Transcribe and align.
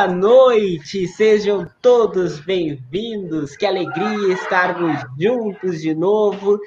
Boa 0.00 0.14
noite, 0.14 1.06
sejam 1.08 1.70
todos 1.82 2.40
bem-vindos. 2.40 3.54
Que 3.54 3.66
alegria 3.66 4.32
estarmos 4.32 4.98
juntos 5.20 5.82
de 5.82 5.94
novo. 5.94 6.58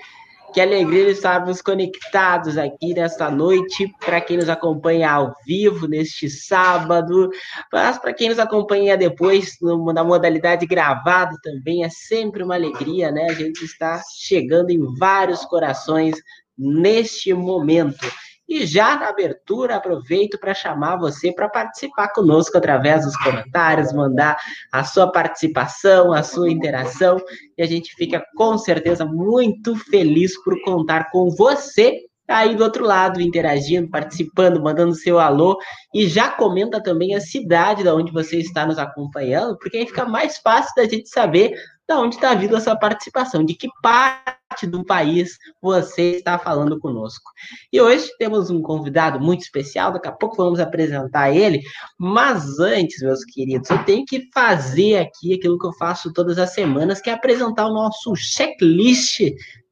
Que 0.53 0.62
alegria 0.62 1.09
estarmos 1.09 1.59
conectados 1.59 2.59
aqui 2.59 2.94
nesta 2.94 3.31
noite. 3.31 3.92
Para 4.06 4.22
quem 4.22 4.38
nos 4.38 4.50
acompanha 4.50 5.12
ao 5.12 5.34
vivo 5.48 5.88
neste 5.88 6.30
sábado, 6.30 7.31
mas 7.72 7.98
para 7.98 8.14
quem 8.14 8.30
nos 8.30 8.38
acompanha 8.38 8.95
depois 8.95 9.58
na 9.59 10.03
modalidade 10.03 10.68
gravado 10.68 11.36
também 11.42 11.84
é 11.84 11.90
sempre 11.90 12.44
uma 12.44 12.53
alegria, 12.53 13.09
né? 13.12 13.25
A 13.31 13.34
gente 13.34 13.66
está 13.66 14.00
chegando 14.16 14.70
em 14.70 14.95
vários 15.00 15.44
corações 15.45 16.14
neste 16.56 17.34
momento. 17.34 18.06
E 18.48 18.66
já 18.66 18.98
na 18.98 19.10
abertura, 19.10 19.76
aproveito 19.76 20.38
para 20.38 20.54
chamar 20.54 20.98
você 20.98 21.32
para 21.34 21.50
participar 21.50 22.10
conosco 22.10 22.58
através 22.58 23.06
dos 23.06 23.16
comentários, 23.18 23.94
mandar 23.94 24.38
a 24.72 24.84
sua 24.84 25.12
participação, 25.12 26.12
a 26.12 26.22
sua 26.24 26.50
interação. 26.50 27.22
E 27.58 27.64
a 27.64 27.66
gente 27.66 27.94
fica 27.96 28.24
com 28.36 28.58
certeza 28.58 29.06
muito 29.06 29.76
feliz 29.76 30.42
por 30.44 30.62
contar 30.62 31.10
com 31.10 31.30
você 31.30 32.02
aí 32.28 32.56
do 32.56 32.64
outro 32.64 32.86
lado, 32.86 33.22
interagindo, 33.22 33.90
participando, 33.90 34.62
mandando 34.62 34.96
seu 34.96 35.20
alô. 35.20 35.58
E 35.94 36.08
já 36.08 36.30
comenta 36.30 36.82
também 36.82 37.16
a 37.16 37.22
cidade 37.22 37.84
da 37.84 37.94
onde 37.94 38.12
você 38.12 38.38
está 38.38 38.66
nos 38.66 38.78
acompanhando, 38.78 39.58
porque 39.58 39.78
aí 39.78 39.86
fica 39.86 40.06
mais 40.06 40.38
fácil 40.38 40.74
da 40.76 40.86
gente 40.86 41.09
saber 41.09 41.53
da 41.88 42.00
onde 42.00 42.16
está 42.16 42.34
vindo 42.34 42.56
a 42.56 42.62
sua 42.62 42.76
participação, 42.76 43.44
de 43.44 43.54
que 43.54 43.68
parte 43.82 44.66
do 44.68 44.86
país 44.86 45.38
você 45.62 46.18
está 46.18 46.38
falando 46.40 46.80
conosco. 46.80 47.32
E 47.72 47.82
hoje 47.82 48.10
temos 48.18 48.50
um 48.50 48.62
convidado 48.62 49.20
muito 49.20 49.42
especial, 49.42 49.92
daqui 49.92 50.08
a 50.08 50.12
pouco 50.12 50.38
vamos 50.38 50.60
apresentar 50.60 51.32
ele, 51.32 51.62
mas 51.98 52.60
antes, 52.60 53.02
meus 53.02 53.26
queridos, 53.26 53.70
eu 53.70 53.84
tenho 53.84 54.06
que 54.06 54.30
fazer 54.34 54.98
aqui 54.98 55.34
aquilo 55.34 55.58
que 55.58 55.68
eu 55.68 55.74
faço 55.74 56.14
todas 56.14 56.38
as 56.38 56.54
semanas, 56.54 57.02
que 57.02 57.10
é 57.10 57.14
apresentar 57.14 57.68
o 57.68 57.74
nosso 57.74 58.16
checklist 58.16 59.20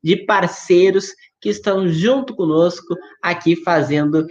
de 0.04 0.18
parceiros 0.26 1.14
que 1.40 1.50
estão 1.50 1.88
junto 1.88 2.36
conosco 2.36 2.96
aqui 3.22 3.56
fazendo 3.56 4.28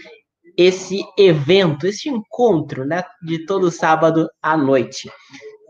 esse 0.56 1.02
evento, 1.16 1.86
esse 1.86 2.08
encontro, 2.08 2.84
né, 2.84 3.02
de 3.22 3.46
todo 3.46 3.70
sábado 3.70 4.28
à 4.42 4.56
noite. 4.56 5.10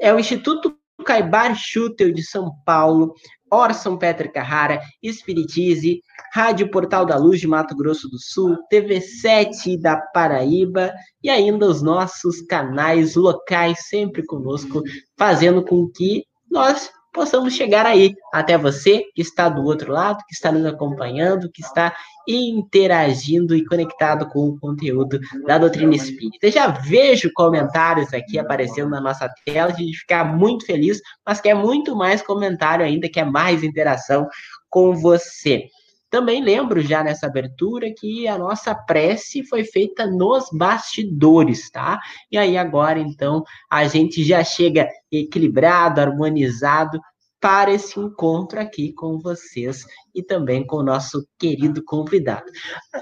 É 0.01 0.13
o 0.13 0.19
Instituto 0.19 0.75
Caibar 1.03 1.55
Schutel 1.57 2.13
de 2.13 2.23
São 2.23 2.53
Paulo, 2.65 3.15
Orson 3.51 3.97
Peter 3.97 4.33
Carrara, 4.33 4.81
Espiritize, 5.03 6.01
Rádio 6.33 6.71
Portal 6.71 7.05
da 7.05 7.17
Luz 7.17 7.41
de 7.41 7.49
Mato 7.49 7.77
Grosso 7.77 8.09
do 8.09 8.19
Sul, 8.19 8.57
TV7 8.73 9.81
da 9.81 9.97
Paraíba 9.97 10.93
e 11.23 11.29
ainda 11.29 11.67
os 11.67 11.83
nossos 11.83 12.41
canais 12.43 13.17
locais 13.17 13.89
sempre 13.89 14.25
conosco, 14.25 14.83
fazendo 15.19 15.65
com 15.65 15.89
que 15.89 16.25
nós 16.51 16.91
possamos 17.13 17.55
chegar 17.55 17.87
aí 17.87 18.15
até 18.33 18.57
você 18.57 19.05
que 19.15 19.23
está 19.23 19.49
do 19.49 19.63
outro 19.65 19.93
lado, 19.93 20.25
que 20.29 20.35
está 20.35 20.53
nos 20.53 20.65
acompanhando, 20.65 21.51
que 21.51 21.63
está 21.63 21.95
interagindo 22.27 23.55
e 23.55 23.65
conectado 23.65 24.29
com 24.29 24.49
o 24.49 24.59
conteúdo 24.59 25.19
da 25.47 25.59
doutrina 25.59 25.95
espírita. 25.95 26.51
já 26.51 26.69
vejo 26.69 27.31
comentários 27.35 28.13
aqui 28.13 28.39
aparecendo 28.39 28.91
na 28.91 29.01
nossa 29.01 29.29
tela, 29.45 29.73
a 29.73 29.75
gente 29.75 29.99
ficar 29.99 30.25
muito 30.25 30.65
feliz, 30.65 31.01
mas 31.27 31.41
quer 31.41 31.55
muito 31.55 31.97
mais 31.97 32.23
comentário 32.23 32.85
ainda, 32.85 33.09
quer 33.09 33.25
mais 33.25 33.63
interação 33.63 34.29
com 34.69 34.95
você. 34.95 35.67
Também 36.11 36.43
lembro 36.43 36.81
já 36.81 37.05
nessa 37.05 37.27
abertura 37.27 37.87
que 37.97 38.27
a 38.27 38.37
nossa 38.37 38.75
prece 38.75 39.45
foi 39.45 39.65
feita 39.65 40.07
nos 40.07 40.49
bastidores, 40.53 41.71
tá? 41.71 42.01
E 42.31 42.37
aí 42.37 42.59
agora 42.59 42.99
então 42.99 43.45
a 43.71 43.87
gente 43.87 44.25
já 44.25 44.43
chega 44.43 44.89
equilibrado, 45.11 46.01
harmonizado 46.01 47.01
para 47.41 47.73
esse 47.73 47.99
encontro 47.99 48.61
aqui 48.61 48.93
com 48.93 49.19
vocês 49.19 49.85
e 50.15 50.23
também 50.23 50.67
com 50.67 50.77
o 50.77 50.83
nosso 50.83 51.27
querido 51.39 51.83
convidado. 51.83 52.45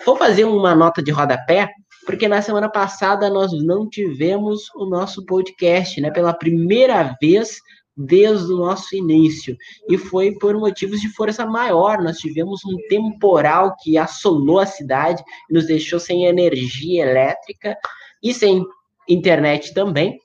Vou 0.07 0.17
fazer 0.17 0.45
uma 0.45 0.75
nota 0.75 1.03
de 1.03 1.11
rodapé, 1.11 1.69
porque 2.07 2.29
na 2.29 2.41
semana 2.41 2.71
passada 2.71 3.29
nós 3.29 3.51
não 3.65 3.89
tivemos 3.89 4.63
o 4.77 4.87
nosso 4.87 5.25
podcast, 5.27 6.01
né? 6.01 6.11
Pela 6.11 6.33
primeira 6.33 7.17
vez 7.21 7.59
desde 7.99 8.53
o 8.53 8.57
nosso 8.57 8.95
início. 8.95 9.57
E 9.89 9.99
foi 9.99 10.33
por 10.39 10.57
motivos 10.57 11.01
de 11.01 11.09
força 11.09 11.45
maior. 11.45 12.01
Nós 12.01 12.19
tivemos 12.19 12.61
um 12.65 12.77
temporal 12.89 13.75
que 13.83 13.99
assolou 13.99 14.61
a 14.61 14.67
cidade, 14.67 15.23
nos 15.51 15.67
deixou 15.67 15.99
sem 15.99 16.27
energia 16.27 17.03
elétrica 17.03 17.77
e 18.23 18.33
sem 18.33 18.65
internet 19.09 19.75
também. 19.75 20.19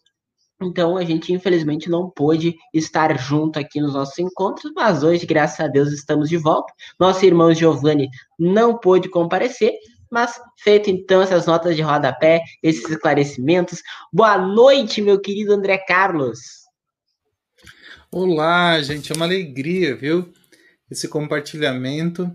Então 0.62 0.96
a 0.96 1.04
gente 1.04 1.34
infelizmente 1.34 1.90
não 1.90 2.10
pôde 2.10 2.56
estar 2.74 3.18
junto 3.20 3.60
aqui 3.60 3.82
nos 3.82 3.94
nossos 3.94 4.18
encontros, 4.20 4.72
mas 4.76 5.04
hoje, 5.04 5.26
graças 5.26 5.60
a 5.60 5.68
Deus, 5.68 5.92
estamos 5.92 6.30
de 6.30 6.38
volta. 6.38 6.72
Nosso 7.00 7.26
irmão 7.26 7.54
Giovanni 7.54 8.08
não 8.40 8.78
pôde 8.78 9.10
comparecer, 9.10 9.74
mas 10.10 10.40
feito 10.60 10.90
então 10.90 11.22
essas 11.22 11.48
notas 11.48 11.76
de 11.76 11.82
rodapé, 11.82 12.42
esses 12.62 12.88
esclarecimentos. 12.88 13.82
Boa 14.12 14.38
noite, 14.38 15.02
meu 15.02 15.20
querido 15.20 15.54
André 15.54 15.80
Carlos. 15.80 16.63
Olá, 18.16 18.80
gente, 18.80 19.12
é 19.12 19.16
uma 19.16 19.26
alegria, 19.26 19.96
viu? 19.96 20.32
Esse 20.88 21.08
compartilhamento 21.08 22.32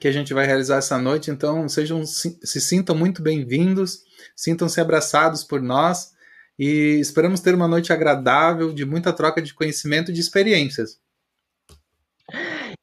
que 0.00 0.08
a 0.08 0.10
gente 0.10 0.34
vai 0.34 0.44
realizar 0.44 0.78
essa 0.78 0.98
noite. 0.98 1.30
Então, 1.30 1.68
sejam 1.68 2.04
se 2.04 2.60
sintam 2.60 2.96
muito 2.96 3.22
bem-vindos, 3.22 4.02
sintam-se 4.34 4.80
abraçados 4.80 5.44
por 5.44 5.62
nós 5.62 6.12
e 6.58 6.98
esperamos 6.98 7.38
ter 7.38 7.54
uma 7.54 7.68
noite 7.68 7.92
agradável, 7.92 8.72
de 8.72 8.84
muita 8.84 9.12
troca 9.12 9.40
de 9.40 9.54
conhecimento 9.54 10.10
e 10.10 10.14
de 10.14 10.20
experiências. 10.20 10.98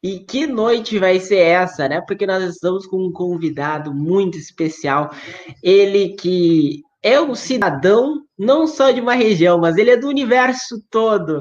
E 0.01 0.19
que 0.19 0.47
noite 0.47 0.97
vai 0.99 1.19
ser 1.19 1.39
essa, 1.39 1.89
né? 1.89 1.99
Porque 2.07 2.25
nós 2.25 2.41
estamos 2.45 2.85
com 2.85 3.05
um 3.05 3.11
convidado 3.11 3.93
muito 3.93 4.37
especial. 4.37 5.13
Ele 5.61 6.15
que 6.15 6.83
é 7.01 7.19
um 7.19 7.35
cidadão 7.35 8.22
não 8.37 8.65
só 8.65 8.91
de 8.91 8.99
uma 8.99 9.13
região, 9.13 9.59
mas 9.59 9.77
ele 9.77 9.91
é 9.91 9.97
do 9.97 10.07
universo 10.07 10.83
todo. 10.89 11.39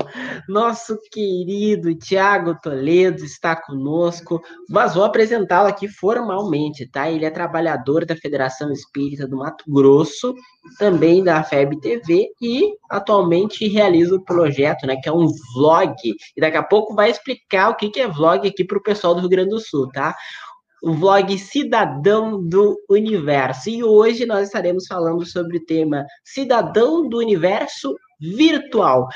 Nosso 0.49 0.99
querido 1.11 1.95
Tiago 1.95 2.59
Toledo 2.61 3.25
está 3.25 3.57
conosco, 3.57 4.41
mas 4.69 4.95
vou 4.95 5.05
apresentá-lo 5.05 5.69
aqui 5.69 5.89
formalmente, 5.89 6.87
tá? 6.87 7.11
Ele 7.11 7.25
é 7.25 7.31
trabalhador 7.31 8.05
da 8.05 8.17
Federação 8.17 8.71
Espírita 8.71 9.27
do 9.27 9.39
Mato 9.39 9.65
Grosso, 9.69 10.35
também 10.79 11.25
da 11.25 11.43
FEB 11.43 11.81
TV 11.81 12.29
e 12.41 12.75
atualmente 12.91 13.67
realiza 13.69 14.15
o 14.15 14.25
projeto, 14.25 14.87
né, 14.87 14.97
que 15.03 15.09
é 15.09 15.13
um 15.13 15.27
vlog. 15.55 15.95
E 16.37 16.41
daqui 16.41 16.57
a 16.57 16.63
pouco 16.63 16.95
vai 16.95 17.11
explicar 17.11 17.71
o 17.71 17.75
que 17.75 18.01
é 18.01 18.07
vlog 18.07 18.47
aqui 18.47 18.65
para 18.65 18.79
o 18.79 18.83
pessoal 18.83 19.15
do 19.15 19.21
Rio 19.21 19.31
Grande 19.31 19.51
do 19.51 19.61
Sul, 19.61 19.89
tá? 19.89 20.15
O 20.83 20.93
vlog 20.95 21.39
Cidadão 21.39 22.43
do 22.43 22.77
Universo. 22.91 23.71
E 23.71 23.85
hoje 23.85 24.27
nós 24.27 24.49
estaremos 24.49 24.87
falando 24.87 25.25
sobre 25.25 25.59
o 25.59 25.65
tema 25.65 26.05
Cidadão 26.25 27.09
do 27.09 27.19
Universo 27.19 27.95
Virtual. 28.21 29.09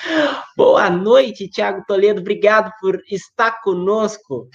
Boa 0.56 0.88
noite, 0.88 1.48
Tiago 1.48 1.84
Toledo. 1.86 2.20
Obrigado 2.20 2.72
por 2.80 3.02
estar 3.10 3.60
conosco. 3.62 4.48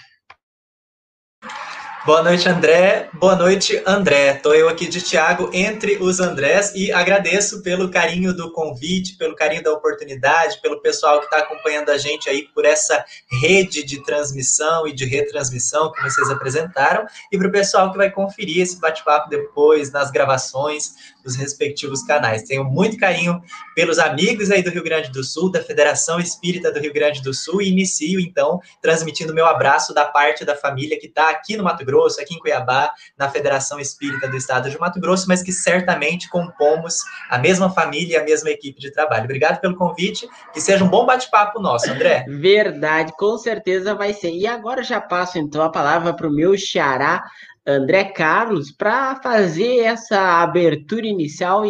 Boa 2.03 2.23
noite, 2.23 2.49
André. 2.49 3.09
Boa 3.13 3.35
noite, 3.35 3.79
André. 3.85 4.35
Estou 4.35 4.55
eu 4.55 4.67
aqui 4.67 4.87
de 4.87 4.99
Tiago 5.03 5.51
entre 5.53 5.97
os 6.01 6.19
Andrés 6.19 6.73
e 6.73 6.91
agradeço 6.91 7.61
pelo 7.61 7.91
carinho 7.91 8.33
do 8.35 8.51
convite, 8.51 9.15
pelo 9.17 9.35
carinho 9.35 9.61
da 9.61 9.71
oportunidade, 9.71 10.59
pelo 10.61 10.81
pessoal 10.81 11.19
que 11.19 11.25
está 11.25 11.37
acompanhando 11.37 11.91
a 11.91 11.99
gente 11.99 12.27
aí 12.27 12.47
por 12.55 12.65
essa 12.65 13.05
rede 13.43 13.83
de 13.83 14.03
transmissão 14.03 14.87
e 14.87 14.93
de 14.93 15.05
retransmissão 15.05 15.91
que 15.91 16.01
vocês 16.01 16.27
apresentaram 16.31 17.05
e 17.31 17.37
para 17.37 17.47
o 17.47 17.51
pessoal 17.51 17.91
que 17.91 17.97
vai 17.97 18.09
conferir 18.09 18.63
esse 18.63 18.79
bate-papo 18.79 19.29
depois 19.29 19.91
nas 19.91 20.09
gravações 20.09 20.95
dos 21.23 21.35
respectivos 21.35 22.03
canais. 22.03 22.43
Tenho 22.43 22.63
muito 22.63 22.97
carinho 22.97 23.41
pelos 23.75 23.99
amigos 23.99 24.51
aí 24.51 24.61
do 24.61 24.69
Rio 24.69 24.83
Grande 24.83 25.11
do 25.11 25.23
Sul, 25.23 25.51
da 25.51 25.63
Federação 25.63 26.19
Espírita 26.19 26.71
do 26.71 26.79
Rio 26.79 26.93
Grande 26.93 27.21
do 27.21 27.33
Sul 27.33 27.61
e 27.61 27.69
inicio 27.69 28.19
então 28.19 28.59
transmitindo 28.81 29.33
meu 29.33 29.45
abraço 29.45 29.93
da 29.93 30.05
parte 30.05 30.43
da 30.45 30.55
família 30.55 30.99
que 30.99 31.07
está 31.07 31.29
aqui 31.29 31.55
no 31.55 31.63
Mato 31.63 31.85
Grosso, 31.85 32.19
aqui 32.19 32.35
em 32.35 32.39
Cuiabá, 32.39 32.91
na 33.17 33.29
Federação 33.29 33.79
Espírita 33.79 34.27
do 34.27 34.37
Estado 34.37 34.69
de 34.69 34.79
Mato 34.79 34.99
Grosso, 34.99 35.25
mas 35.27 35.41
que 35.41 35.51
certamente 35.51 36.29
compomos 36.29 37.01
a 37.29 37.37
mesma 37.37 37.69
família 37.69 38.17
e 38.17 38.17
a 38.17 38.23
mesma 38.23 38.49
equipe 38.49 38.79
de 38.79 38.91
trabalho. 38.91 39.25
Obrigado 39.25 39.59
pelo 39.59 39.75
convite, 39.75 40.27
que 40.53 40.61
seja 40.61 40.83
um 40.83 40.89
bom 40.89 41.05
bate-papo 41.05 41.59
nosso, 41.59 41.89
André. 41.91 42.25
Verdade, 42.27 43.13
com 43.17 43.37
certeza 43.37 43.95
vai 43.95 44.13
ser. 44.13 44.31
E 44.31 44.47
agora 44.47 44.83
já 44.83 44.99
passo 44.99 45.37
então 45.37 45.61
a 45.61 45.71
palavra 45.71 46.13
para 46.13 46.27
o 46.27 46.33
meu 46.33 46.57
xará, 46.57 47.23
André 47.65 48.05
Carlos, 48.05 48.71
para 48.71 49.21
fazer 49.21 49.79
essa 49.79 50.41
abertura 50.41 51.05
inicial 51.05 51.63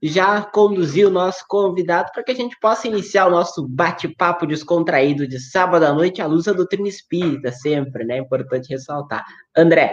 e 0.00 0.08
já 0.08 0.40
conduzir 0.42 1.06
o 1.06 1.10
nosso 1.10 1.44
convidado 1.46 2.10
para 2.12 2.24
que 2.24 2.32
a 2.32 2.34
gente 2.34 2.58
possa 2.58 2.88
iniciar 2.88 3.26
o 3.26 3.30
nosso 3.30 3.66
bate-papo 3.68 4.46
descontraído 4.46 5.28
de 5.28 5.38
sábado 5.38 5.84
à 5.84 5.92
noite 5.92 6.22
à 6.22 6.26
luz 6.26 6.44
da 6.44 6.52
doutrina 6.52 6.88
espírita, 6.88 7.52
sempre, 7.52 8.04
né? 8.04 8.18
Importante 8.18 8.70
ressaltar. 8.70 9.22
André. 9.54 9.92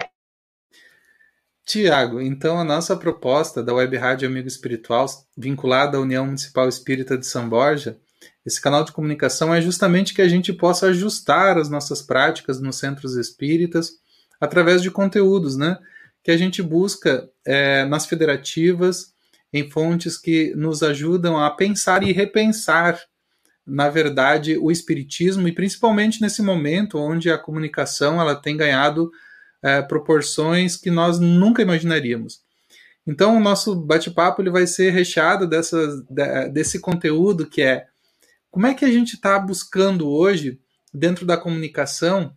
Tiago, 1.65 2.19
então 2.21 2.59
a 2.59 2.63
nossa 2.63 2.95
proposta 2.95 3.61
da 3.61 3.73
Web 3.73 3.95
Rádio 3.97 4.27
Amigo 4.27 4.47
Espiritual, 4.47 5.05
vinculada 5.37 5.97
à 5.97 6.01
União 6.01 6.25
Municipal 6.25 6.67
Espírita 6.67 7.17
de 7.17 7.25
São 7.25 7.47
Borja, 7.47 7.97
esse 8.45 8.59
canal 8.59 8.83
de 8.83 8.91
comunicação 8.91 9.53
é 9.53 9.61
justamente 9.61 10.13
que 10.13 10.21
a 10.21 10.27
gente 10.27 10.51
possa 10.51 10.87
ajustar 10.87 11.57
as 11.57 11.69
nossas 11.69 12.01
práticas 12.01 12.59
nos 12.59 12.77
centros 12.77 13.15
espíritas 13.15 14.01
através 14.41 14.81
de 14.81 14.89
conteúdos, 14.89 15.55
né? 15.55 15.77
Que 16.23 16.31
a 16.31 16.37
gente 16.37 16.63
busca 16.63 17.29
é, 17.45 17.85
nas 17.85 18.07
federativas, 18.07 19.13
em 19.53 19.69
fontes 19.69 20.17
que 20.17 20.53
nos 20.55 20.81
ajudam 20.81 21.37
a 21.37 21.51
pensar 21.51 22.03
e 22.03 22.11
repensar, 22.11 22.99
na 23.65 23.89
verdade, 23.89 24.57
o 24.57 24.71
espiritismo 24.71 25.47
e 25.47 25.51
principalmente 25.51 26.21
nesse 26.21 26.41
momento 26.41 26.97
onde 26.97 27.29
a 27.29 27.37
comunicação 27.37 28.19
ela 28.19 28.35
tem 28.35 28.57
ganhado 28.57 29.11
é, 29.61 29.81
proporções 29.81 30.75
que 30.75 30.89
nós 30.89 31.19
nunca 31.19 31.61
imaginaríamos. 31.61 32.41
Então, 33.05 33.37
o 33.37 33.39
nosso 33.39 33.75
bate-papo 33.75 34.41
ele 34.41 34.49
vai 34.49 34.65
ser 34.65 34.91
recheado 34.91 35.47
desse 36.51 36.79
conteúdo 36.79 37.47
que 37.47 37.61
é 37.61 37.87
como 38.49 38.67
é 38.67 38.73
que 38.73 38.85
a 38.85 38.91
gente 38.91 39.13
está 39.15 39.39
buscando 39.39 40.09
hoje, 40.09 40.59
dentro 40.93 41.25
da 41.25 41.37
comunicação, 41.37 42.35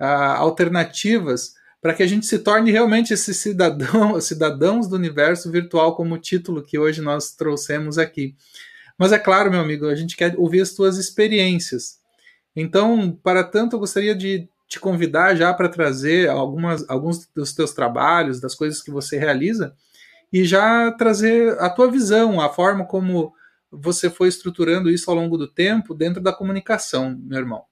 uh, 0.00 0.36
alternativas 0.38 1.54
para 1.80 1.92
que 1.92 2.02
a 2.02 2.06
gente 2.06 2.24
se 2.24 2.38
torne 2.38 2.70
realmente 2.70 3.12
esses 3.12 3.36
cidadão, 3.36 4.18
cidadãos 4.20 4.88
do 4.88 4.96
universo 4.96 5.50
virtual, 5.50 5.94
como 5.94 6.14
o 6.14 6.18
título 6.18 6.62
que 6.62 6.78
hoje 6.78 7.02
nós 7.02 7.32
trouxemos 7.32 7.98
aqui. 7.98 8.34
Mas 8.96 9.12
é 9.12 9.18
claro, 9.18 9.50
meu 9.50 9.60
amigo, 9.60 9.86
a 9.86 9.94
gente 9.94 10.16
quer 10.16 10.34
ouvir 10.38 10.62
as 10.62 10.72
tuas 10.72 10.96
experiências. 10.96 11.98
Então, 12.56 13.18
para 13.22 13.44
tanto, 13.44 13.76
eu 13.76 13.80
gostaria 13.80 14.14
de 14.14 14.48
te 14.66 14.80
convidar 14.80 15.34
já 15.34 15.52
para 15.52 15.68
trazer 15.68 16.30
algumas, 16.30 16.88
alguns 16.88 17.28
dos 17.34 17.52
teus 17.52 17.72
trabalhos, 17.72 18.40
das 18.40 18.54
coisas 18.54 18.80
que 18.80 18.90
você 18.90 19.18
realiza, 19.18 19.74
e 20.32 20.44
já 20.44 20.90
trazer 20.92 21.60
a 21.60 21.68
tua 21.68 21.90
visão, 21.90 22.40
a 22.40 22.48
forma 22.48 22.86
como 22.86 23.32
você 23.70 24.08
foi 24.08 24.28
estruturando 24.28 24.88
isso 24.88 25.10
ao 25.10 25.16
longo 25.16 25.36
do 25.36 25.46
tempo 25.46 25.94
dentro 25.94 26.22
da 26.22 26.32
comunicação, 26.32 27.20
meu 27.24 27.38
irmão. 27.38 27.64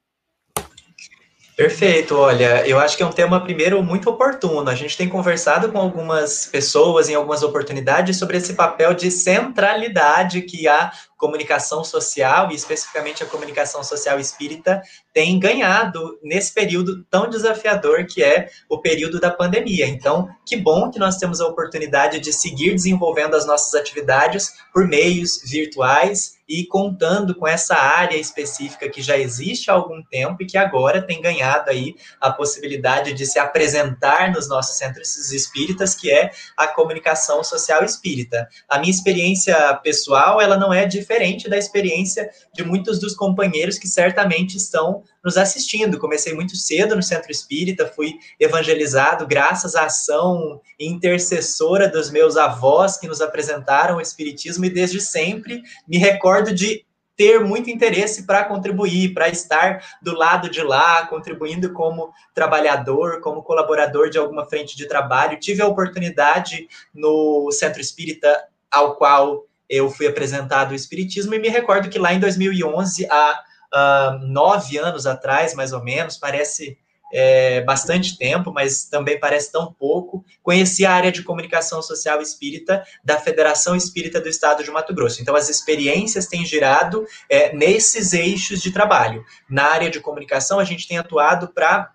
Perfeito, 1.62 2.16
olha, 2.16 2.66
eu 2.66 2.76
acho 2.76 2.96
que 2.96 3.04
é 3.04 3.06
um 3.06 3.12
tema, 3.12 3.40
primeiro, 3.40 3.80
muito 3.84 4.10
oportuno. 4.10 4.68
A 4.68 4.74
gente 4.74 4.96
tem 4.96 5.08
conversado 5.08 5.70
com 5.70 5.78
algumas 5.78 6.44
pessoas 6.46 7.08
em 7.08 7.14
algumas 7.14 7.44
oportunidades 7.44 8.18
sobre 8.18 8.36
esse 8.36 8.54
papel 8.54 8.92
de 8.94 9.12
centralidade 9.12 10.42
que 10.42 10.66
a 10.66 10.90
comunicação 11.16 11.84
social, 11.84 12.50
e 12.50 12.56
especificamente 12.56 13.22
a 13.22 13.26
comunicação 13.26 13.84
social 13.84 14.18
espírita, 14.18 14.82
tem 15.12 15.38
ganhado 15.38 16.18
nesse 16.22 16.52
período 16.52 17.04
tão 17.10 17.28
desafiador 17.28 18.06
que 18.06 18.22
é 18.22 18.48
o 18.68 18.78
período 18.78 19.20
da 19.20 19.30
pandemia. 19.30 19.86
Então, 19.86 20.28
que 20.46 20.56
bom 20.56 20.90
que 20.90 20.98
nós 20.98 21.16
temos 21.16 21.40
a 21.40 21.46
oportunidade 21.46 22.18
de 22.20 22.32
seguir 22.32 22.70
desenvolvendo 22.72 23.34
as 23.34 23.46
nossas 23.46 23.74
atividades 23.74 24.52
por 24.72 24.86
meios 24.86 25.40
virtuais 25.44 26.40
e 26.48 26.66
contando 26.66 27.34
com 27.34 27.46
essa 27.46 27.74
área 27.74 28.16
específica 28.16 28.88
que 28.88 29.00
já 29.00 29.16
existe 29.16 29.70
há 29.70 29.74
algum 29.74 30.02
tempo 30.02 30.42
e 30.42 30.46
que 30.46 30.58
agora 30.58 31.00
tem 31.00 31.20
ganhado 31.20 31.70
aí 31.70 31.94
a 32.20 32.30
possibilidade 32.30 33.14
de 33.14 33.24
se 33.24 33.38
apresentar 33.38 34.32
nos 34.32 34.48
nossos 34.48 34.76
centros 34.76 35.32
espíritas, 35.32 35.94
que 35.94 36.10
é 36.10 36.30
a 36.56 36.66
comunicação 36.66 37.42
social 37.44 37.84
espírita. 37.84 38.48
A 38.68 38.78
minha 38.78 38.90
experiência 38.90 39.74
pessoal, 39.82 40.40
ela 40.40 40.56
não 40.56 40.72
é 40.72 40.84
diferente 40.84 41.12
diferente 41.12 41.48
da 41.48 41.58
experiência 41.58 42.30
de 42.54 42.64
muitos 42.64 42.98
dos 42.98 43.14
companheiros 43.14 43.78
que 43.78 43.88
certamente 43.88 44.56
estão 44.56 45.01
nos 45.24 45.36
assistindo. 45.36 45.98
Comecei 45.98 46.34
muito 46.34 46.56
cedo 46.56 46.96
no 46.96 47.02
centro 47.02 47.30
espírita, 47.30 47.86
fui 47.86 48.14
evangelizado 48.38 49.26
graças 49.26 49.74
à 49.74 49.86
ação 49.86 50.60
intercessora 50.78 51.88
dos 51.88 52.10
meus 52.10 52.36
avós 52.36 52.96
que 52.96 53.08
nos 53.08 53.20
apresentaram 53.20 53.96
o 53.96 54.00
espiritismo 54.00 54.64
e 54.64 54.70
desde 54.70 55.00
sempre 55.00 55.62
me 55.86 55.98
recordo 55.98 56.54
de 56.54 56.84
ter 57.16 57.40
muito 57.40 57.70
interesse 57.70 58.24
para 58.26 58.44
contribuir, 58.44 59.12
para 59.12 59.28
estar 59.28 59.84
do 60.00 60.14
lado 60.14 60.48
de 60.48 60.62
lá, 60.62 61.06
contribuindo 61.06 61.72
como 61.72 62.12
trabalhador, 62.34 63.20
como 63.20 63.42
colaborador 63.42 64.08
de 64.08 64.18
alguma 64.18 64.46
frente 64.46 64.76
de 64.76 64.88
trabalho. 64.88 65.38
Tive 65.38 65.62
a 65.62 65.68
oportunidade 65.68 66.66
no 66.94 67.50
Centro 67.52 67.80
Espírita 67.80 68.48
ao 68.70 68.96
qual 68.96 69.46
eu 69.68 69.90
fui 69.90 70.06
apresentado 70.06 70.72
o 70.72 70.74
Espiritismo 70.74 71.34
e 71.34 71.38
me 71.38 71.48
recordo 71.48 71.88
que 71.88 71.98
lá 71.98 72.12
em 72.12 72.20
2011, 72.20 73.06
há 73.10 73.40
uh, 73.74 74.18
nove 74.26 74.78
anos 74.78 75.06
atrás, 75.06 75.54
mais 75.54 75.72
ou 75.72 75.82
menos, 75.82 76.16
parece 76.16 76.78
é, 77.12 77.60
bastante 77.60 78.16
tempo, 78.16 78.50
mas 78.50 78.84
também 78.84 79.20
parece 79.20 79.52
tão 79.52 79.72
pouco, 79.72 80.24
conheci 80.42 80.86
a 80.86 80.92
área 80.92 81.12
de 81.12 81.22
comunicação 81.22 81.82
social 81.82 82.22
espírita 82.22 82.82
da 83.04 83.18
Federação 83.18 83.76
Espírita 83.76 84.20
do 84.20 84.28
Estado 84.28 84.64
de 84.64 84.70
Mato 84.70 84.94
Grosso. 84.94 85.20
Então, 85.20 85.36
as 85.36 85.50
experiências 85.50 86.26
têm 86.26 86.44
girado 86.44 87.04
é, 87.28 87.54
nesses 87.54 88.14
eixos 88.14 88.62
de 88.62 88.72
trabalho. 88.72 89.22
Na 89.48 89.64
área 89.64 89.90
de 89.90 90.00
comunicação, 90.00 90.58
a 90.58 90.64
gente 90.64 90.88
tem 90.88 90.96
atuado 90.96 91.48
para 91.48 91.92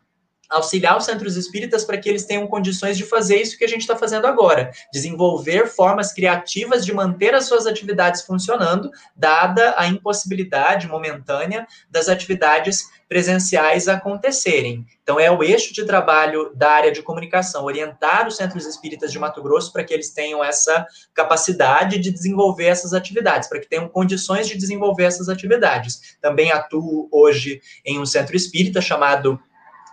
auxiliar 0.50 0.98
os 0.98 1.06
centros 1.06 1.36
espíritas 1.36 1.84
para 1.84 1.98
que 1.98 2.10
eles 2.10 2.26
tenham 2.26 2.48
condições 2.48 2.98
de 2.98 3.04
fazer 3.04 3.42
isso 3.42 3.58
que 3.58 3.66
a 3.66 3.68
gente 3.68 3.82
está 3.82 3.96
fazendo 3.96 4.28
agora, 4.28 4.72
desenvolver 4.92 5.68
formas 5.68 6.14
criativas 6.14 6.86
de 6.86 6.94
manter 6.94 7.34
as 7.34 7.46
suas 7.46 7.66
atividades 7.66 8.22
funcionando, 8.22 8.90
dada 9.16 9.74
a 9.78 9.88
impossibilidade 9.88 10.88
momentânea 10.88 11.68
das 11.90 12.10
atividades 12.10 12.86
presenciais 13.08 13.88
acontecerem. 13.88 14.86
Então, 15.02 15.20
é 15.20 15.32
o 15.32 15.42
eixo 15.42 15.74
de 15.74 15.86
trabalho 15.86 16.52
da 16.54 16.72
área 16.72 16.92
de 16.92 17.02
comunicação, 17.02 17.64
orientar 17.64 18.28
os 18.28 18.36
centros 18.36 18.66
espíritas 18.66 19.12
de 19.12 19.20
Mato 19.20 19.42
Grosso 19.42 19.72
para 19.72 19.84
que 19.84 19.94
eles 19.94 20.10
tenham 20.10 20.44
essa 20.44 20.86
capacidade 21.14 22.00
de 22.00 22.12
desenvolver 22.12 22.66
essas 22.66 22.94
atividades, 22.94 23.48
para 23.48 23.60
que 23.60 23.70
tenham 23.70 23.88
condições 23.88 24.48
de 24.48 24.58
desenvolver 24.58 25.06
essas 25.06 25.30
atividades. 25.30 26.18
Também 26.22 26.52
atuo 26.52 27.08
hoje 27.12 27.62
em 27.86 28.00
um 28.00 28.06
centro 28.06 28.36
espírita 28.36 28.82
chamado 28.82 29.40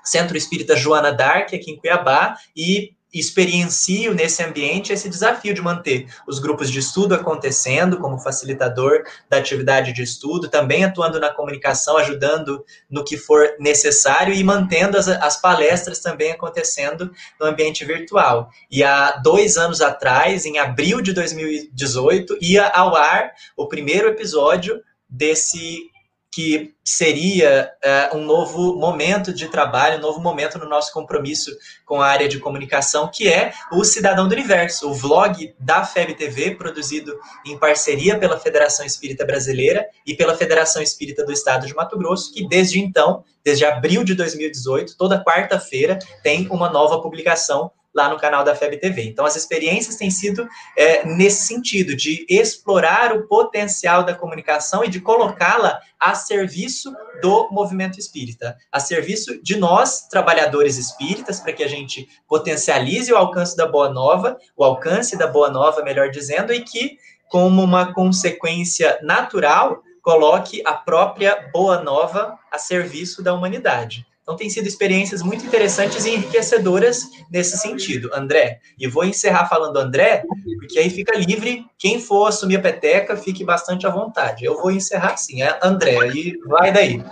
Centro 0.04 0.36
Espírita 0.36 0.76
Joana 0.76 1.12
Dark, 1.12 1.54
aqui 1.54 1.70
em 1.70 1.76
Cuiabá, 1.76 2.36
e 2.56 2.94
experiencio 3.14 4.12
nesse 4.12 4.42
ambiente 4.42 4.92
esse 4.92 5.08
desafio 5.08 5.54
de 5.54 5.62
manter 5.62 6.08
os 6.26 6.40
grupos 6.40 6.68
de 6.68 6.80
estudo 6.80 7.14
acontecendo 7.14 7.98
como 7.98 8.18
facilitador 8.18 9.04
da 9.30 9.36
atividade 9.36 9.92
de 9.92 10.02
estudo, 10.02 10.48
também 10.48 10.84
atuando 10.84 11.20
na 11.20 11.32
comunicação, 11.32 11.96
ajudando 11.96 12.64
no 12.90 13.04
que 13.04 13.16
for 13.16 13.54
necessário 13.60 14.34
e 14.34 14.42
mantendo 14.42 14.98
as, 14.98 15.06
as 15.06 15.40
palestras 15.40 16.00
também 16.00 16.32
acontecendo 16.32 17.12
no 17.38 17.46
ambiente 17.46 17.84
virtual. 17.84 18.50
E 18.68 18.82
há 18.82 19.12
dois 19.12 19.56
anos 19.56 19.80
atrás, 19.80 20.44
em 20.44 20.58
abril 20.58 21.00
de 21.00 21.12
2018, 21.12 22.38
ia 22.40 22.66
ao 22.66 22.96
ar 22.96 23.30
o 23.56 23.68
primeiro 23.68 24.08
episódio 24.08 24.82
desse 25.08 25.93
que 26.34 26.74
seria 26.82 27.72
uh, 28.12 28.16
um 28.16 28.24
novo 28.24 28.74
momento 28.74 29.32
de 29.32 29.46
trabalho, 29.46 29.98
um 29.98 30.00
novo 30.00 30.20
momento 30.20 30.58
no 30.58 30.68
nosso 30.68 30.92
compromisso 30.92 31.56
com 31.86 32.02
a 32.02 32.08
área 32.08 32.28
de 32.28 32.40
comunicação, 32.40 33.08
que 33.08 33.28
é 33.28 33.52
o 33.70 33.84
Cidadão 33.84 34.26
do 34.26 34.32
Universo, 34.32 34.90
o 34.90 34.94
vlog 34.94 35.54
da 35.60 35.84
FEB 35.84 36.14
TV, 36.14 36.56
produzido 36.56 37.16
em 37.46 37.56
parceria 37.56 38.18
pela 38.18 38.36
Federação 38.40 38.84
Espírita 38.84 39.24
Brasileira 39.24 39.86
e 40.04 40.16
pela 40.16 40.36
Federação 40.36 40.82
Espírita 40.82 41.24
do 41.24 41.30
Estado 41.30 41.68
de 41.68 41.74
Mato 41.74 41.96
Grosso, 41.96 42.34
que 42.34 42.48
desde 42.48 42.80
então, 42.80 43.22
desde 43.44 43.64
abril 43.64 44.02
de 44.02 44.14
2018, 44.14 44.96
toda 44.96 45.22
quarta-feira, 45.22 46.00
tem 46.24 46.48
uma 46.48 46.68
nova 46.68 47.00
publicação 47.00 47.70
lá 47.94 48.08
no 48.08 48.18
canal 48.18 48.42
da 48.42 48.54
FEB 48.54 48.78
TV. 48.78 49.04
Então, 49.04 49.24
as 49.24 49.36
experiências 49.36 49.96
têm 49.96 50.10
sido 50.10 50.48
é, 50.76 51.06
nesse 51.06 51.46
sentido, 51.46 51.94
de 51.94 52.26
explorar 52.28 53.12
o 53.12 53.28
potencial 53.28 54.02
da 54.02 54.14
comunicação 54.14 54.84
e 54.84 54.88
de 54.88 55.00
colocá-la 55.00 55.80
a 56.00 56.14
serviço 56.14 56.92
do 57.22 57.48
movimento 57.50 57.98
espírita, 57.98 58.56
a 58.70 58.80
serviço 58.80 59.40
de 59.42 59.56
nós, 59.56 60.08
trabalhadores 60.08 60.76
espíritas, 60.76 61.40
para 61.40 61.52
que 61.52 61.62
a 61.62 61.68
gente 61.68 62.08
potencialize 62.28 63.12
o 63.12 63.16
alcance 63.16 63.56
da 63.56 63.66
boa 63.66 63.88
nova, 63.88 64.36
o 64.56 64.64
alcance 64.64 65.16
da 65.16 65.26
boa 65.26 65.48
nova, 65.48 65.82
melhor 65.82 66.10
dizendo, 66.10 66.52
e 66.52 66.60
que, 66.60 66.98
como 67.28 67.62
uma 67.62 67.94
consequência 67.94 68.98
natural, 69.02 69.82
coloque 70.02 70.62
a 70.66 70.74
própria 70.74 71.48
boa 71.52 71.80
nova 71.80 72.38
a 72.52 72.58
serviço 72.58 73.22
da 73.22 73.32
humanidade. 73.32 74.06
Então, 74.24 74.36
tem 74.36 74.48
sido 74.48 74.66
experiências 74.66 75.22
muito 75.22 75.44
interessantes 75.44 76.06
e 76.06 76.14
enriquecedoras 76.14 77.10
nesse 77.30 77.58
sentido, 77.58 78.10
André. 78.14 78.58
E 78.78 78.88
vou 78.88 79.04
encerrar 79.04 79.46
falando 79.46 79.76
André, 79.76 80.22
porque 80.58 80.78
aí 80.78 80.88
fica 80.88 81.18
livre. 81.18 81.66
Quem 81.78 82.00
for 82.00 82.26
assumir 82.26 82.56
a 82.56 82.62
peteca, 82.62 83.18
fique 83.18 83.44
bastante 83.44 83.86
à 83.86 83.90
vontade. 83.90 84.42
Eu 84.42 84.56
vou 84.56 84.70
encerrar 84.70 85.12
assim, 85.12 85.42
é 85.42 85.58
André, 85.62 86.08
e 86.14 86.38
vai 86.46 86.72
daí. 86.72 87.04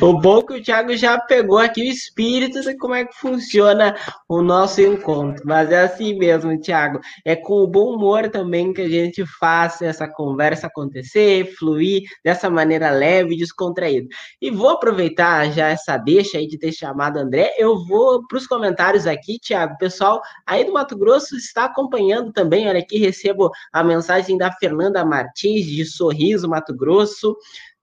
O 0.00 0.20
bom 0.20 0.38
é 0.38 0.42
que 0.42 0.52
o 0.54 0.62
Thiago 0.62 0.96
já 0.96 1.18
pegou 1.18 1.58
aqui 1.58 1.82
o 1.82 1.84
espírito 1.84 2.60
de 2.60 2.76
como 2.76 2.94
é 2.94 3.04
que 3.04 3.14
funciona 3.16 3.96
o 4.28 4.42
nosso 4.42 4.80
encontro. 4.80 5.42
Mas 5.46 5.70
é 5.70 5.82
assim 5.82 6.14
mesmo, 6.16 6.58
Thiago. 6.60 7.00
É 7.24 7.34
com 7.36 7.62
o 7.62 7.66
bom 7.66 7.94
humor 7.94 8.28
também 8.30 8.72
que 8.72 8.82
a 8.82 8.88
gente 8.88 9.24
faz 9.38 9.82
essa 9.82 10.08
conversa 10.08 10.66
acontecer, 10.66 11.54
fluir 11.58 12.02
dessa 12.24 12.48
maneira 12.50 12.90
leve 12.90 13.34
e 13.34 13.38
descontraída. 13.38 14.08
E 14.40 14.50
vou 14.50 14.70
aproveitar 14.70 15.50
já 15.50 15.68
essa 15.68 15.96
deixa 15.96 16.38
aí 16.38 16.46
de 16.46 16.58
ter 16.58 16.72
chamado 16.72 17.18
André. 17.18 17.54
Eu 17.58 17.84
vou 17.84 18.26
para 18.26 18.38
os 18.38 18.46
comentários 18.46 19.06
aqui, 19.06 19.38
Thiago. 19.38 19.76
Pessoal 19.78 20.20
aí 20.46 20.64
do 20.64 20.72
Mato 20.72 20.96
Grosso 20.96 21.36
está 21.36 21.64
acompanhando 21.64 22.32
também. 22.32 22.68
Olha 22.68 22.80
aqui, 22.80 22.98
recebo 22.98 23.50
a 23.72 23.82
mensagem 23.82 24.36
da 24.36 24.52
Fernanda 24.52 25.04
Martins, 25.04 25.66
de 25.66 25.84
Sorriso, 25.84 26.48
Mato 26.48 26.74
Grosso 26.74 27.36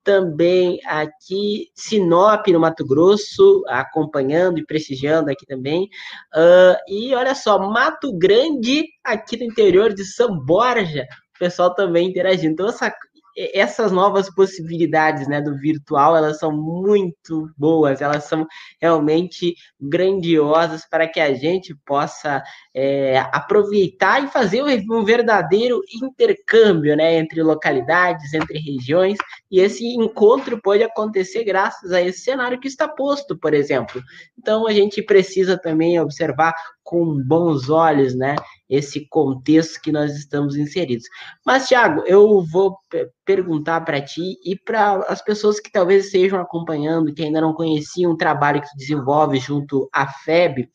também 0.04 0.80
aqui 0.86 1.70
Sinop, 1.74 2.48
no 2.48 2.60
Mato 2.60 2.86
Grosso, 2.86 3.64
acompanhando 3.68 4.60
e 4.60 4.66
prestigiando 4.66 5.32
aqui 5.32 5.46
também. 5.46 5.90
Uh, 6.36 6.76
e 6.88 7.14
olha 7.16 7.34
só, 7.34 7.60
Mato 7.60 8.12
Grande, 8.18 8.86
aqui 9.04 9.38
no 9.38 9.46
interior 9.46 9.94
de 9.94 10.04
São 10.04 10.38
Borja, 10.38 11.08
o 11.36 11.40
pessoal 11.40 11.74
também 11.74 12.10
interagindo. 12.10 12.54
Então, 12.54 12.68
essa, 12.68 12.94
essas 13.36 13.92
novas 13.92 14.34
possibilidades 14.34 15.28
né, 15.28 15.42
do 15.42 15.58
virtual, 15.58 16.16
elas 16.16 16.40
são 16.40 16.52
muito 16.52 17.50
boas, 17.58 18.02
elas 18.02 18.26
são 18.26 18.46
realmente 18.82 19.56
grandiosas 19.80 20.88
para 20.88 21.08
que 21.08 21.20
a 21.20 21.34
gente 21.34 21.76
possa 21.86 22.44
é, 22.74 23.20
aproveitar 23.32 24.24
e 24.24 24.28
fazer 24.28 24.64
um 24.64 25.04
verdadeiro 25.04 25.82
intercâmbio 26.02 26.96
né, 26.96 27.16
entre 27.18 27.42
localidades, 27.42 28.34
entre 28.34 28.60
regiões, 28.60 29.18
e 29.50 29.60
esse 29.60 29.86
encontro 29.86 30.62
pode 30.62 30.84
acontecer 30.84 31.44
graças 31.44 31.92
a 31.92 32.02
esse 32.02 32.22
cenário 32.22 32.60
que 32.60 32.68
está 32.68 32.88
posto, 32.88 33.38
por 33.38 33.54
exemplo. 33.54 34.02
Então, 34.38 34.68
a 34.68 34.74
gente 34.74 35.02
precisa 35.02 35.58
também 35.58 36.00
observar 36.00 36.54
com 36.84 37.18
bons 37.24 37.70
olhos, 37.70 38.14
né, 38.14 38.36
esse 38.70 39.08
contexto 39.08 39.82
que 39.82 39.92
nós 39.92 40.16
estamos 40.16 40.56
inseridos. 40.56 41.06
Mas, 41.46 41.68
Thiago, 41.68 42.04
eu 42.06 42.44
vou 42.44 42.78
perguntar 43.26 43.82
para 43.82 44.02
ti 44.02 44.38
e 44.44 44.58
para 44.58 44.98
as 45.08 45.22
pessoas 45.22 45.60
que 45.60 45.72
talvez 45.72 46.06
estejam 46.06 46.40
acompanhando, 46.40 47.14
que 47.14 47.24
ainda 47.24 47.42
não 47.42 47.54
conheciam 47.54 48.12
o 48.12 48.18
trabalho 48.18 48.62
que 48.62 48.70
tu 48.70 48.78
desenvolve 48.78 49.40
junto 49.40 49.90
à 49.94 50.08
FEB, 50.08 50.70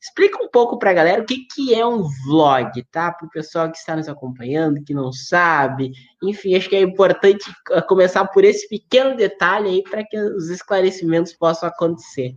explica 0.00 0.42
um 0.42 0.48
pouco 0.48 0.78
para 0.78 0.90
a 0.90 0.94
galera 0.94 1.22
o 1.22 1.24
que, 1.24 1.46
que 1.46 1.74
é 1.74 1.86
um 1.86 2.02
vlog, 2.26 2.70
tá? 2.90 3.10
Para 3.10 3.26
o 3.26 3.30
pessoal 3.30 3.70
que 3.70 3.78
está 3.78 3.96
nos 3.96 4.08
acompanhando, 4.08 4.84
que 4.84 4.92
não 4.92 5.10
sabe. 5.10 5.92
Enfim, 6.22 6.54
acho 6.54 6.68
que 6.68 6.76
é 6.76 6.82
importante 6.82 7.44
começar 7.88 8.26
por 8.26 8.44
esse 8.44 8.68
pequeno 8.68 9.16
detalhe 9.16 9.68
aí 9.68 9.82
para 9.82 10.04
que 10.04 10.18
os 10.18 10.50
esclarecimentos 10.50 11.32
possam 11.32 11.68
acontecer. 11.68 12.36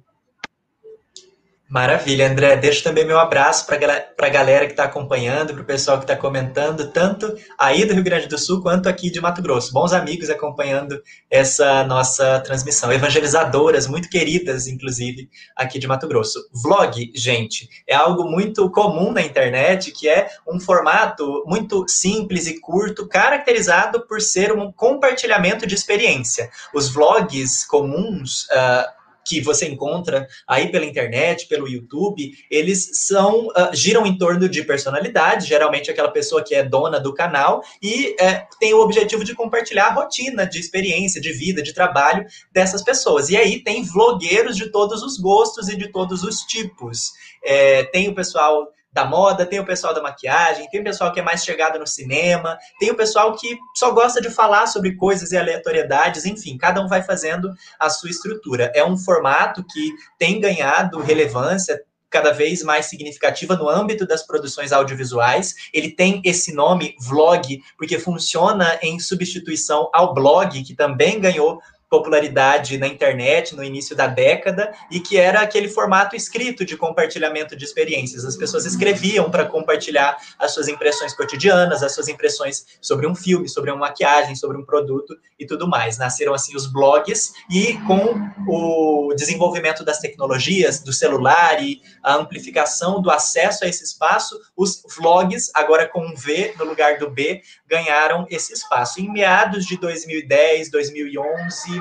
Maravilha, 1.70 2.30
André. 2.30 2.56
Deixo 2.56 2.82
também 2.82 3.06
meu 3.06 3.20
abraço 3.20 3.66
para 3.66 3.76
a 3.76 4.30
galera 4.30 4.66
que 4.66 4.72
está 4.72 4.86
acompanhando, 4.86 5.54
para 5.54 5.62
o 5.62 5.66
pessoal 5.66 5.98
que 5.98 6.06
está 6.06 6.16
comentando, 6.16 6.90
tanto 6.92 7.36
aí 7.60 7.84
do 7.84 7.94
Rio 7.94 8.04
Grande 8.04 8.28
do 8.28 8.38
Sul 8.38 8.62
quanto 8.62 8.88
aqui 8.88 9.10
de 9.10 9.20
Mato 9.20 9.42
Grosso. 9.42 9.74
Bons 9.74 9.92
amigos 9.92 10.30
acompanhando 10.30 11.02
essa 11.30 11.84
nossa 11.84 12.40
transmissão. 12.40 12.94
Evangelizadoras, 12.94 13.86
muito 13.86 14.10
queridas, 14.10 14.66
inclusive, 14.66 15.30
aqui 15.58 15.78
de 15.78 15.88
Mato 15.88 16.08
Grosso. 16.08 16.40
Vlog, 16.54 17.12
gente, 17.14 17.68
é 17.86 17.94
algo 17.94 18.24
muito 18.24 18.72
comum 18.72 19.12
na 19.12 19.22
internet, 19.22 19.92
que 19.92 20.08
é 20.08 20.30
um 20.48 20.62
formato 20.62 21.44
muito 21.46 21.86
simples 21.90 22.48
e 22.48 22.62
curto, 22.62 23.06
caracterizado 23.10 24.08
por 24.08 24.22
ser 24.22 24.54
um 24.54 24.72
compartilhamento 24.72 25.68
de 25.68 25.76
experiência. 25.76 26.50
Os 26.74 26.88
vlogs 26.88 27.66
comuns. 27.66 28.46
Uh, 28.46 28.98
que 29.28 29.42
você 29.42 29.68
encontra 29.68 30.28
aí 30.48 30.72
pela 30.72 30.86
internet, 30.86 31.48
pelo 31.48 31.68
YouTube, 31.68 32.32
eles 32.50 32.92
são 33.06 33.48
uh, 33.48 33.74
giram 33.74 34.06
em 34.06 34.18
torno 34.18 34.48
de 34.48 34.64
personalidade, 34.64 35.48
geralmente 35.48 35.92
aquela 35.92 36.10
pessoa 36.10 36.44
que 36.44 36.56
é 36.56 36.64
dona 36.64 37.00
do 37.00 37.14
canal 37.14 37.62
e 37.82 38.16
é, 38.20 38.46
tem 38.60 38.74
o 38.74 38.80
objetivo 38.80 39.24
de 39.24 39.36
compartilhar 39.36 39.88
a 39.88 39.94
rotina 39.94 40.46
de 40.46 40.60
experiência, 40.60 41.20
de 41.20 41.32
vida, 41.32 41.62
de 41.62 41.74
trabalho 41.74 42.26
dessas 42.52 42.84
pessoas. 42.84 43.30
E 43.30 43.38
aí 43.38 43.64
tem 43.64 43.84
vlogueiros 43.84 44.56
de 44.56 44.72
todos 44.72 45.04
os 45.04 45.18
gostos 45.18 45.68
e 45.68 45.76
de 45.76 45.92
todos 45.92 46.24
os 46.24 46.42
tipos. 46.42 47.12
É, 47.44 47.84
tem 47.84 48.08
o 48.08 48.16
pessoal 48.16 48.68
da 48.98 49.06
moda, 49.06 49.46
tem 49.46 49.60
o 49.60 49.66
pessoal 49.66 49.94
da 49.94 50.02
maquiagem, 50.02 50.68
tem 50.72 50.82
o 50.82 50.84
pessoal 50.84 51.14
que 51.14 51.20
é 51.20 51.24
mais 51.24 51.44
chegado 51.44 51.78
no 51.78 51.86
cinema, 51.86 52.58
tem 52.80 52.90
o 52.90 52.96
pessoal 52.96 53.36
que 53.36 53.56
só 53.76 53.92
gosta 53.92 54.20
de 54.20 54.32
falar 54.32 54.66
sobre 54.66 54.96
coisas 54.96 55.32
e 55.32 55.38
aleatoriedades, 55.38 56.26
enfim, 56.26 56.58
cada 56.58 56.82
um 56.82 56.88
vai 56.88 57.04
fazendo 57.04 57.54
a 57.80 57.92
sua 57.92 58.10
estrutura. 58.10 58.72
É 58.74 58.84
um 58.84 58.98
formato 58.98 59.64
que 59.64 59.94
tem 60.18 60.40
ganhado 60.40 61.00
relevância, 61.00 61.80
cada 62.10 62.32
vez 62.32 62.64
mais 62.64 62.88
significativa 62.88 63.56
no 63.56 63.70
âmbito 63.70 64.08
das 64.08 64.26
produções 64.26 64.72
audiovisuais. 64.72 65.54
Ele 65.72 65.92
tem 65.92 66.22
esse 66.26 66.54
nome 66.54 66.96
vlog 67.00 67.62
porque 67.78 68.00
funciona 68.00 68.80
em 68.82 68.98
substituição 68.98 69.90
ao 69.94 70.14
blog, 70.14 70.64
que 70.64 70.74
também 70.74 71.20
ganhou 71.20 71.60
popularidade 71.90 72.78
na 72.78 72.88
internet 72.88 73.56
no 73.56 73.64
início 73.64 73.96
da 73.96 74.08
década 74.08 74.74
e 74.92 75.00
que 75.00 75.18
era 75.18 75.42
aquele 75.42 75.70
formato 75.70 76.16
escrito 76.16 76.66
de 76.66 76.76
compartilhamento 76.76 77.56
de 77.56 77.64
experiências. 77.64 78.26
As 78.26 78.36
pessoas 78.36 78.66
escreviam 78.66 79.32
para 79.32 79.46
compartilhar 79.46 80.18
as 80.38 80.54
suas 80.54 80.68
impressões 80.68 81.14
cotidianas, 81.14 81.82
as 81.84 81.94
suas 81.94 82.08
impressões 82.08 82.66
sobre 82.82 83.08
um 83.08 83.16
filme, 83.16 83.48
sobre 83.48 83.72
uma 83.72 83.80
maquiagem, 83.80 84.36
sobre 84.36 84.58
um 84.58 84.66
produto 84.66 85.18
e 85.40 85.46
tudo 85.46 85.68
mais. 85.68 85.98
Nasceram 85.98 86.34
assim 86.34 86.56
os 86.56 86.68
blogs 86.68 87.32
e 87.50 87.78
com 87.86 88.16
o 88.48 89.14
desenvolvimento 89.16 89.84
das 89.84 90.00
tecnologias, 90.00 90.82
do 90.82 90.92
celular 90.92 91.62
e 91.64 91.82
a 92.04 92.16
amplificação 92.16 93.02
do 93.02 93.10
acesso 93.10 93.64
a 93.64 93.68
esse 93.68 93.84
espaço, 93.84 94.40
os 94.56 94.84
vlogs, 94.98 95.52
agora 95.54 95.88
com 95.88 96.06
um 96.06 96.16
V 96.16 96.54
no 96.58 96.66
lugar 96.66 96.98
do 96.98 97.10
B, 97.10 97.42
ganharam 97.66 98.26
esse 98.30 98.54
espaço. 98.54 99.00
Em 99.00 99.12
meados 99.12 99.66
de 99.66 99.78
2010, 99.78 100.70
2011, 100.72 101.78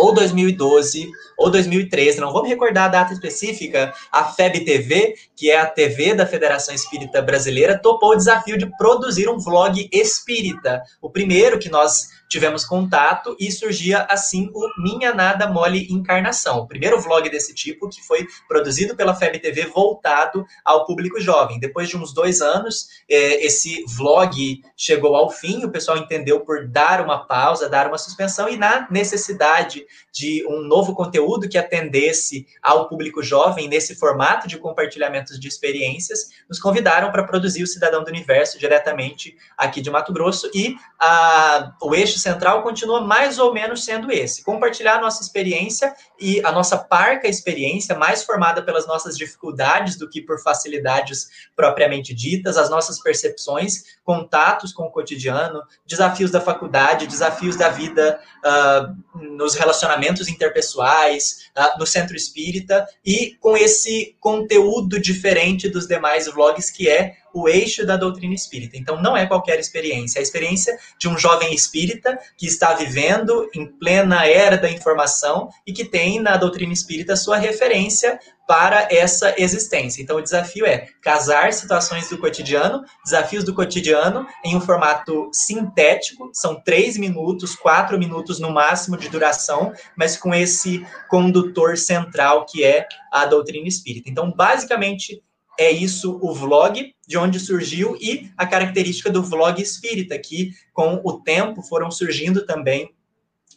ou 0.00 0.14
2012 0.14 1.10
ou 1.36 1.50
2013, 1.50 2.20
não 2.20 2.32
vou 2.32 2.42
me 2.42 2.48
recordar 2.48 2.86
a 2.86 2.88
data 2.88 3.12
específica, 3.12 3.92
a 4.10 4.24
FEB 4.24 4.64
TV, 4.64 5.14
que 5.36 5.50
é 5.50 5.60
a 5.60 5.66
TV 5.66 6.14
da 6.14 6.26
Federação 6.26 6.74
Espírita 6.74 7.20
Brasileira, 7.20 7.78
topou 7.78 8.12
o 8.12 8.16
desafio 8.16 8.56
de 8.56 8.66
produzir 8.76 9.28
um 9.28 9.38
vlog 9.38 9.88
espírita. 9.92 10.82
O 11.00 11.10
primeiro 11.10 11.58
que 11.58 11.68
nós 11.68 12.08
tivemos 12.30 12.64
contato 12.64 13.36
e 13.40 13.50
surgia 13.50 14.06
assim 14.08 14.48
o 14.54 14.68
Minha 14.80 15.12
Nada 15.12 15.48
Mole 15.48 15.88
Encarnação, 15.90 16.60
o 16.60 16.66
primeiro 16.66 17.00
vlog 17.00 17.28
desse 17.28 17.52
tipo 17.52 17.88
que 17.88 18.00
foi 18.00 18.24
produzido 18.46 18.94
pela 18.94 19.16
FEB 19.16 19.40
TV 19.40 19.66
voltado 19.66 20.46
ao 20.64 20.86
público 20.86 21.20
jovem. 21.20 21.58
Depois 21.58 21.88
de 21.88 21.96
uns 21.96 22.14
dois 22.14 22.40
anos, 22.40 22.88
é, 23.10 23.44
esse 23.44 23.84
vlog 23.84 24.62
chegou 24.76 25.16
ao 25.16 25.28
fim, 25.28 25.64
o 25.64 25.72
pessoal 25.72 25.98
entendeu 25.98 26.40
por 26.40 26.68
dar 26.68 27.00
uma 27.00 27.26
pausa, 27.26 27.68
dar 27.68 27.88
uma 27.88 27.98
suspensão 27.98 28.48
e 28.48 28.56
na 28.56 28.86
necessidade 28.88 29.84
de 30.12 30.46
um 30.46 30.60
novo 30.60 30.94
conteúdo 30.94 31.48
que 31.48 31.58
atendesse 31.58 32.46
ao 32.62 32.88
público 32.88 33.24
jovem 33.24 33.66
nesse 33.66 33.96
formato 33.96 34.46
de 34.46 34.56
compartilhamentos 34.56 35.40
de 35.40 35.48
experiências, 35.48 36.30
nos 36.48 36.60
convidaram 36.60 37.10
para 37.10 37.24
produzir 37.24 37.64
o 37.64 37.66
Cidadão 37.66 38.04
do 38.04 38.08
Universo 38.08 38.56
diretamente 38.56 39.36
aqui 39.58 39.80
de 39.80 39.90
Mato 39.90 40.12
Grosso 40.12 40.48
e 40.54 40.76
a, 41.00 41.72
o 41.82 41.92
eixo 41.92 42.19
central 42.20 42.62
continua 42.62 43.00
mais 43.00 43.38
ou 43.38 43.52
menos 43.52 43.84
sendo 43.84 44.12
esse: 44.12 44.44
compartilhar 44.44 44.98
a 44.98 45.00
nossa 45.00 45.22
experiência 45.22 45.94
e 46.18 46.44
a 46.44 46.52
nossa 46.52 46.76
parca 46.76 47.28
experiência, 47.28 47.96
mais 47.96 48.22
formada 48.22 48.62
pelas 48.62 48.86
nossas 48.86 49.16
dificuldades 49.16 49.96
do 49.96 50.08
que 50.08 50.20
por 50.20 50.40
facilidades 50.40 51.28
propriamente 51.56 52.14
ditas, 52.14 52.56
as 52.56 52.70
nossas 52.70 53.00
percepções, 53.00 53.98
contatos 54.04 54.72
com 54.72 54.84
o 54.84 54.90
cotidiano, 54.90 55.62
desafios 55.86 56.30
da 56.30 56.40
faculdade, 56.40 57.06
desafios 57.06 57.56
da 57.56 57.68
vida 57.68 58.20
uh, 58.44 59.20
nos 59.20 59.54
relacionamentos 59.54 60.28
interpessoais, 60.28 61.50
uh, 61.56 61.78
no 61.78 61.86
centro 61.86 62.16
espírita, 62.16 62.86
e 63.04 63.36
com 63.40 63.56
esse 63.56 64.16
conteúdo 64.20 65.00
diferente 65.00 65.68
dos 65.68 65.86
demais 65.86 66.26
vlogs, 66.26 66.70
que 66.70 66.88
é 66.88 67.16
o 67.34 67.48
eixo 67.48 67.86
da 67.86 67.96
doutrina 67.96 68.34
espírita. 68.34 68.76
Então, 68.76 69.00
não 69.00 69.16
é 69.16 69.26
qualquer 69.26 69.58
experiência, 69.58 70.18
é 70.18 70.20
a 70.20 70.22
experiência 70.22 70.76
de 70.98 71.08
um 71.08 71.18
jovem 71.18 71.54
espírita 71.54 72.18
que 72.36 72.46
está 72.46 72.74
vivendo 72.74 73.48
em 73.54 73.66
plena 73.66 74.26
era 74.26 74.56
da 74.56 74.70
informação 74.70 75.48
e 75.66 75.72
que 75.72 75.84
tem 75.84 76.20
na 76.20 76.36
doutrina 76.36 76.72
espírita 76.72 77.16
sua 77.16 77.36
referência 77.36 78.18
para 78.50 78.88
essa 78.90 79.32
existência. 79.38 80.02
Então, 80.02 80.16
o 80.16 80.22
desafio 80.22 80.66
é 80.66 80.88
casar 81.00 81.52
situações 81.52 82.08
do 82.08 82.18
cotidiano, 82.18 82.84
desafios 83.04 83.44
do 83.44 83.54
cotidiano, 83.54 84.26
em 84.44 84.56
um 84.56 84.60
formato 84.60 85.30
sintético, 85.32 86.30
são 86.32 86.60
três 86.60 86.96
minutos, 86.96 87.54
quatro 87.54 87.96
minutos 87.96 88.40
no 88.40 88.50
máximo 88.50 88.96
de 88.96 89.08
duração, 89.08 89.72
mas 89.96 90.16
com 90.16 90.34
esse 90.34 90.84
condutor 91.08 91.78
central 91.78 92.44
que 92.44 92.64
é 92.64 92.88
a 93.12 93.24
doutrina 93.24 93.68
espírita. 93.68 94.10
Então, 94.10 94.32
basicamente, 94.32 95.22
é 95.56 95.70
isso 95.70 96.18
o 96.20 96.34
vlog, 96.34 96.92
de 97.10 97.18
onde 97.18 97.40
surgiu, 97.40 97.96
e 98.00 98.30
a 98.36 98.46
característica 98.46 99.10
do 99.10 99.20
vlog 99.20 99.60
espírita, 99.60 100.16
que 100.16 100.52
com 100.72 101.00
o 101.04 101.20
tempo 101.20 101.60
foram 101.60 101.90
surgindo 101.90 102.46
também 102.46 102.94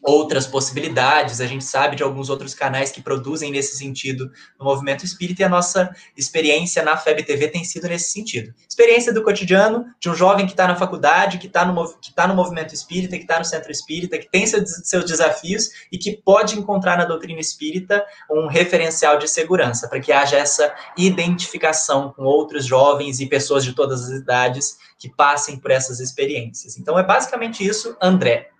outras 0.03 0.45
possibilidades, 0.45 1.39
a 1.39 1.48
gente 1.48 1.63
sabe 1.63 1.95
de 1.95 2.03
alguns 2.03 2.29
outros 2.29 2.53
canais 2.53 2.91
que 2.91 3.01
produzem 3.01 3.51
nesse 3.51 3.77
sentido 3.77 4.29
no 4.60 4.65
movimento 4.65 5.05
espírita 5.05 5.41
e 5.41 5.45
a 5.45 5.50
nossa 5.50 5.95
experiência 6.17 6.83
na 6.83 6.98
FEB 6.98 7.24
TV 7.24 7.48
tem 7.48 7.63
sido 7.63 7.88
nesse 7.88 8.12
sentido. 8.12 8.53
Experiência 8.67 9.13
do 9.13 9.24
cotidiano 9.24 9.86
de 10.00 10.10
um 10.10 10.15
jovem 10.15 10.45
que 10.45 10.51
está 10.51 10.67
na 10.67 10.75
faculdade, 10.75 11.38
que 11.38 11.48
está 11.48 11.65
no, 11.65 11.98
que 12.00 12.13
tá 12.13 12.27
no 12.27 12.36
movimento 12.36 12.74
espírita, 12.74 13.15
que 13.15 13.24
está 13.24 13.39
no 13.39 13.45
centro 13.45 13.72
espírita, 13.72 14.17
que 14.17 14.29
tem 14.29 14.45
seus, 14.45 14.69
seus 14.83 15.05
desafios 15.05 15.69
e 15.91 15.98
que 15.98 16.12
pode 16.12 16.60
encontrar 16.60 16.98
na 16.98 17.05
doutrina 17.05 17.39
espírita 17.39 18.05
um 18.29 18.48
referencial 18.48 19.17
de 19.17 19.29
segurança, 19.29 19.88
para 19.88 20.01
que 20.01 20.12
haja 20.12 20.38
essa 20.38 20.74
identificação 20.98 22.12
com 22.12 22.24
outros 22.24 22.65
jovens 22.65 23.22
e 23.22 23.25
pessoas 23.25 23.63
de 23.63 23.74
todas 23.74 24.03
as 24.03 24.19
idades 24.19 24.77
que 25.00 25.10
passem 25.10 25.57
por 25.57 25.72
essas 25.72 26.00
experiências. 26.00 26.77
Então 26.77 27.00
é 27.00 27.03
basicamente 27.03 27.65
isso, 27.65 27.95
André. 28.01 28.52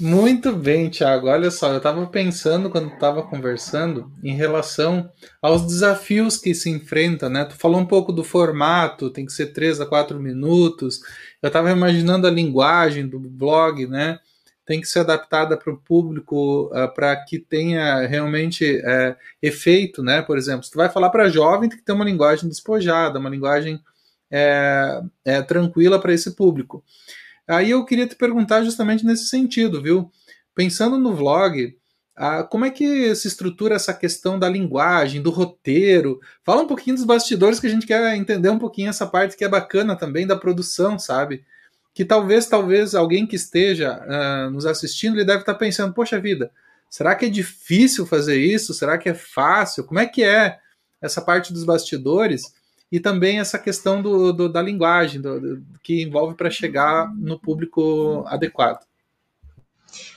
Muito 0.00 0.52
bem, 0.52 0.90
Thiago. 0.90 1.28
Olha 1.28 1.50
só, 1.50 1.70
eu 1.70 1.76
estava 1.76 2.04
pensando 2.06 2.68
quando 2.68 2.92
estava 2.92 3.22
conversando 3.22 4.10
em 4.24 4.34
relação 4.34 5.08
aos 5.40 5.64
desafios 5.64 6.36
que 6.36 6.52
se 6.54 6.68
enfrenta, 6.68 7.28
né? 7.28 7.44
Tu 7.44 7.54
falou 7.54 7.80
um 7.80 7.86
pouco 7.86 8.12
do 8.12 8.24
formato, 8.24 9.10
tem 9.10 9.24
que 9.24 9.32
ser 9.32 9.52
3 9.52 9.80
a 9.80 9.86
4 9.86 10.18
minutos. 10.18 11.00
Eu 11.40 11.46
estava 11.46 11.70
imaginando 11.70 12.26
a 12.26 12.30
linguagem 12.30 13.06
do 13.06 13.20
blog, 13.20 13.86
né? 13.86 14.18
Tem 14.66 14.80
que 14.80 14.88
ser 14.88 15.00
adaptada 15.00 15.56
para 15.56 15.72
o 15.72 15.76
público 15.76 16.66
uh, 16.72 16.92
para 16.92 17.14
que 17.16 17.38
tenha 17.38 18.06
realmente 18.06 18.78
uh, 18.78 19.16
efeito, 19.40 20.02
né? 20.02 20.22
Por 20.22 20.36
exemplo, 20.36 20.64
se 20.64 20.72
tu 20.72 20.76
vai 20.78 20.88
falar 20.88 21.10
para 21.10 21.28
jovem, 21.28 21.68
tem 21.68 21.78
que 21.78 21.84
ter 21.84 21.92
uma 21.92 22.04
linguagem 22.04 22.48
despojada, 22.48 23.18
uma 23.18 23.30
linguagem 23.30 23.80
é, 24.30 25.02
é, 25.24 25.42
tranquila 25.42 26.00
para 26.00 26.12
esse 26.12 26.34
público. 26.34 26.82
Aí 27.46 27.70
eu 27.70 27.84
queria 27.84 28.06
te 28.06 28.16
perguntar 28.16 28.62
justamente 28.64 29.04
nesse 29.04 29.26
sentido, 29.26 29.82
viu? 29.82 30.10
Pensando 30.54 30.98
no 30.98 31.14
vlog, 31.14 31.76
ah, 32.16 32.44
como 32.44 32.64
é 32.64 32.70
que 32.70 33.14
se 33.16 33.26
estrutura 33.26 33.74
essa 33.74 33.92
questão 33.92 34.38
da 34.38 34.48
linguagem, 34.48 35.20
do 35.20 35.30
roteiro? 35.30 36.20
Fala 36.44 36.62
um 36.62 36.66
pouquinho 36.66 36.96
dos 36.96 37.04
bastidores 37.04 37.58
que 37.58 37.66
a 37.66 37.70
gente 37.70 37.86
quer 37.86 38.14
entender 38.16 38.48
um 38.50 38.58
pouquinho 38.58 38.88
essa 38.88 39.06
parte 39.06 39.36
que 39.36 39.44
é 39.44 39.48
bacana 39.48 39.96
também 39.96 40.26
da 40.26 40.36
produção, 40.36 40.98
sabe? 40.98 41.44
Que 41.92 42.04
talvez, 42.04 42.46
talvez 42.46 42.94
alguém 42.94 43.26
que 43.26 43.36
esteja 43.36 44.00
uh, 44.00 44.50
nos 44.50 44.64
assistindo, 44.64 45.16
ele 45.16 45.24
deve 45.24 45.40
estar 45.40 45.54
pensando, 45.54 45.92
poxa 45.92 46.20
vida, 46.20 46.52
será 46.88 47.14
que 47.16 47.26
é 47.26 47.28
difícil 47.28 48.06
fazer 48.06 48.38
isso? 48.38 48.72
Será 48.74 48.96
que 48.96 49.08
é 49.08 49.14
fácil? 49.14 49.84
Como 49.84 49.98
é 49.98 50.06
que 50.06 50.22
é 50.22 50.58
essa 51.02 51.20
parte 51.20 51.52
dos 51.52 51.64
bastidores? 51.64 52.54
E 52.94 53.00
também 53.00 53.40
essa 53.40 53.58
questão 53.58 54.00
do, 54.00 54.32
do 54.32 54.48
da 54.48 54.62
linguagem, 54.62 55.20
do, 55.20 55.40
do, 55.40 55.66
que 55.82 56.00
envolve 56.00 56.36
para 56.36 56.48
chegar 56.48 57.12
no 57.16 57.36
público 57.36 58.22
adequado. 58.28 58.86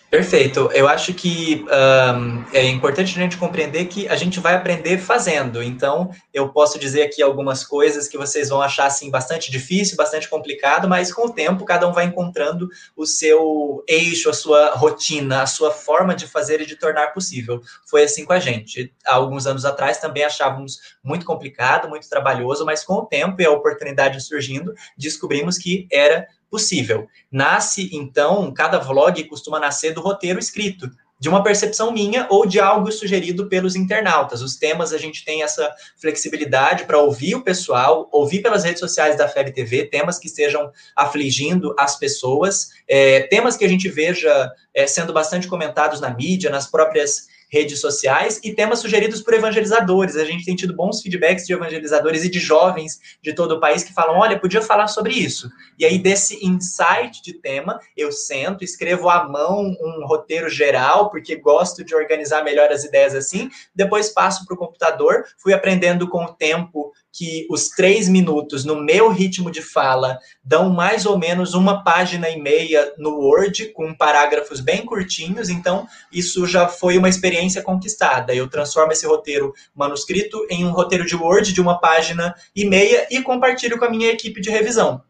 Perfeito. 0.10 0.70
Eu 0.74 0.88
acho 0.88 1.13
que 1.13 1.65
um, 1.65 2.46
é 2.54 2.65
importante 2.65 3.10
a 3.17 3.22
gente 3.22 3.36
compreender 3.36 3.86
que 3.86 4.08
a 4.08 4.15
gente 4.15 4.39
vai 4.39 4.56
aprender 4.56 4.98
fazendo. 5.00 5.62
Então, 5.62 6.12
eu 6.34 6.48
posso 6.48 6.80
dizer 6.80 7.02
aqui 7.04 7.22
algumas 7.22 7.65
coisas 7.65 8.08
que 8.08 8.17
vocês 8.17 8.48
vão 8.48 8.62
achar 8.62 8.86
assim 8.86 9.12
bastante 9.12 9.52
difícil, 9.52 9.98
bastante 9.98 10.30
complicado, 10.30 10.88
mas 10.88 11.12
com 11.12 11.26
o 11.26 11.34
tempo 11.34 11.65
cada 11.65 11.86
um 11.86 11.91
vai 11.91 12.06
encontrando 12.06 12.70
o 12.96 13.06
seu 13.06 13.84
eixo, 13.86 14.30
a 14.30 14.34
sua 14.34 14.76
rotina, 14.76 15.41
a 15.41 15.46
sua 15.46 15.72
forma 15.72 16.15
de 16.15 16.26
fazer 16.26 16.62
e 16.62 16.65
de 16.65 16.78
tornar 16.78 17.08
possível. 17.08 17.62
Foi 17.86 18.04
assim 18.04 18.24
com 18.24 18.32
a 18.32 18.39
gente. 18.39 18.93
Há 19.06 19.15
alguns 19.15 19.46
anos 19.46 19.65
atrás 19.65 19.98
também 19.98 20.24
achávamos 20.24 20.80
muito 21.04 21.26
complicado, 21.26 21.89
muito 21.89 22.08
trabalhoso, 22.08 22.65
mas 22.65 22.82
com 22.82 22.93
o 22.93 23.06
tempo 23.06 23.41
e 23.41 23.46
a 23.46 23.52
oportunidade 23.52 24.22
surgindo, 24.22 24.74
descobrimos 24.98 25.58
que 25.58 25.86
era 25.91 26.26
possível. 26.49 27.07
Nasce, 27.31 27.89
então, 27.93 28.53
cada 28.53 28.79
vlog 28.79 29.23
costuma 29.25 29.60
nascer 29.60 29.93
do 29.93 30.01
roteiro 30.01 30.39
escrito, 30.39 30.89
de 31.19 31.29
uma 31.29 31.43
percepção 31.43 31.91
minha 31.91 32.27
ou 32.29 32.45
de 32.45 32.60
algo 32.60 32.91
sugerido 32.91 33.47
pelos 33.47 33.75
internautas. 33.75 34.41
Os 34.41 34.55
temas 34.55 34.93
a 34.93 34.97
gente 34.97 35.25
tem 35.25 35.41
essa 35.41 35.73
flexibilidade 35.99 36.86
para 36.86 36.99
ouvir 36.99 37.36
o 37.36 37.43
pessoal, 37.43 38.07
ouvir 38.12 38.41
pelas 38.41 38.63
redes 38.63 38.79
sociais 38.79 39.17
da 39.17 39.27
FEB 39.27 39.51
TV, 39.51 39.86
temas 39.86 40.19
que 40.19 40.27
estejam 40.27 40.71
afligindo 40.95 41.73
as 41.77 41.97
pessoas, 41.97 42.69
é, 42.88 43.21
temas 43.21 43.57
que 43.57 43.65
a 43.65 43.69
gente 43.69 43.89
veja 43.89 44.51
é, 44.73 44.86
sendo 44.86 45.12
bastante 45.12 45.47
comentados 45.47 45.99
na 45.99 46.13
mídia, 46.13 46.51
nas 46.51 46.67
próprias 46.69 47.27
redes 47.49 47.79
sociais 47.79 48.39
e 48.43 48.53
temas 48.53 48.79
sugeridos 48.79 49.21
por 49.21 49.33
evangelizadores. 49.33 50.15
A 50.15 50.25
gente 50.25 50.45
tem 50.45 50.55
tido 50.55 50.75
bons 50.75 51.01
feedbacks 51.01 51.45
de 51.45 51.53
evangelizadores 51.53 52.23
e 52.23 52.29
de 52.29 52.39
jovens 52.39 52.99
de 53.21 53.33
todo 53.33 53.53
o 53.53 53.60
país 53.60 53.83
que 53.83 53.93
falam: 53.93 54.17
olha, 54.17 54.39
podia 54.39 54.62
falar 54.62 54.88
sobre 54.88 55.13
isso. 55.13 55.49
E 55.79 55.86
aí, 55.86 55.97
desse 55.97 56.45
insight 56.45 57.21
de 57.23 57.33
tema, 57.33 57.79
eu 57.95 58.12
sento, 58.12 58.63
escrevo 58.63 59.10
à 59.10 59.27
mão 59.27 59.62
um 59.62 60.05
roteiro 60.05 60.49
geral, 60.49 61.10
porque 61.10 61.36
gosto 61.36 61.83
de 61.83 61.95
organizar 61.95 62.43
melhor 62.43 62.71
as 62.71 62.83
ideias 62.83 63.15
assim, 63.15 63.49
depois 63.73 64.10
passo 64.10 64.45
para 64.45 64.55
o 64.55 64.57
computador, 64.57 65.23
fui 65.38 65.53
aprendendo 65.53 66.07
com 66.10 66.23
o 66.23 66.33
tempo 66.33 66.91
que 67.17 67.47
os 67.49 67.69
três 67.69 68.08
minutos 68.08 68.63
no 68.63 68.80
meu 68.80 69.10
ritmo 69.10 69.49
de 69.49 69.60
fala 69.60 70.19
dão 70.43 70.69
mais 70.69 71.03
ou 71.08 71.17
menos 71.17 71.56
uma 71.56 71.84
página 71.84 72.30
e 72.30 72.39
meia 72.39 72.93
no 72.95 73.17
Word, 73.17 73.69
com 73.73 73.91
parágrafos 73.91 74.60
bem 74.60 74.86
curtinhos, 74.86 75.49
então 75.49 75.88
isso 76.12 76.45
já 76.45 76.67
foi 76.67 76.95
uma 76.95 77.10
experiência 77.10 77.63
conquistada. 77.63 78.36
Eu 78.36 78.47
transformo 78.47 78.91
esse 78.91 79.08
roteiro 79.08 79.51
manuscrito 79.73 80.45
em 80.47 80.63
um 80.63 80.71
roteiro 80.71 81.08
de 81.08 81.15
Word 81.15 81.51
de 81.51 81.60
uma 81.60 81.80
página 81.80 82.36
e 82.56 82.63
meia 82.63 83.08
e 83.10 83.19
compartilho 83.23 83.80
com 83.80 83.86
a 83.86 83.89
minha 83.89 84.12
equipe 84.12 84.39
de 84.39 84.51
revisão 84.51 85.01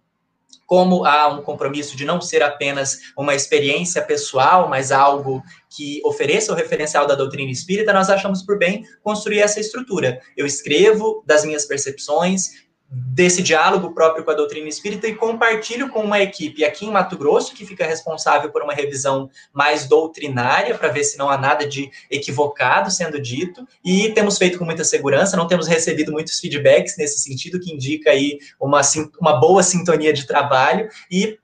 como 0.66 1.06
há 1.06 1.30
um 1.30 1.42
compromisso 1.42 1.96
de 1.96 2.04
não 2.04 2.20
ser 2.20 2.44
apenas 2.44 3.00
uma 3.18 3.34
experiência 3.34 4.02
pessoal, 4.02 4.68
mas 4.68 4.92
algo 4.92 5.42
que 5.70 6.02
ofereça 6.04 6.52
o 6.52 6.56
referencial 6.56 7.08
da 7.08 7.16
doutrina 7.16 7.50
espírita, 7.50 7.94
nós 7.94 8.10
achamos 8.10 8.44
por 8.44 8.60
bem 8.60 8.84
construir 9.02 9.40
essa 9.40 9.62
estrutura. 9.62 10.20
Eu 10.36 10.46
escrevo 10.46 11.24
das 11.26 11.46
minhas 11.46 11.66
percepções, 11.66 12.67
desse 12.89 13.43
diálogo 13.43 13.93
próprio 13.93 14.23
com 14.23 14.32
a 14.32 14.36
doutrina 14.36 14.67
espírita 14.69 15.08
e 15.08 15.15
compartilho 15.15 15.89
com 15.89 16.00
uma 16.00 16.21
equipe 16.21 16.63
aqui 16.63 16.86
em 16.86 16.91
Mato 16.91 17.17
Grosso 17.17 17.54
que 17.54 17.65
fica 17.65 17.86
responsável 17.86 18.50
por 18.50 18.62
uma 18.62 18.73
revisão 18.73 19.30
mais 19.52 19.86
doutrinária 19.88 20.78
para 20.78 20.88
ver 20.88 21.04
se 21.04 21.17
não 21.17 21.30
há 21.30 21.38
nada 21.38 21.67
de 21.67 21.91
equivocado 22.10 22.89
sendo 22.89 23.19
dito. 23.19 23.67
E 23.84 24.10
temos 24.13 24.38
feito 24.38 24.58
com 24.58 24.63
muita 24.63 24.86
segurança, 24.86 25.36
não 25.36 25.47
temos 25.47 25.67
recebido 25.67 26.12
muitos 26.12 26.39
feedbacks 26.39 26.95
nesse 26.97 27.19
sentido 27.19 27.60
que 27.60 27.73
indica 27.73 28.12
aí 28.12 28.39
uma, 28.60 28.82
uma 29.19 29.34
boa 29.34 29.62
sintonia 29.63 30.13
de 30.13 30.26
trabalho. 30.26 30.88
E 31.12 31.38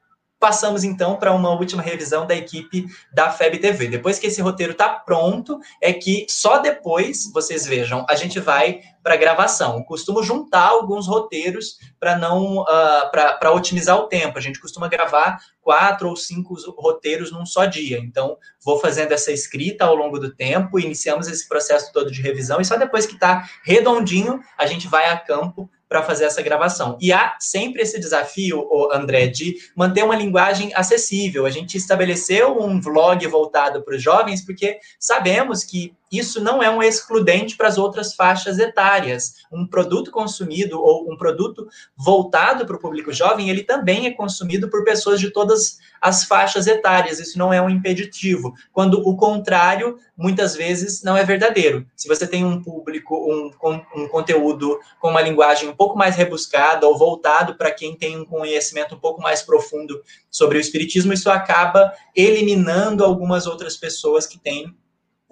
passamos 0.43 0.83
então 0.83 1.15
para 1.15 1.31
uma 1.31 1.51
última 1.51 1.81
revisão 1.81 2.27
da 2.27 2.35
equipe 2.35 2.85
da 3.13 3.31
FEB 3.31 3.59
TV. 3.59 3.87
Depois 3.87 4.19
que 4.19 4.27
esse 4.27 4.41
roteiro 4.41 4.73
está 4.73 4.89
pronto, 4.89 5.57
é 5.79 5.93
que 5.93 6.25
só 6.27 6.57
depois, 6.57 7.31
vocês 7.31 7.65
vejam, 7.65 8.05
a 8.09 8.15
gente 8.15 8.41
vai 8.41 8.81
para 9.01 9.15
gravação. 9.15 9.81
costumo 9.83 10.21
juntar 10.21 10.67
alguns 10.67 11.07
roteiros 11.07 11.77
para 11.97 12.17
não 12.17 12.57
uh, 12.57 12.65
ah, 12.67 13.37
para 13.39 13.53
otimizar 13.53 13.97
o 13.97 14.07
tempo. 14.07 14.37
A 14.37 14.41
gente 14.41 14.59
costuma 14.59 14.89
gravar 14.89 15.39
quatro 15.61 16.09
ou 16.09 16.15
cinco 16.17 16.55
roteiros 16.77 17.31
num 17.31 17.45
só 17.45 17.63
dia. 17.63 17.97
Então, 17.99 18.37
vou 18.61 18.81
fazendo 18.81 19.13
essa 19.13 19.31
escrita 19.31 19.85
ao 19.85 19.95
longo 19.95 20.19
do 20.19 20.35
tempo, 20.35 20.77
iniciamos 20.77 21.29
esse 21.29 21.47
processo 21.47 21.89
todo 21.93 22.11
de 22.11 22.21
revisão 22.21 22.59
e 22.59 22.65
só 22.65 22.75
depois 22.75 23.05
que 23.05 23.13
está 23.13 23.47
redondinho, 23.63 24.41
a 24.57 24.65
gente 24.65 24.89
vai 24.89 25.09
a 25.09 25.17
campo 25.17 25.69
para 25.93 26.01
fazer 26.01 26.25
essa 26.25 26.41
gravação. 26.41 26.97
E 26.99 27.13
há 27.13 27.35
sempre 27.39 27.83
esse 27.83 27.99
desafio, 27.99 28.67
André, 28.91 29.27
de 29.27 29.57
manter 29.75 30.03
uma 30.03 30.15
linguagem 30.15 30.71
acessível. 30.73 31.45
A 31.45 31.51
gente 31.51 31.77
estabeleceu 31.77 32.59
um 32.59 32.81
vlog 32.81 33.27
voltado 33.27 33.83
para 33.83 33.95
os 33.95 34.01
jovens 34.01 34.43
porque 34.43 34.79
sabemos 34.99 35.63
que 35.63 35.93
isso 36.13 36.41
não 36.41 36.61
é 36.61 36.69
um 36.69 36.81
excludente 36.81 37.57
para 37.57 37.67
as 37.67 37.77
outras 37.77 38.13
faixas 38.13 38.59
etárias. 38.59 39.33
Um 39.51 39.65
produto 39.65 40.11
consumido 40.11 40.79
ou 40.79 41.11
um 41.11 41.17
produto 41.17 41.67
voltado 41.97 42.65
para 42.65 42.75
o 42.75 42.79
público 42.79 43.11
jovem, 43.11 43.49
ele 43.49 43.63
também 43.63 44.05
é 44.05 44.11
consumido 44.11 44.69
por 44.69 44.83
pessoas 44.83 45.19
de 45.19 45.31
todas 45.31 45.79
as 45.99 46.23
faixas 46.23 46.67
etárias. 46.67 47.19
Isso 47.19 47.37
não 47.39 47.51
é 47.51 47.61
um 47.61 47.69
impeditivo. 47.69 48.53
Quando 48.71 49.01
o 49.07 49.15
contrário, 49.15 49.97
muitas 50.15 50.55
vezes, 50.55 51.01
não 51.01 51.17
é 51.17 51.23
verdadeiro. 51.23 51.85
Se 51.95 52.07
você 52.07 52.27
tem 52.27 52.45
um 52.45 52.61
público, 52.61 53.15
um, 53.15 53.81
um 53.95 54.07
conteúdo 54.07 54.79
com 54.99 55.09
uma 55.09 55.21
linguagem 55.21 55.67
um 55.67 55.75
pouco 55.75 55.97
mais 55.97 56.15
rebuscada 56.15 56.87
ou 56.87 56.97
voltado 56.97 57.55
para 57.55 57.71
quem 57.71 57.95
tem 57.95 58.19
um 58.19 58.25
conhecimento 58.25 58.95
um 58.95 58.99
pouco 58.99 59.21
mais 59.21 59.41
profundo 59.41 60.01
sobre 60.29 60.57
o 60.57 60.61
espiritismo, 60.61 61.13
isso 61.13 61.31
acaba 61.31 61.91
eliminando 62.15 63.03
algumas 63.03 63.47
outras 63.47 63.75
pessoas 63.75 64.27
que 64.27 64.37
têm 64.37 64.75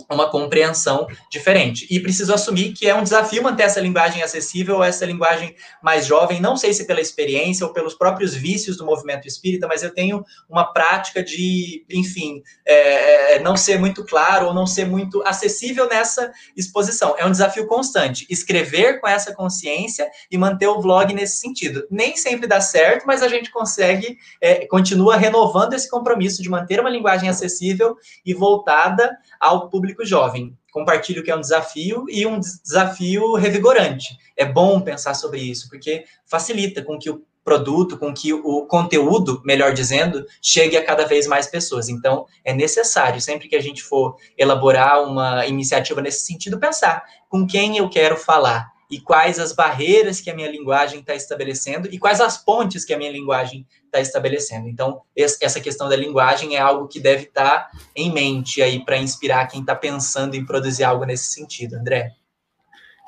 uma 0.10 0.30
compreensão 0.30 1.08
diferente. 1.30 1.88
E 1.90 2.00
preciso 2.00 2.34
assumir 2.34 2.74
que 2.74 2.88
é 2.88 2.96
um 2.96 3.04
desafio 3.04 3.44
manter 3.44 3.64
essa 3.64 3.80
linguagem 3.80 4.22
acessível, 4.22 4.84
essa 4.84 5.06
linguagem 5.06 5.56
mais 5.82 6.06
jovem, 6.06 6.40
não 6.40 6.56
sei 6.58 6.74
se 6.74 6.86
pela 6.86 7.02
experiência 7.02 7.66
ou 7.66 7.74
pelos 7.74 7.94
próprios 7.94 8.34
vícios 8.34 8.78
do 8.78 8.86
movimento 8.86 9.28
espírita, 9.28 9.68
mas 9.68 9.84
eu 9.84 9.94
tenho 9.94 10.24
uma 10.50 10.66
prática 10.66 11.24
de, 11.24 11.86
enfim, 11.90 12.42
é, 12.66 13.36
é 13.36 13.40
não 13.40 13.56
ser 13.56 13.80
muito 13.80 14.06
claro 14.06 14.48
ou 14.48 14.54
não 14.54 14.66
ser 14.66 14.86
muito 14.86 15.22
acessível 15.26 15.88
nessa 15.88 16.32
exposição. 16.56 17.16
É 17.18 17.26
um 17.26 17.32
desafio 17.32 17.68
constante, 17.68 18.26
escrever 18.30 19.00
com 19.00 19.08
essa 19.08 19.34
consciência 19.34 20.10
e 20.30 20.38
manter 20.38 20.68
o 20.68 20.82
vlog 20.82 21.14
nesse 21.14 21.38
sentido. 21.38 21.86
Nem 21.90 22.16
sempre 22.18 22.48
dá 22.48 22.62
certo, 22.62 23.06
mas 23.06 23.22
a 23.22 23.28
gente 23.28 23.52
consegue, 23.52 24.18
é, 24.40 24.66
continua 24.68 25.16
renovando 25.16 25.74
esse 25.74 25.90
compromisso 25.90 26.42
de 26.42 26.50
manter 26.50 26.80
uma 26.80 26.90
linguagem 26.90 27.30
acessível 27.30 27.96
e 28.26 28.34
voltada 28.34 29.18
ao 29.42 29.68
público 29.70 30.06
jovem. 30.06 30.56
Compartilho 30.72 31.24
que 31.24 31.32
é 31.32 31.36
um 31.36 31.42
desafio 31.42 32.06
e 32.08 32.26
um 32.28 32.40
desafio 32.40 33.34
revigorante. 33.34 34.16
É 34.38 34.46
bom 34.46 34.80
pensar 34.80 35.16
sobre 35.16 35.42
isso, 35.42 35.68
porque 35.68 36.06
facilita 36.26 36.84
com 36.84 37.00
que 37.00 37.10
o 37.10 37.24
produto, 37.44 37.98
com 37.98 38.14
que 38.14 38.32
o 38.32 38.68
conteúdo, 38.68 39.42
melhor 39.44 39.74
dizendo, 39.74 40.24
chegue 40.40 40.78
a 40.78 40.86
cada 40.86 41.06
vez 41.06 41.26
mais 41.26 41.48
pessoas. 41.48 41.90
Então, 41.90 42.28
é 42.46 42.54
necessário, 42.54 43.20
sempre 43.20 43.50
que 43.50 43.56
a 43.56 43.62
gente 43.62 43.82
for 43.82 44.16
elaborar 44.38 45.04
uma 45.04 45.46
iniciativa 45.48 46.02
nesse 46.02 46.24
sentido, 46.24 46.60
pensar 46.60 47.04
com 47.28 47.48
quem 47.48 47.78
eu 47.78 47.90
quero 47.90 48.16
falar 48.16 48.70
e 48.92 49.00
quais 49.00 49.40
as 49.40 49.54
barreiras 49.54 50.22
que 50.22 50.30
a 50.30 50.36
minha 50.36 50.52
linguagem 50.52 51.00
está 51.00 51.16
estabelecendo 51.16 51.88
e 51.92 51.98
quais 51.98 52.22
as 52.22 52.38
pontes 52.38 52.86
que 52.86 52.94
a 52.94 52.98
minha 52.98 53.12
linguagem 53.12 53.66
está 53.92 54.00
estabelecendo. 54.00 54.70
Então, 54.70 55.02
essa 55.16 55.60
questão 55.60 55.90
da 55.90 55.96
linguagem 55.96 56.56
é 56.56 56.60
algo 56.60 56.88
que 56.88 57.00
deve 57.00 57.24
estar 57.24 57.70
tá 57.70 57.72
em 57.96 58.12
mente 58.12 58.62
aí 58.62 58.84
para 58.84 58.98
inspirar 58.98 59.48
quem 59.48 59.60
está 59.60 59.76
pensando 59.76 60.36
em 60.36 60.46
produzir 60.46 60.86
algo 60.86 61.04
nesse 61.04 61.26
sentido, 61.26 61.76
André. 61.76 62.14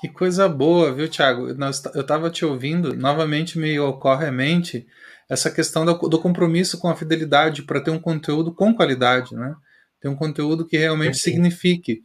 Que 0.02 0.10
coisa 0.10 0.50
boa, 0.50 0.94
viu, 0.94 1.10
Thiago? 1.10 1.48
Eu 1.96 2.02
estava 2.02 2.30
te 2.30 2.44
ouvindo, 2.44 2.94
novamente 2.94 3.58
me 3.58 3.80
ocorre 3.80 4.28
à 4.28 4.32
mente 4.32 4.86
essa 5.30 5.50
questão 5.50 5.86
do, 5.86 6.20
compromisso 6.20 6.78
com 6.78 6.90
a 6.90 6.96
fidelidade 6.96 7.64
para 7.64 7.80
ter 7.80 7.90
um 7.90 8.00
conteúdo 8.00 8.54
com 8.54 8.76
qualidade, 8.76 9.34
né? 9.34 9.56
Ter 10.02 10.10
um 10.10 10.16
conteúdo 10.16 10.68
que 10.68 10.78
realmente 10.78 11.18
signifique. 11.18 12.04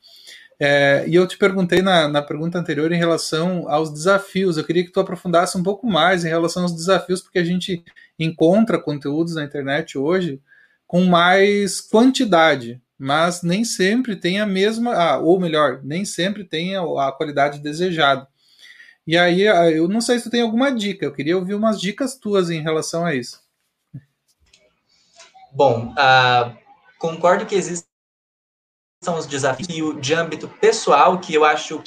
É, 0.61 1.05
e 1.07 1.14
eu 1.14 1.27
te 1.27 1.38
perguntei 1.38 1.81
na, 1.81 2.09
na 2.09 2.21
pergunta 2.21 2.59
anterior 2.59 2.90
em 2.90 2.99
relação 2.99 3.68
aos 3.68 3.92
desafios. 3.92 4.57
Eu 4.57 4.64
queria 4.64 4.85
que 4.85 4.90
tu 4.90 4.99
aprofundasse 4.99 5.57
um 5.57 5.62
pouco 5.62 5.87
mais 5.87 6.25
em 6.25 6.29
relação 6.29 6.64
aos 6.64 6.75
desafios, 6.75 7.23
porque 7.23 7.38
a 7.38 7.44
gente 7.44 7.85
encontra 8.18 8.81
conteúdos 8.81 9.37
na 9.37 9.44
internet 9.44 9.97
hoje 9.97 10.40
com 10.87 11.05
mais 11.05 11.81
quantidade, 11.81 12.81
mas 12.99 13.42
nem 13.42 13.62
sempre 13.62 14.16
tem 14.16 14.40
a 14.40 14.47
mesma, 14.47 14.94
ah, 14.94 15.18
ou 15.18 15.38
melhor, 15.38 15.81
nem 15.85 16.05
sempre 16.05 16.44
tem 16.44 16.75
a, 16.75 16.81
a, 16.81 17.12
qualidade 17.12 17.61
desejada. 17.61 18.27
E 19.07 19.16
aí, 19.16 19.47
ah, 19.47 19.71
eu 19.71 19.87
não 19.87 20.01
sei 20.01 20.18
se 20.18 20.25
tu 20.25 20.31
tem 20.31 20.40
alguma 20.40 20.75
dica, 20.75 21.05
eu 21.05 21.12
queria 21.12 21.37
ouvir 21.37 21.55
umas 21.55 21.81
dicas 21.81 22.16
tuas 22.16 22.51
em 22.51 22.62
relação 22.62 23.05
a 23.05 23.14
isso. 23.14 23.40
Bom, 25.53 25.92
uh, 25.92 26.57
concordo 26.99 27.47
que 27.47 27.55
existem 27.55 27.88
são 29.02 29.16
os 29.16 29.26
desafios 29.26 30.00
de 30.00 30.14
âmbito 30.14 30.48
pessoal 30.61 31.18
que 31.18 31.34
eu 31.34 31.44
acho 31.44 31.82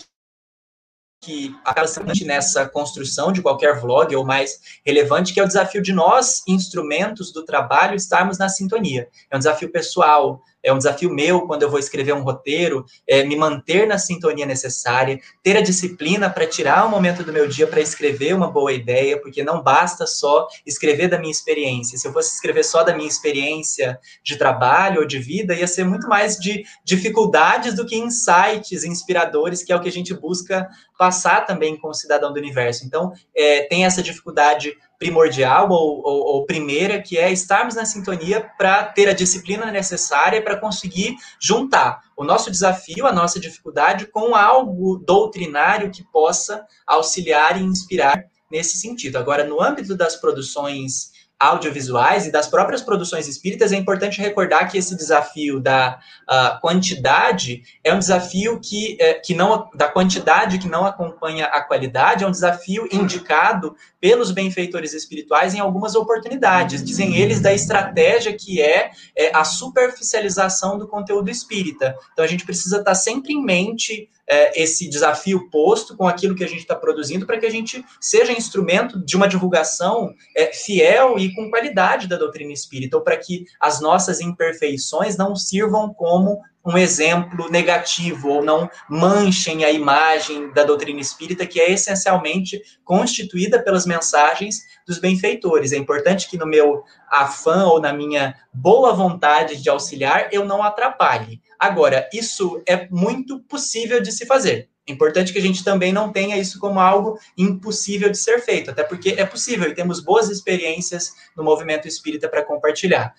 que 1.24 1.56
acaba 1.64 1.88
sendo 1.88 2.12
nessa 2.26 2.68
construção 2.68 3.32
de 3.32 3.44
qualquer 3.44 3.80
vlog 3.80 4.16
ou 4.16 4.26
mais 4.26 4.60
relevante, 4.84 5.34
que 5.34 5.40
é 5.40 5.44
o 5.44 5.48
desafio 5.48 5.82
de 5.82 5.94
nós, 5.94 6.42
instrumentos 6.48 7.32
do 7.32 7.46
trabalho, 7.46 7.96
estarmos 7.96 8.40
na 8.40 8.50
sintonia. 8.50 9.08
É 9.30 9.36
um 9.36 9.40
desafio 9.40 9.72
pessoal, 9.72 10.42
é 10.64 10.72
um 10.72 10.78
desafio 10.78 11.10
meu 11.10 11.42
quando 11.48 11.64
eu 11.64 11.70
vou 11.70 11.80
escrever 11.80 12.14
um 12.14 12.24
roteiro, 12.24 12.86
é 13.08 13.24
me 13.24 13.36
manter 13.36 13.88
na 13.88 13.98
sintonia 13.98 14.46
necessária, 14.46 15.20
ter 15.44 15.58
a 15.58 15.62
disciplina 15.62 16.30
para 16.30 16.46
tirar 16.46 16.86
um 16.86 16.90
momento 16.90 17.24
do 17.24 17.34
meu 17.34 17.48
dia 17.48 17.68
para 17.68 17.82
escrever 17.82 18.36
uma 18.36 18.52
boa 18.52 18.72
ideia, 18.72 19.20
porque 19.20 19.44
não 19.44 19.62
basta 19.62 20.06
só 20.06 20.48
escrever 20.66 21.08
da 21.08 21.18
minha 21.18 21.32
experiência. 21.32 21.98
Se 21.98 22.08
eu 22.08 22.14
fosse 22.14 22.34
escrever 22.34 22.64
só 22.64 22.84
da 22.84 22.96
minha 22.96 23.08
experiência 23.08 24.00
de 24.24 24.38
trabalho 24.38 25.02
ou 25.02 25.08
de 25.08 25.20
vida, 25.20 25.54
ia 25.54 25.68
ser 25.68 25.84
muito 25.84 26.08
mais 26.08 26.38
de 26.38 26.64
dificuldades 26.84 27.76
do 27.76 27.86
que 27.86 27.96
insights 27.96 28.84
inspiradores, 28.84 29.64
que 29.64 29.72
é 29.72 29.76
o 29.76 29.82
que 29.82 29.90
a 29.90 29.92
gente 29.92 30.14
busca 30.14 30.68
passar 30.98 31.46
também 31.46 31.78
com 31.78 31.90
o 31.90 31.94
cidadão 31.94 32.32
do 32.32 32.40
universo. 32.40 32.86
Então, 32.86 33.12
é, 33.36 33.64
tem 33.64 33.86
essa 33.86 34.04
dificuldade 34.04 34.76
primordial 35.02 35.68
ou, 35.72 36.00
ou, 36.06 36.20
ou 36.36 36.46
primeira, 36.46 37.02
que 37.02 37.18
é 37.18 37.32
estarmos 37.32 37.74
na 37.74 37.86
sintonia 37.86 38.48
para 38.56 38.84
ter 38.84 39.10
a 39.10 39.14
disciplina 39.14 39.72
necessária 39.72 40.40
para 40.44 40.56
conseguir 40.56 41.16
juntar 41.40 42.04
o 42.16 42.24
nosso 42.24 42.52
desafio, 42.52 43.08
a 43.08 43.12
nossa 43.12 43.40
dificuldade 43.40 44.06
com 44.06 44.36
algo 44.36 45.04
doutrinário 45.04 45.90
que 45.90 46.04
possa 46.04 46.64
auxiliar 46.86 47.60
e 47.60 47.64
inspirar 47.64 48.26
nesse 48.52 48.78
sentido. 48.78 49.18
Agora, 49.18 49.44
no 49.44 49.60
âmbito 49.60 49.98
das 49.98 50.16
produções 50.16 51.11
audiovisuais 51.42 52.28
e 52.28 52.32
das 52.32 52.48
próprias 52.48 52.84
produções 52.84 53.28
espíritas, 53.28 53.72
é 53.72 53.76
importante 53.76 54.22
recordar 54.22 54.70
que 54.70 54.78
esse 54.78 54.96
desafio 54.96 55.60
da 55.60 56.00
uh, 56.30 56.62
quantidade 56.62 57.64
é 57.84 57.92
um 57.92 57.98
desafio 57.98 58.60
que, 58.60 58.96
é, 59.00 59.16
que 59.16 59.34
não 59.34 59.68
da 59.74 59.88
quantidade 59.88 60.60
que 60.60 60.70
não 60.70 60.86
acompanha 60.86 61.46
a 61.48 61.62
qualidade, 61.62 62.24
é 62.24 62.28
um 62.28 62.32
desafio 62.32 62.88
indicado 62.92 63.76
pelos 64.00 64.32
benfeitores 64.32 64.94
espirituais 64.94 65.56
em 65.56 65.60
algumas 65.60 65.96
oportunidades. 65.96 66.84
Dizem 66.84 67.16
eles 67.16 67.40
da 67.40 67.52
estratégia 67.52 68.34
que 68.34 68.62
é, 68.62 68.92
é 69.18 69.36
a 69.36 69.44
superficialização 69.44 70.78
do 70.78 70.88
conteúdo 70.88 71.32
espírita. 71.32 71.96
Então 72.14 72.24
a 72.24 72.28
gente 72.28 72.46
precisa 72.46 72.78
estar 72.78 72.96
sempre 72.96 73.34
em 73.34 73.44
mente 73.44 74.08
é, 74.32 74.62
esse 74.62 74.88
desafio 74.90 75.50
posto 75.50 75.98
com 75.98 76.08
aquilo 76.08 76.36
que 76.36 76.44
a 76.44 76.48
gente 76.48 76.62
está 76.62 76.74
produzindo 76.74 77.26
para 77.26 77.38
que 77.38 77.46
a 77.46 77.50
gente 77.50 77.84
seja 78.00 78.32
instrumento 78.32 78.98
de 79.04 79.18
uma 79.18 79.28
divulgação 79.28 80.14
é, 80.36 80.54
fiel 80.54 81.20
e 81.20 81.31
com 81.34 81.50
qualidade 81.50 82.08
da 82.08 82.18
doutrina 82.18 82.52
espírita, 82.52 82.98
ou 82.98 83.04
para 83.04 83.18
que 83.18 83.46
as 83.60 83.82
nossas 83.82 84.22
imperfeições 84.22 85.18
não 85.18 85.36
sirvam 85.36 85.94
como 85.94 86.42
um 86.66 86.78
exemplo 86.78 87.50
negativo 87.50 88.30
ou 88.30 88.44
não 88.44 88.70
manchem 88.88 89.66
a 89.66 89.72
imagem 89.72 90.52
da 90.54 90.64
doutrina 90.64 91.00
espírita, 91.00 91.46
que 91.46 91.60
é 91.60 91.72
essencialmente 91.72 92.62
constituída 92.84 93.62
pelas 93.62 93.86
mensagens 93.86 94.62
dos 94.86 95.00
benfeitores. 95.00 95.72
É 95.72 95.78
importante 95.78 96.30
que 96.30 96.38
no 96.38 96.46
meu 96.46 96.84
afã 97.12 97.66
ou 97.66 97.82
na 97.82 97.92
minha 97.92 98.36
boa 98.54 98.94
vontade 98.94 99.62
de 99.62 99.70
auxiliar 99.70 100.30
eu 100.32 100.46
não 100.46 100.64
atrapalhe. 100.64 101.42
Agora, 101.60 102.10
isso 102.14 102.62
é 102.66 102.88
muito 102.90 103.40
possível 103.42 104.02
de 104.02 104.12
se 104.12 104.26
fazer. 104.26 104.70
É 104.88 104.92
importante 104.92 105.32
que 105.32 105.38
a 105.38 105.42
gente 105.42 105.64
também 105.64 105.94
não 105.94 106.12
tenha 106.12 106.38
isso 106.38 106.60
como 106.60 106.80
algo 106.80 107.20
impossível 107.38 108.10
de 108.10 108.18
ser 108.18 108.40
feito, 108.40 108.72
até 108.72 108.84
porque 108.84 109.10
é 109.10 109.26
possível 109.26 109.70
e 109.70 109.76
temos 109.76 110.00
boas 110.00 110.28
experiências 110.30 111.14
no 111.38 111.44
movimento 111.44 111.88
espírita 111.88 112.28
para 112.28 112.44
compartilhar. 112.44 113.14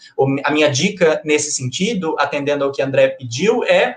A 0.45 0.51
minha 0.51 0.69
dica 0.69 1.23
nesse 1.25 1.53
sentido, 1.53 2.17
atendendo 2.19 2.65
ao 2.65 2.73
que 2.73 2.83
André 2.83 3.09
pediu, 3.09 3.63
é 3.63 3.97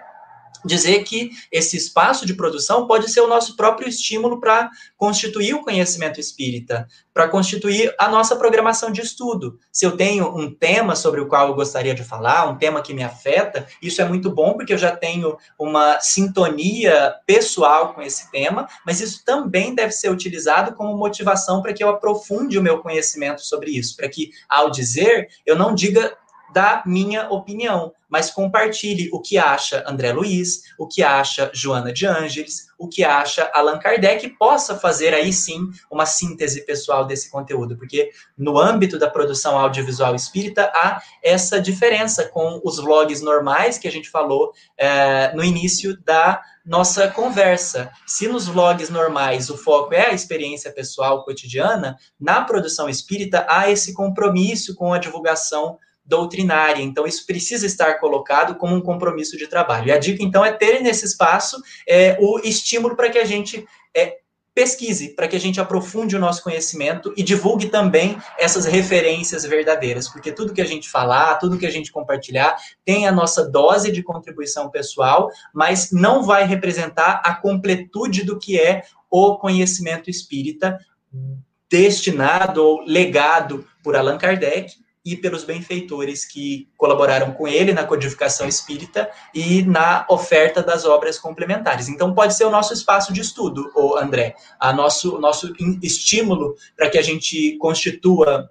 dizer 0.66 1.04
que 1.04 1.30
esse 1.52 1.78
espaço 1.78 2.26
de 2.26 2.34
produção 2.34 2.88
pode 2.88 3.10
ser 3.12 3.22
o 3.22 3.28
nosso 3.28 3.56
próprio 3.56 3.88
estímulo 3.88 4.40
para 4.40 4.70
constituir 4.98 5.54
o 5.54 5.62
conhecimento 5.62 6.20
espírita, 6.20 6.88
para 7.14 7.30
constituir 7.30 7.94
a 8.00 8.10
nossa 8.10 8.36
programação 8.36 8.92
de 8.92 9.02
estudo. 9.02 9.60
Se 9.72 9.86
eu 9.86 9.96
tenho 9.96 10.36
um 10.36 10.54
tema 10.54 10.96
sobre 10.96 11.22
o 11.22 11.28
qual 11.28 11.48
eu 11.48 11.56
gostaria 11.56 11.94
de 11.94 12.04
falar, 12.04 12.50
um 12.50 12.58
tema 12.58 12.82
que 12.82 12.94
me 12.94 13.04
afeta, 13.04 13.68
isso 13.82 14.02
é 14.02 14.06
muito 14.06 14.30
bom 14.30 14.54
porque 14.54 14.74
eu 14.74 14.78
já 14.78 14.96
tenho 14.96 15.38
uma 15.58 16.00
sintonia 16.02 17.14
pessoal 17.26 17.94
com 17.94 18.02
esse 18.02 18.30
tema, 18.32 18.68
mas 18.86 19.00
isso 19.00 19.24
também 19.24 19.76
deve 19.76 19.92
ser 19.92 20.10
utilizado 20.10 20.74
como 20.74 20.98
motivação 20.98 21.62
para 21.62 21.74
que 21.74 21.84
eu 21.84 21.90
aprofunde 21.90 22.58
o 22.58 22.64
meu 22.64 22.80
conhecimento 22.80 23.42
sobre 23.42 23.72
isso, 23.72 23.96
para 23.96 24.10
que 24.10 24.32
ao 24.50 24.70
dizer 24.70 25.30
eu 25.46 25.56
não 25.56 25.74
diga 25.74 26.18
da 26.54 26.84
minha 26.86 27.30
opinião, 27.30 27.94
mas 28.10 28.32
compartilhe 28.32 29.10
o 29.12 29.20
que 29.20 29.38
acha 29.38 29.84
André 29.88 30.14
Luiz, 30.14 30.62
o 30.78 30.88
que 30.88 31.04
acha 31.04 31.52
Joana 31.54 31.92
de 31.92 32.06
Ângeles, 32.06 32.68
o 32.78 32.88
que 32.88 33.04
acha 33.04 33.50
Allan 33.54 33.80
Kardec, 33.80 34.30
possa 34.38 34.76
fazer 34.76 35.14
aí 35.14 35.34
sim 35.34 35.70
uma 35.92 36.06
síntese 36.06 36.66
pessoal 36.66 37.06
desse 37.06 37.30
conteúdo, 37.30 37.78
porque 37.78 38.12
no 38.38 38.58
âmbito 38.58 39.00
da 39.00 39.10
produção 39.10 39.58
audiovisual 39.58 40.16
espírita 40.16 40.72
há 40.74 41.02
essa 41.24 41.60
diferença 41.60 42.26
com 42.26 42.62
os 42.64 42.78
vlogs 42.78 43.22
normais 43.22 43.78
que 43.78 43.88
a 43.88 43.92
gente 43.92 44.10
falou 44.10 44.54
é, 44.78 45.34
no 45.34 45.44
início 45.44 45.98
da 46.04 46.42
nossa 46.66 47.08
conversa. 47.08 47.92
Se 48.08 48.28
nos 48.28 48.48
vlogs 48.48 48.90
normais 48.90 49.50
o 49.50 49.58
foco 49.58 49.94
é 49.94 50.08
a 50.08 50.14
experiência 50.14 50.72
pessoal 50.72 51.24
cotidiana, 51.24 51.98
na 52.20 52.42
produção 52.42 52.90
espírita 52.90 53.46
há 53.48 53.70
esse 53.70 53.94
compromisso 53.94 54.74
com 54.76 54.92
a 54.92 54.98
divulgação 54.98 55.78
doutrinária. 56.06 56.82
Então, 56.82 57.08
isso 57.08 57.26
precisa 57.26 57.66
estar 57.66 58.00
colocado 58.00 58.56
como 58.56 58.76
um 58.76 58.82
compromisso 58.82 59.38
de 59.38 59.48
trabalho. 59.48 59.88
E 59.88 59.92
a 59.92 59.98
dica, 59.98 60.24
então, 60.24 60.46
é 60.46 60.52
ter 60.52 60.82
nesse 60.82 61.06
espaço 61.06 61.58
é, 61.88 62.18
o 62.20 62.40
estímulo 62.40 62.96
para 62.96 63.10
que 63.10 63.18
a 63.18 63.26
gente 63.26 63.66
é, 63.96 64.18
pesquise, 64.56 65.10
para 65.10 65.28
que 65.28 65.36
a 65.36 65.40
gente 65.40 65.60
aprofunde 65.60 66.16
o 66.16 66.20
nosso 66.20 66.42
conhecimento 66.42 67.14
e 67.18 67.22
divulgue 67.22 67.68
também 67.68 68.18
essas 68.40 68.66
referências 68.66 69.44
verdadeiras, 69.44 70.08
porque 70.08 70.32
tudo 70.32 70.54
que 70.54 70.62
a 70.62 70.66
gente 70.66 70.90
falar, 70.90 71.36
tudo 71.36 71.58
que 71.58 71.66
a 71.66 71.72
gente 71.72 71.92
compartilhar, 71.92 72.56
tem 72.86 73.06
a 73.06 73.12
nossa 73.12 73.44
dose 73.44 73.92
de 73.92 74.02
contribuição 74.02 74.72
pessoal, 74.72 75.30
mas 75.54 75.92
não 75.92 76.24
vai 76.24 76.46
representar 76.46 77.22
a 77.26 77.36
completude 77.36 78.24
do 78.24 78.40
que 78.40 78.58
é 78.58 78.84
o 79.12 79.38
conhecimento 79.38 80.10
espírita 80.10 80.80
destinado 81.70 82.64
ou 82.64 82.82
legado 82.82 83.68
por 83.84 83.96
Allan 83.96 84.18
Kardec 84.18 84.74
e 85.06 85.16
pelos 85.16 85.44
benfeitores 85.44 86.26
que 86.26 86.68
colaboraram 86.76 87.32
com 87.32 87.48
ele 87.48 87.72
na 87.72 87.84
codificação 87.84 88.48
espírita 88.48 89.10
e 89.34 89.62
na 89.62 90.06
oferta 90.10 90.64
das 90.64 90.84
obras 90.84 91.20
complementares. 91.20 91.88
Então, 91.88 92.16
pode 92.16 92.36
ser 92.36 92.46
o 92.46 92.50
nosso 92.50 92.74
espaço 92.74 93.14
de 93.14 93.22
estudo, 93.22 93.72
o 93.76 93.96
André, 93.96 94.36
a 94.60 94.74
nosso, 94.74 95.20
nosso 95.20 95.54
estímulo 95.84 96.56
para 96.76 96.90
que 96.90 96.98
a 96.98 97.04
gente 97.04 97.56
constitua 97.60 98.50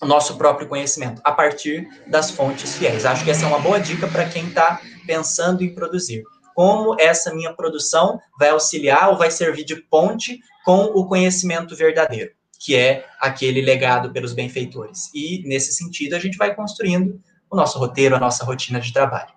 o 0.00 0.06
nosso 0.06 0.38
próprio 0.38 0.66
conhecimento 0.66 1.20
a 1.22 1.32
partir 1.32 1.86
das 2.06 2.30
fontes 2.30 2.76
fiéis. 2.76 3.04
Acho 3.04 3.22
que 3.22 3.30
essa 3.30 3.44
é 3.44 3.48
uma 3.48 3.58
boa 3.58 3.78
dica 3.78 4.08
para 4.08 4.26
quem 4.26 4.46
está 4.48 4.80
pensando 5.06 5.62
em 5.62 5.74
produzir. 5.74 6.22
Como 6.54 6.96
essa 6.98 7.34
minha 7.34 7.52
produção 7.52 8.18
vai 8.38 8.48
auxiliar 8.48 9.10
ou 9.10 9.18
vai 9.18 9.30
servir 9.30 9.64
de 9.64 9.76
ponte 9.76 10.40
com 10.64 10.84
o 10.84 11.06
conhecimento 11.06 11.76
verdadeiro 11.76 12.32
que 12.60 12.76
é 12.76 13.06
aquele 13.18 13.62
legado 13.62 14.12
pelos 14.12 14.34
benfeitores. 14.34 15.10
E, 15.14 15.42
nesse 15.46 15.72
sentido, 15.72 16.14
a 16.14 16.18
gente 16.18 16.36
vai 16.36 16.54
construindo 16.54 17.18
o 17.50 17.56
nosso 17.56 17.78
roteiro, 17.78 18.14
a 18.14 18.20
nossa 18.20 18.44
rotina 18.44 18.78
de 18.78 18.92
trabalho. 18.92 19.32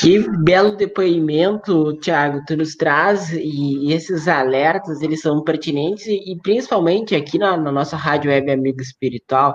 Que 0.00 0.18
belo 0.42 0.76
depoimento, 0.76 1.92
Tiago, 1.98 2.42
tu 2.46 2.56
nos 2.56 2.74
traz, 2.74 3.30
e 3.32 3.92
esses 3.92 4.26
alertas, 4.26 5.02
eles 5.02 5.20
são 5.20 5.44
pertinentes, 5.44 6.06
e 6.06 6.38
principalmente 6.42 7.14
aqui 7.14 7.36
na, 7.36 7.56
na, 7.56 7.70
nossa 7.70 7.96
Rádio 7.96 8.30
Web 8.30 8.50
Amigo 8.50 8.80
Espiritual, 8.80 9.54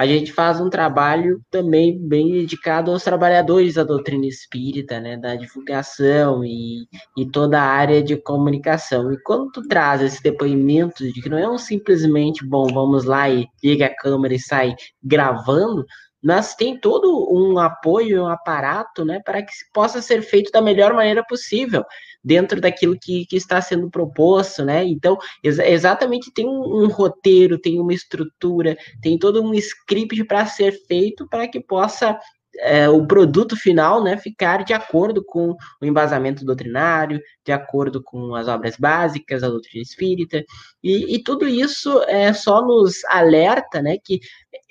a 0.00 0.06
gente 0.06 0.32
faz 0.32 0.58
um 0.58 0.70
trabalho 0.70 1.42
também 1.50 1.98
bem 1.98 2.32
dedicado 2.32 2.90
aos 2.90 3.04
trabalhadores 3.04 3.74
da 3.74 3.84
doutrina 3.84 4.24
espírita, 4.24 4.98
né, 4.98 5.18
da 5.18 5.36
divulgação 5.36 6.42
e, 6.42 6.88
e 7.14 7.30
toda 7.30 7.60
a 7.60 7.66
área 7.66 8.02
de 8.02 8.16
comunicação. 8.16 9.12
E 9.12 9.22
quando 9.22 9.52
tu 9.52 9.68
traz 9.68 10.00
esse 10.00 10.22
depoimento 10.22 11.04
de 11.12 11.20
que 11.20 11.28
não 11.28 11.36
é 11.36 11.46
um 11.46 11.58
simplesmente, 11.58 12.42
bom, 12.46 12.66
vamos 12.72 13.04
lá 13.04 13.28
e 13.28 13.46
liga 13.62 13.84
a 13.84 13.94
câmera 13.94 14.32
e 14.32 14.40
sai 14.40 14.74
gravando, 15.04 15.84
mas 16.22 16.54
tem 16.54 16.78
todo 16.78 17.28
um 17.32 17.58
apoio, 17.58 18.24
um 18.24 18.28
aparato, 18.28 19.04
né, 19.04 19.20
para 19.24 19.42
que 19.42 19.52
possa 19.72 20.02
ser 20.02 20.22
feito 20.22 20.50
da 20.50 20.60
melhor 20.60 20.92
maneira 20.92 21.24
possível, 21.24 21.84
dentro 22.22 22.60
daquilo 22.60 22.98
que, 23.00 23.24
que 23.26 23.36
está 23.36 23.60
sendo 23.60 23.90
proposto, 23.90 24.64
né? 24.64 24.84
Então, 24.84 25.16
ex 25.42 25.58
exatamente 25.58 26.30
tem 26.32 26.46
um, 26.46 26.84
um, 26.84 26.88
roteiro, 26.88 27.58
tem 27.58 27.80
uma 27.80 27.94
estrutura, 27.94 28.76
tem 29.00 29.18
todo 29.18 29.42
um 29.42 29.54
script 29.54 30.22
para 30.24 30.44
ser 30.46 30.72
feito 30.86 31.26
para 31.28 31.48
que 31.48 31.60
possa 31.60 32.18
é, 32.58 32.88
o 32.88 33.06
produto 33.06 33.56
final 33.56 34.02
né, 34.02 34.16
ficar 34.16 34.64
de 34.64 34.72
acordo 34.72 35.24
com 35.24 35.56
o 35.80 35.84
embasamento 35.84 36.44
doutrinário, 36.44 37.20
de 37.44 37.52
acordo 37.52 38.02
com 38.02 38.34
as 38.34 38.48
obras 38.48 38.76
básicas, 38.76 39.42
a 39.42 39.48
doutrina 39.48 39.82
espírita, 39.82 40.44
e, 40.82 41.14
e 41.14 41.22
tudo 41.22 41.46
isso 41.46 42.02
é, 42.02 42.32
só 42.32 42.64
nos 42.64 43.04
alerta 43.06 43.80
né, 43.80 43.96
que 44.02 44.20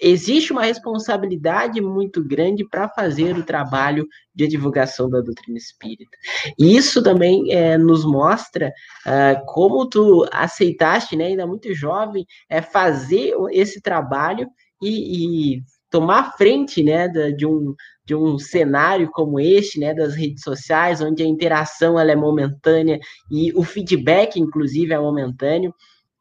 existe 0.02 0.52
uma 0.52 0.64
responsabilidade 0.64 1.82
muito 1.82 2.24
grande 2.24 2.68
para 2.68 2.90
fazer 2.90 3.38
o 3.38 3.44
trabalho 3.44 4.08
de 4.34 4.48
divulgação 4.48 5.10
da 5.10 5.22
doutrina 5.22 5.58
espírita. 5.58 6.18
E 6.58 6.76
isso 6.76 7.04
também 7.04 7.52
é, 7.52 7.78
nos 7.78 8.06
mostra 8.06 8.72
uh, 9.06 9.46
como 9.46 9.88
tu 9.88 10.26
aceitaste, 10.32 11.16
né, 11.16 11.26
ainda 11.26 11.46
muito 11.46 11.74
jovem, 11.74 12.26
é, 12.50 12.62
fazer 12.62 13.34
esse 13.52 13.82
trabalho 13.82 14.48
e, 14.82 15.56
e 15.56 15.64
tomar 15.90 16.34
frente, 16.38 16.84
né, 16.84 17.08
de 17.08 17.46
um, 17.46 17.74
de 18.06 18.16
um 18.16 18.38
cenário 18.38 19.10
como 19.12 19.40
este, 19.40 19.80
né, 19.80 19.94
das 19.94 20.16
redes 20.16 20.44
sociais, 20.44 21.02
onde 21.02 21.24
a 21.24 21.26
interação 21.26 22.00
ela 22.00 22.12
é 22.12 22.16
momentânea 22.16 23.00
e 23.32 23.52
o 23.54 23.64
feedback, 23.64 24.40
inclusive, 24.40 24.94
é 24.94 25.00
momentâneo. 25.00 25.74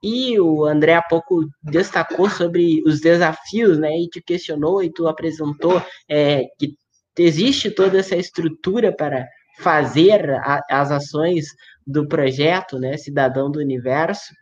E 0.02 0.38
o 0.38 0.64
André 0.64 0.94
há 0.94 1.02
pouco 1.02 1.44
destacou 1.62 2.30
sobre 2.30 2.82
os 2.86 3.00
desafios, 3.00 3.78
né, 3.78 3.96
e 3.98 4.08
te 4.08 4.22
questionou 4.22 4.82
e 4.82 4.92
tu 4.92 5.06
apresentou 5.08 5.82
é, 6.08 6.44
que 6.58 6.76
existe 7.18 7.70
toda 7.70 7.98
essa 7.98 8.16
estrutura 8.16 8.94
para 8.94 9.26
fazer 9.58 10.30
a, 10.30 10.60
as 10.70 10.90
ações 10.90 11.46
do 11.86 12.06
projeto, 12.06 12.78
né, 12.78 12.96
Cidadão 12.96 13.50
do 13.50 13.58
Universo. 13.58 14.32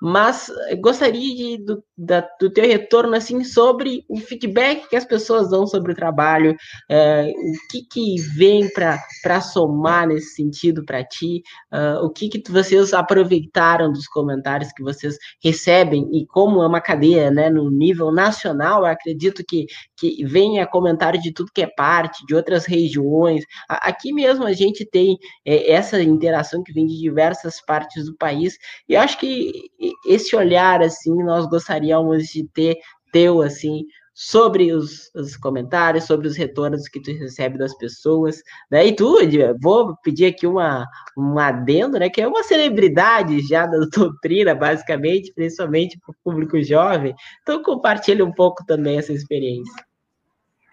Mas 0.00 0.50
gostaria 0.80 1.34
de, 1.34 1.64
do, 1.64 1.82
da, 1.96 2.26
do 2.38 2.50
teu 2.50 2.66
retorno 2.66 3.14
assim 3.14 3.42
sobre 3.42 4.04
o 4.08 4.18
feedback 4.18 4.88
que 4.88 4.96
as 4.96 5.04
pessoas 5.04 5.50
dão 5.50 5.66
sobre 5.66 5.92
o 5.92 5.94
trabalho, 5.94 6.54
é, 6.90 7.30
o 7.30 7.70
que, 7.70 7.82
que 7.90 8.20
vem 8.36 8.68
para 8.70 9.40
somar 9.40 10.06
nesse 10.06 10.34
sentido 10.34 10.84
para 10.84 11.02
ti, 11.04 11.42
uh, 11.72 12.04
o 12.04 12.10
que, 12.10 12.28
que 12.28 12.50
vocês 12.50 12.92
aproveitaram 12.92 13.90
dos 13.92 14.06
comentários 14.06 14.72
que 14.72 14.82
vocês 14.82 15.16
recebem 15.42 16.08
e 16.12 16.26
como 16.26 16.62
é 16.62 16.66
uma 16.66 16.80
cadeia 16.80 17.30
né, 17.30 17.48
no 17.48 17.70
nível 17.70 18.12
nacional, 18.12 18.80
eu 18.80 18.86
acredito 18.86 19.42
que, 19.46 19.66
que 19.96 20.24
venha 20.24 20.66
comentário 20.66 21.20
de 21.20 21.32
tudo 21.32 21.52
que 21.52 21.62
é 21.62 21.66
parte, 21.66 22.24
de 22.26 22.34
outras 22.34 22.66
regiões. 22.66 23.44
Aqui 23.68 24.12
mesmo 24.12 24.44
a 24.44 24.52
gente 24.52 24.84
tem 24.84 25.16
é, 25.44 25.72
essa 25.72 26.00
interação 26.02 26.62
que 26.62 26.72
vem 26.72 26.86
de 26.86 26.98
diversas 26.98 27.64
partes 27.64 28.06
do 28.06 28.16
país, 28.16 28.58
e 28.88 28.96
acho 28.96 29.18
que 29.18 29.70
esse 30.06 30.36
olhar, 30.36 30.82
assim, 30.82 31.14
nós 31.22 31.48
gostaríamos 31.86 32.24
de 32.24 32.44
ter 32.48 32.78
teu, 33.12 33.40
assim, 33.40 33.84
sobre 34.12 34.72
os, 34.72 35.10
os, 35.14 35.36
comentários, 35.36 36.04
sobre 36.04 36.26
os 36.26 36.36
retornos 36.36 36.88
que 36.88 37.00
tu 37.00 37.12
recebe 37.12 37.58
das 37.58 37.76
pessoas, 37.76 38.42
né? 38.70 38.86
E 38.86 38.96
tu, 38.96 39.18
vou 39.60 39.96
pedir 40.02 40.26
aqui 40.26 40.46
uma, 40.46 40.86
um 41.16 41.38
adendo, 41.38 41.98
né? 41.98 42.08
Que 42.08 42.22
é 42.22 42.28
uma 42.28 42.42
celebridade 42.42 43.40
já 43.46 43.66
da 43.66 43.78
doutrina, 43.94 44.54
basicamente, 44.54 45.32
principalmente 45.34 45.98
para 45.98 46.12
o 46.12 46.16
público 46.24 46.60
jovem. 46.62 47.14
Então 47.42 47.62
compartilha 47.62 48.24
um 48.24 48.32
pouco 48.32 48.64
também 48.66 48.98
essa 48.98 49.12
experiência 49.12 49.84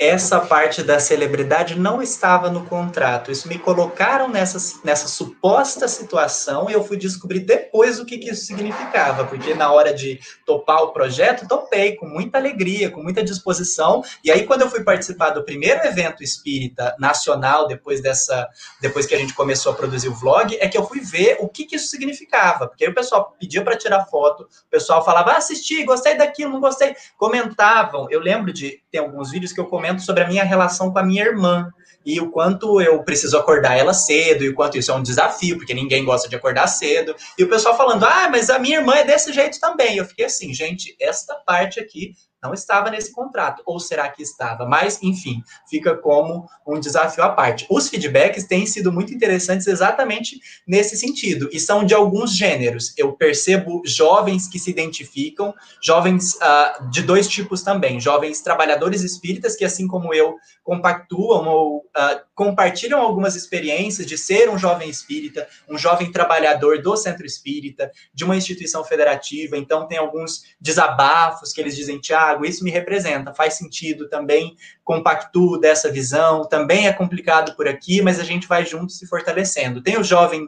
essa 0.03 0.39
parte 0.39 0.83
da 0.83 0.99
celebridade 0.99 1.79
não 1.79 2.01
estava 2.01 2.49
no 2.49 2.65
contrato. 2.65 3.31
Isso 3.31 3.47
me 3.47 3.57
colocaram 3.57 4.27
nessa, 4.27 4.79
nessa 4.83 5.07
suposta 5.07 5.87
situação 5.87 6.69
e 6.69 6.73
eu 6.73 6.83
fui 6.83 6.97
descobrir 6.97 7.39
depois 7.39 7.99
o 7.99 8.05
que, 8.05 8.17
que 8.17 8.29
isso 8.29 8.45
significava, 8.45 9.25
porque 9.25 9.53
na 9.53 9.71
hora 9.71 9.93
de 9.93 10.19
topar 10.45 10.83
o 10.83 10.91
projeto, 10.91 11.47
topei 11.47 11.95
com 11.95 12.05
muita 12.05 12.37
alegria, 12.37 12.89
com 12.89 13.01
muita 13.01 13.23
disposição. 13.23 14.03
E 14.23 14.31
aí, 14.31 14.45
quando 14.45 14.61
eu 14.61 14.69
fui 14.69 14.83
participar 14.83 15.29
do 15.29 15.43
primeiro 15.43 15.85
evento 15.85 16.23
espírita 16.23 16.95
nacional, 16.99 17.67
depois 17.67 18.01
dessa, 18.01 18.47
depois 18.81 19.05
que 19.05 19.15
a 19.15 19.17
gente 19.17 19.33
começou 19.33 19.71
a 19.71 19.75
produzir 19.75 20.09
o 20.09 20.15
vlog, 20.15 20.57
é 20.59 20.67
que 20.67 20.77
eu 20.77 20.85
fui 20.85 20.99
ver 20.99 21.37
o 21.39 21.47
que, 21.47 21.65
que 21.65 21.75
isso 21.75 21.87
significava. 21.87 22.67
Porque 22.67 22.85
aí 22.85 22.91
o 22.91 22.95
pessoal 22.95 23.35
pedia 23.39 23.63
para 23.63 23.77
tirar 23.77 24.05
foto, 24.05 24.43
o 24.43 24.69
pessoal 24.69 25.03
falava, 25.03 25.31
ah, 25.31 25.37
assisti, 25.37 25.83
gostei 25.83 26.17
daquilo, 26.17 26.51
não 26.51 26.59
gostei. 26.59 26.95
Comentavam. 27.17 28.07
Eu 28.09 28.19
lembro 28.19 28.51
de 28.51 28.81
ter 28.91 28.99
alguns 28.99 29.31
vídeos 29.31 29.53
que 29.53 29.59
eu 29.59 29.65
comento 29.65 29.92
sobre 30.01 30.23
a 30.23 30.27
minha 30.27 30.43
relação 30.43 30.91
com 30.91 30.99
a 30.99 31.03
minha 31.03 31.23
irmã 31.23 31.69
e 32.05 32.19
o 32.19 32.31
quanto 32.31 32.81
eu 32.81 33.01
preciso 33.03 33.37
acordar 33.37 33.77
ela 33.77 33.93
cedo 33.93 34.43
e 34.43 34.49
o 34.49 34.55
quanto 34.55 34.77
isso 34.77 34.91
é 34.91 34.95
um 34.95 35.01
desafio, 35.03 35.57
porque 35.57 35.73
ninguém 35.73 36.03
gosta 36.03 36.27
de 36.27 36.35
acordar 36.35 36.67
cedo. 36.67 37.15
E 37.37 37.43
o 37.43 37.49
pessoal 37.49 37.77
falando: 37.77 38.03
"Ah, 38.03 38.29
mas 38.29 38.49
a 38.49 38.59
minha 38.59 38.79
irmã 38.79 38.95
é 38.95 39.03
desse 39.05 39.31
jeito 39.31 39.59
também". 39.59 39.97
Eu 39.97 40.05
fiquei 40.05 40.25
assim, 40.25 40.53
gente, 40.53 40.95
esta 40.99 41.35
parte 41.35 41.79
aqui 41.79 42.13
não 42.43 42.53
estava 42.53 42.91
nesse 42.91 43.11
contrato, 43.13 43.63
ou 43.65 43.79
será 43.79 44.09
que 44.09 44.21
estava? 44.21 44.65
Mas, 44.65 45.01
enfim, 45.01 45.41
fica 45.69 45.95
como 45.95 46.45
um 46.67 46.77
desafio 46.77 47.23
à 47.23 47.29
parte. 47.29 47.65
Os 47.69 47.87
feedbacks 47.87 48.43
têm 48.43 48.65
sido 48.65 48.91
muito 48.91 49.13
interessantes 49.13 49.65
exatamente 49.65 50.41
nesse 50.67 50.97
sentido, 50.97 51.49
e 51.53 51.59
são 51.59 51.85
de 51.85 51.93
alguns 51.93 52.35
gêneros. 52.35 52.93
Eu 52.97 53.13
percebo 53.13 53.81
jovens 53.85 54.47
que 54.47 54.59
se 54.59 54.69
identificam, 54.69 55.53
jovens 55.81 56.35
uh, 56.35 56.89
de 56.89 57.01
dois 57.01 57.27
tipos 57.29 57.61
também: 57.63 57.99
jovens 57.99 58.41
trabalhadores 58.41 59.01
espíritas, 59.01 59.55
que 59.55 59.63
assim 59.63 59.87
como 59.87 60.13
eu, 60.13 60.35
compactuam 60.63 61.47
ou 61.47 61.77
uh, 61.77 62.21
compartilham 62.35 62.99
algumas 62.99 63.35
experiências 63.35 64.07
de 64.07 64.17
ser 64.17 64.49
um 64.49 64.57
jovem 64.57 64.89
espírita, 64.89 65.47
um 65.69 65.77
jovem 65.77 66.11
trabalhador 66.11 66.81
do 66.81 66.97
centro 66.97 67.25
espírita, 67.25 67.91
de 68.13 68.23
uma 68.23 68.35
instituição 68.35 68.83
federativa, 68.83 69.57
então 69.57 69.87
tem 69.87 69.97
alguns 69.97 70.43
desabafos 70.59 71.53
que 71.53 71.61
eles 71.61 71.75
dizem, 71.75 71.99
Tiago, 71.99 72.32
Isso 72.43 72.63
me 72.63 72.71
representa, 72.71 73.33
faz 73.33 73.55
sentido 73.55 74.09
também, 74.09 74.55
compactuo 74.83 75.59
dessa 75.59 75.91
visão, 75.91 76.47
também 76.47 76.87
é 76.87 76.93
complicado 76.93 77.55
por 77.55 77.67
aqui, 77.67 78.01
mas 78.01 78.19
a 78.19 78.23
gente 78.23 78.47
vai 78.47 78.65
junto 78.65 78.91
se 78.91 79.07
fortalecendo. 79.07 79.81
Tem 79.81 79.97
o 79.97 80.03
jovem 80.03 80.47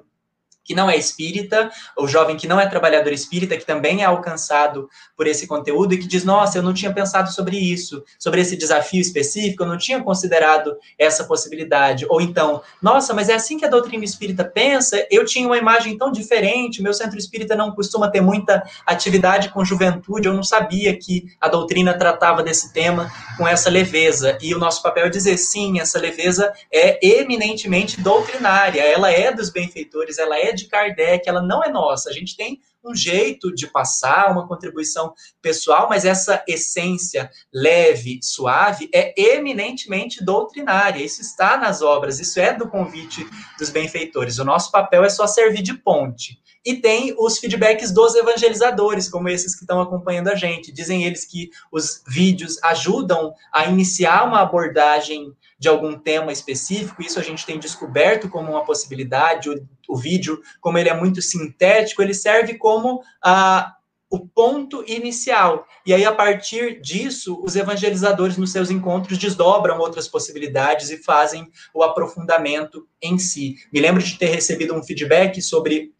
que 0.65 0.73
não 0.75 0.89
é 0.89 0.97
espírita, 0.97 1.71
o 1.97 2.07
jovem 2.07 2.35
que 2.35 2.47
não 2.47 2.59
é 2.59 2.67
trabalhador 2.67 3.13
espírita, 3.13 3.55
que 3.55 3.65
também 3.65 4.01
é 4.01 4.05
alcançado 4.05 4.89
por 5.15 5.27
esse 5.27 5.47
conteúdo 5.47 5.93
e 5.93 5.97
que 5.99 6.07
diz: 6.07 6.23
Nossa, 6.23 6.57
eu 6.57 6.63
não 6.63 6.73
tinha 6.73 6.91
pensado 6.91 7.31
sobre 7.31 7.57
isso, 7.57 8.03
sobre 8.19 8.41
esse 8.41 8.57
desafio 8.57 8.99
específico, 8.99 9.63
eu 9.63 9.67
não 9.67 9.77
tinha 9.77 10.03
considerado 10.03 10.75
essa 10.97 11.23
possibilidade. 11.23 12.05
Ou 12.09 12.19
então, 12.19 12.61
Nossa, 12.81 13.13
mas 13.13 13.29
é 13.29 13.35
assim 13.35 13.57
que 13.57 13.65
a 13.65 13.69
doutrina 13.69 14.03
espírita 14.03 14.43
pensa, 14.43 15.05
eu 15.11 15.23
tinha 15.23 15.45
uma 15.45 15.57
imagem 15.57 15.97
tão 15.97 16.11
diferente, 16.11 16.81
meu 16.81 16.93
centro 16.93 17.17
espírita 17.17 17.55
não 17.55 17.71
costuma 17.71 18.09
ter 18.09 18.21
muita 18.21 18.63
atividade 18.85 19.49
com 19.49 19.63
juventude, 19.63 20.27
eu 20.27 20.33
não 20.33 20.43
sabia 20.43 20.97
que 20.97 21.25
a 21.39 21.47
doutrina 21.47 21.93
tratava 21.93 22.41
desse 22.41 22.73
tema 22.73 23.11
com 23.37 23.47
essa 23.47 23.69
leveza. 23.69 24.37
E 24.41 24.55
o 24.55 24.59
nosso 24.59 24.81
papel 24.81 25.05
é 25.05 25.09
dizer: 25.09 25.37
sim, 25.37 25.79
essa 25.79 25.99
leveza 25.99 26.51
é 26.71 27.05
eminentemente 27.05 28.01
doutrinária, 28.01 28.81
ela 28.81 29.11
é 29.11 29.31
dos 29.31 29.49
benfeitores, 29.49 30.17
ela 30.17 30.37
é 30.39 30.54
de 30.55 30.67
Kardec, 30.67 31.27
ela 31.27 31.41
não 31.41 31.63
é 31.63 31.69
nossa. 31.69 32.09
A 32.09 32.13
gente 32.13 32.35
tem 32.35 32.59
um 32.85 32.95
jeito 32.95 33.53
de 33.53 33.67
passar, 33.67 34.31
uma 34.31 34.47
contribuição 34.47 35.13
pessoal, 35.41 35.89
mas 35.89 36.05
essa 36.05 36.43
essência 36.47 37.29
leve, 37.51 38.19
suave, 38.21 38.89
é 38.93 39.13
eminentemente 39.33 40.23
doutrinária. 40.23 41.03
Isso 41.03 41.21
está 41.21 41.57
nas 41.57 41.81
obras, 41.81 42.19
isso 42.19 42.39
é 42.39 42.53
do 42.53 42.69
convite 42.69 43.27
dos 43.57 43.69
benfeitores. 43.69 44.37
O 44.37 44.45
nosso 44.45 44.71
papel 44.71 45.03
é 45.03 45.09
só 45.09 45.25
servir 45.25 45.63
de 45.63 45.73
ponte. 45.73 46.39
E 46.65 46.75
tem 46.75 47.15
os 47.19 47.37
feedbacks 47.37 47.91
dos 47.91 48.15
evangelizadores, 48.15 49.07
como 49.07 49.29
esses 49.29 49.53
que 49.55 49.61
estão 49.61 49.79
acompanhando 49.79 50.29
a 50.29 50.35
gente. 50.35 50.71
Dizem 50.71 51.03
eles 51.03 51.23
que 51.23 51.51
os 51.71 52.03
vídeos 52.07 52.57
ajudam 52.63 53.33
a 53.53 53.65
iniciar 53.65 54.27
uma 54.27 54.41
abordagem 54.41 55.31
de 55.65 55.69
algum 55.69 55.97
tema 55.97 56.31
específico, 56.31 57.01
isso 57.01 57.19
a 57.19 57.23
gente 57.23 57.43
tem 57.43 57.57
descoberto 57.57 58.29
como 58.29 58.51
uma 58.51 58.63
possibilidade. 58.63 59.49
O, 59.49 59.67
o 59.89 59.97
vídeo, 59.97 60.39
como 60.61 60.77
ele 60.77 60.89
é 60.89 60.93
muito 60.95 61.23
sintético, 61.23 62.03
ele 62.03 62.13
serve 62.13 62.55
como 62.55 63.01
a 63.19 63.73
o 64.07 64.19
ponto 64.19 64.83
inicial. 64.87 65.67
E 65.83 65.93
aí, 65.93 66.05
a 66.05 66.13
partir 66.13 66.79
disso, 66.79 67.41
os 67.43 67.55
evangelizadores, 67.55 68.37
nos 68.37 68.51
seus 68.51 68.69
encontros, 68.69 69.17
desdobram 69.17 69.79
outras 69.79 70.07
possibilidades 70.07 70.91
e 70.91 71.03
fazem 71.03 71.49
o 71.73 71.81
aprofundamento 71.81 72.87
em 73.01 73.17
si. 73.17 73.55
Me 73.73 73.81
lembro 73.81 74.03
de 74.03 74.17
ter 74.17 74.27
recebido 74.27 74.75
um 74.75 74.83
feedback 74.83 75.41
sobre 75.41 75.91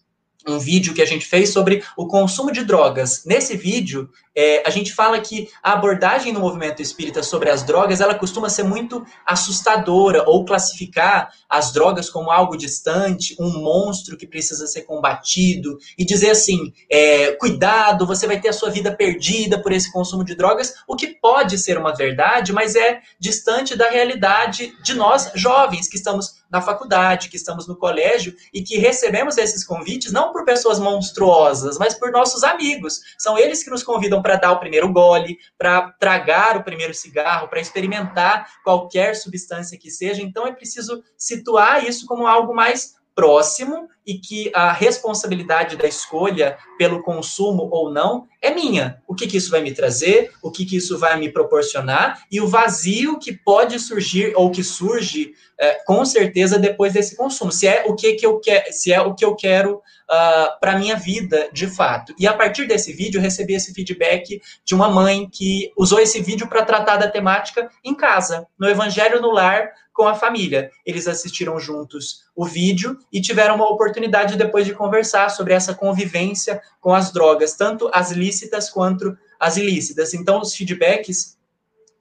um 0.48 0.60
vídeo 0.60 0.94
que 0.94 1.02
a 1.02 1.06
gente 1.06 1.26
fez 1.26 1.50
sobre 1.50 1.84
o 1.98 2.08
consumo 2.08 2.52
de 2.52 2.64
drogas. 2.64 3.24
Nesse 3.26 3.58
vídeo, 3.58 4.10
é, 4.36 4.64
a 4.66 4.70
gente 4.70 4.94
fala 4.94 5.20
que 5.20 5.50
a 5.64 5.74
abordagem 5.74 6.34
no 6.34 6.40
movimento 6.40 6.82
espírita 6.82 7.24
sobre 7.24 7.50
as 7.50 7.64
drogas, 7.64 8.02
ela 8.02 8.14
costuma 8.14 8.50
ser 8.50 8.64
muito 8.64 9.06
assustadora, 9.26 10.24
ou 10.28 10.44
classificar 10.46 11.32
as 11.50 11.72
drogas 11.72 12.10
como 12.10 12.30
algo 12.30 12.58
distante, 12.58 13.36
um 13.40 13.50
monstro 13.62 14.18
que 14.18 14.28
precisa 14.28 14.68
ser 14.68 14.82
combatido, 14.82 15.78
e 15.98 16.04
dizer 16.04 16.32
assim, 16.32 16.74
é, 16.92 17.32
cuidado, 17.34 18.06
você 18.06 18.28
vai 18.28 18.40
ter 18.40 18.50
a 18.50 18.54
sua 18.54 18.70
vida 18.70 18.94
perdida 18.94 19.62
por 19.62 19.72
esse 19.72 19.92
consumo 19.92 20.24
de 20.24 20.36
drogas, 20.36 20.74
o 20.88 20.96
que 20.96 21.08
pode 21.08 21.58
ser 21.58 21.78
uma 21.78 21.94
verdade, 21.94 22.52
mas 22.52 22.76
é 22.76 23.00
distante 23.20 23.76
da 23.76 23.90
realidade 23.90 24.74
de 24.84 24.94
nós, 24.94 25.32
jovens, 25.34 25.88
que 25.88 25.96
estamos 25.96 26.45
na 26.56 26.62
faculdade, 26.62 27.28
que 27.28 27.36
estamos 27.36 27.68
no 27.68 27.76
colégio, 27.76 28.34
e 28.54 28.64
que 28.64 28.78
recebemos 28.78 29.38
esses 29.38 29.66
convites 29.66 30.14
não 30.14 30.32
por 30.32 30.46
pessoas 30.46 30.80
monstruosas, 30.80 31.78
mas 31.78 31.94
por 31.94 32.12
nossos 32.12 32.46
amigos. 32.46 33.02
São 33.18 33.38
eles 33.38 33.62
que 33.62 33.70
nos 33.70 33.84
convidam 33.84 34.22
para 34.22 34.38
dar 34.38 34.54
o 34.54 34.60
primeiro 34.60 34.92
gole, 34.92 35.38
para 35.58 35.92
tragar 36.00 36.56
o 36.56 36.64
primeiro 36.64 36.94
cigarro, 36.94 37.50
para 37.50 37.60
experimentar 37.60 38.50
qualquer 38.64 39.16
substância 39.16 39.78
que 39.78 39.92
seja. 39.92 40.22
Então 40.22 40.48
é 40.48 40.54
preciso 40.54 41.04
situar 41.18 41.86
isso 41.86 42.06
como 42.06 42.26
algo 42.26 42.56
mais 42.56 42.96
próximo 43.16 43.88
e 44.06 44.20
que 44.20 44.52
a 44.54 44.72
responsabilidade 44.72 45.78
da 45.78 45.88
escolha 45.88 46.58
pelo 46.78 47.02
consumo 47.02 47.68
ou 47.72 47.90
não 47.90 48.28
é 48.42 48.54
minha. 48.54 49.02
O 49.08 49.16
que, 49.16 49.26
que 49.26 49.38
isso 49.38 49.50
vai 49.50 49.62
me 49.62 49.74
trazer, 49.74 50.32
o 50.44 50.52
que, 50.52 50.66
que 50.66 50.76
isso 50.76 51.00
vai 51.00 51.18
me 51.18 51.32
proporcionar 51.32 52.22
e 52.30 52.40
o 52.40 52.48
vazio 52.48 53.18
que 53.18 53.32
pode 53.32 53.80
surgir 53.80 54.34
ou 54.36 54.52
que 54.52 54.64
surge 54.64 55.34
é, 55.58 55.76
com 55.86 56.04
certeza 56.04 56.60
depois 56.60 56.94
desse 56.94 57.16
consumo. 57.16 57.52
Se 57.52 57.66
é 57.66 57.86
o 57.88 57.96
que, 57.96 58.14
que 58.14 58.26
eu 58.26 58.40
quero, 58.40 58.74
se 58.74 58.92
é 58.92 59.02
o 59.02 59.16
que 59.16 59.24
eu 59.24 59.36
quero 59.36 59.82
uh, 60.10 60.14
ah, 60.14 60.58
para 60.60 60.78
minha 60.78 60.96
vida 60.96 61.50
de 61.52 61.68
fato. 61.68 62.14
E 62.20 62.28
a 62.28 62.34
partir 62.34 62.68
desse 62.68 62.94
vídeo 62.94 63.18
eu 63.18 63.22
recebi 63.22 63.54
esse 63.54 63.74
feedback 63.74 64.42
de 64.64 64.76
uma 64.76 64.90
mãe 64.90 65.30
que 65.30 65.72
usou 65.78 66.00
esse 66.00 66.22
vídeo 66.22 66.48
para 66.48 66.66
tratar 66.66 66.98
da 66.98 67.08
temática 67.08 67.70
em 67.84 67.96
casa, 67.96 68.48
no 68.58 68.68
Evangelho 68.68 69.22
no 69.22 69.32
Lar 69.32 69.70
com 69.94 70.08
a 70.08 70.14
família. 70.14 70.70
Eles 70.86 71.08
assistiram 71.08 71.58
juntos 71.60 72.26
o 72.36 72.46
vídeo 72.46 73.00
e 73.12 73.22
tiveram 73.22 73.56
uma 73.56 73.70
oportunidade 73.70 74.38
depois 74.38 74.66
de 74.66 74.74
conversar 74.74 75.30
sobre 75.30 75.54
essa 75.54 75.74
convivência 75.74 76.62
com 76.82 76.94
as 76.94 77.12
drogas, 77.12 77.56
tanto 77.56 77.90
as 77.94 78.12
lícitas 78.12 78.70
quanto 78.70 79.18
as 79.40 79.56
ilícitas. 79.56 80.14
Então, 80.14 80.42
os 80.42 80.54
feedbacks 80.54 81.38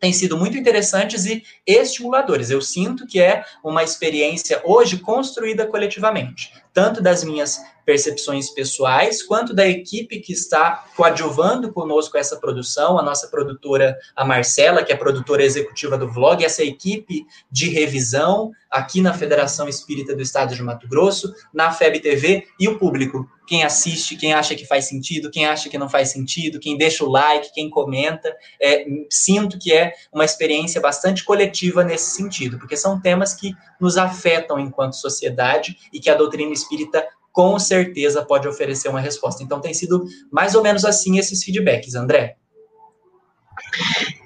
têm 0.00 0.12
sido 0.12 0.36
muito 0.36 0.58
interessantes 0.58 1.24
e 1.24 1.42
estimuladores. 1.64 2.50
Eu 2.50 2.60
sinto 2.60 3.06
que 3.06 3.20
é 3.20 3.44
uma 3.62 3.82
experiência 3.82 4.60
hoje 4.64 4.98
construída 4.98 5.66
coletivamente, 5.66 6.52
tanto 6.72 7.00
das 7.00 7.22
minhas 7.22 7.60
percepções 7.84 8.50
pessoais, 8.50 9.22
quanto 9.22 9.54
da 9.54 9.66
equipe 9.66 10.20
que 10.20 10.32
está 10.32 10.84
coadjuvando 10.96 11.72
conosco 11.72 12.16
essa 12.16 12.36
produção, 12.36 12.98
a 12.98 13.02
nossa 13.02 13.28
produtora, 13.28 13.96
a 14.16 14.24
Marcela, 14.24 14.82
que 14.82 14.92
é 14.92 14.96
produtora 14.96 15.44
executiva 15.44 15.98
do 15.98 16.10
vlog, 16.10 16.44
essa 16.44 16.62
equipe 16.62 17.26
de 17.50 17.68
revisão 17.68 18.52
aqui 18.70 19.00
na 19.00 19.14
Federação 19.14 19.68
Espírita 19.68 20.16
do 20.16 20.22
Estado 20.22 20.54
de 20.54 20.62
Mato 20.62 20.88
Grosso, 20.88 21.32
na 21.52 21.70
FEB 21.70 22.00
TV 22.00 22.46
e 22.58 22.66
o 22.66 22.78
público. 22.78 23.28
Quem 23.46 23.62
assiste, 23.62 24.16
quem 24.16 24.32
acha 24.32 24.54
que 24.54 24.66
faz 24.66 24.86
sentido, 24.86 25.30
quem 25.30 25.46
acha 25.46 25.68
que 25.68 25.78
não 25.78 25.88
faz 25.88 26.10
sentido, 26.10 26.58
quem 26.58 26.76
deixa 26.76 27.04
o 27.04 27.08
like, 27.08 27.52
quem 27.52 27.68
comenta. 27.70 28.34
É, 28.60 28.86
sinto 29.10 29.58
que 29.58 29.72
é 29.72 29.92
uma 30.12 30.24
experiência 30.24 30.80
bastante 30.80 31.22
coletiva 31.22 31.84
nesse 31.84 32.16
sentido, 32.16 32.58
porque 32.58 32.76
são 32.76 33.00
temas 33.00 33.34
que 33.34 33.54
nos 33.78 33.96
afetam 33.96 34.58
enquanto 34.58 34.94
sociedade 34.94 35.76
e 35.92 36.00
que 36.00 36.10
a 36.10 36.14
doutrina 36.14 36.52
espírita 36.52 37.06
com 37.34 37.58
certeza 37.58 38.24
pode 38.24 38.46
oferecer 38.46 38.88
uma 38.88 39.00
resposta. 39.00 39.42
Então 39.42 39.60
tem 39.60 39.74
sido 39.74 40.04
mais 40.30 40.54
ou 40.54 40.62
menos 40.62 40.84
assim 40.84 41.18
esses 41.18 41.42
feedbacks, 41.42 41.96
André. 41.96 42.36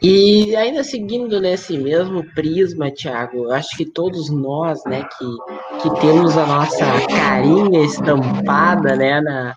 E 0.01 0.55
ainda 0.55 0.85
seguindo 0.85 1.41
nesse 1.41 1.77
mesmo 1.77 2.23
prisma, 2.33 2.91
Thiago, 2.91 3.51
acho 3.51 3.77
que 3.77 3.85
todos 3.85 4.31
nós, 4.31 4.81
né, 4.87 5.03
que, 5.03 5.83
que 5.83 6.01
temos 6.01 6.37
a 6.37 6.47
nossa 6.47 6.85
carinha 7.09 7.85
estampada, 7.85 8.95
né, 8.95 9.21
na, 9.21 9.55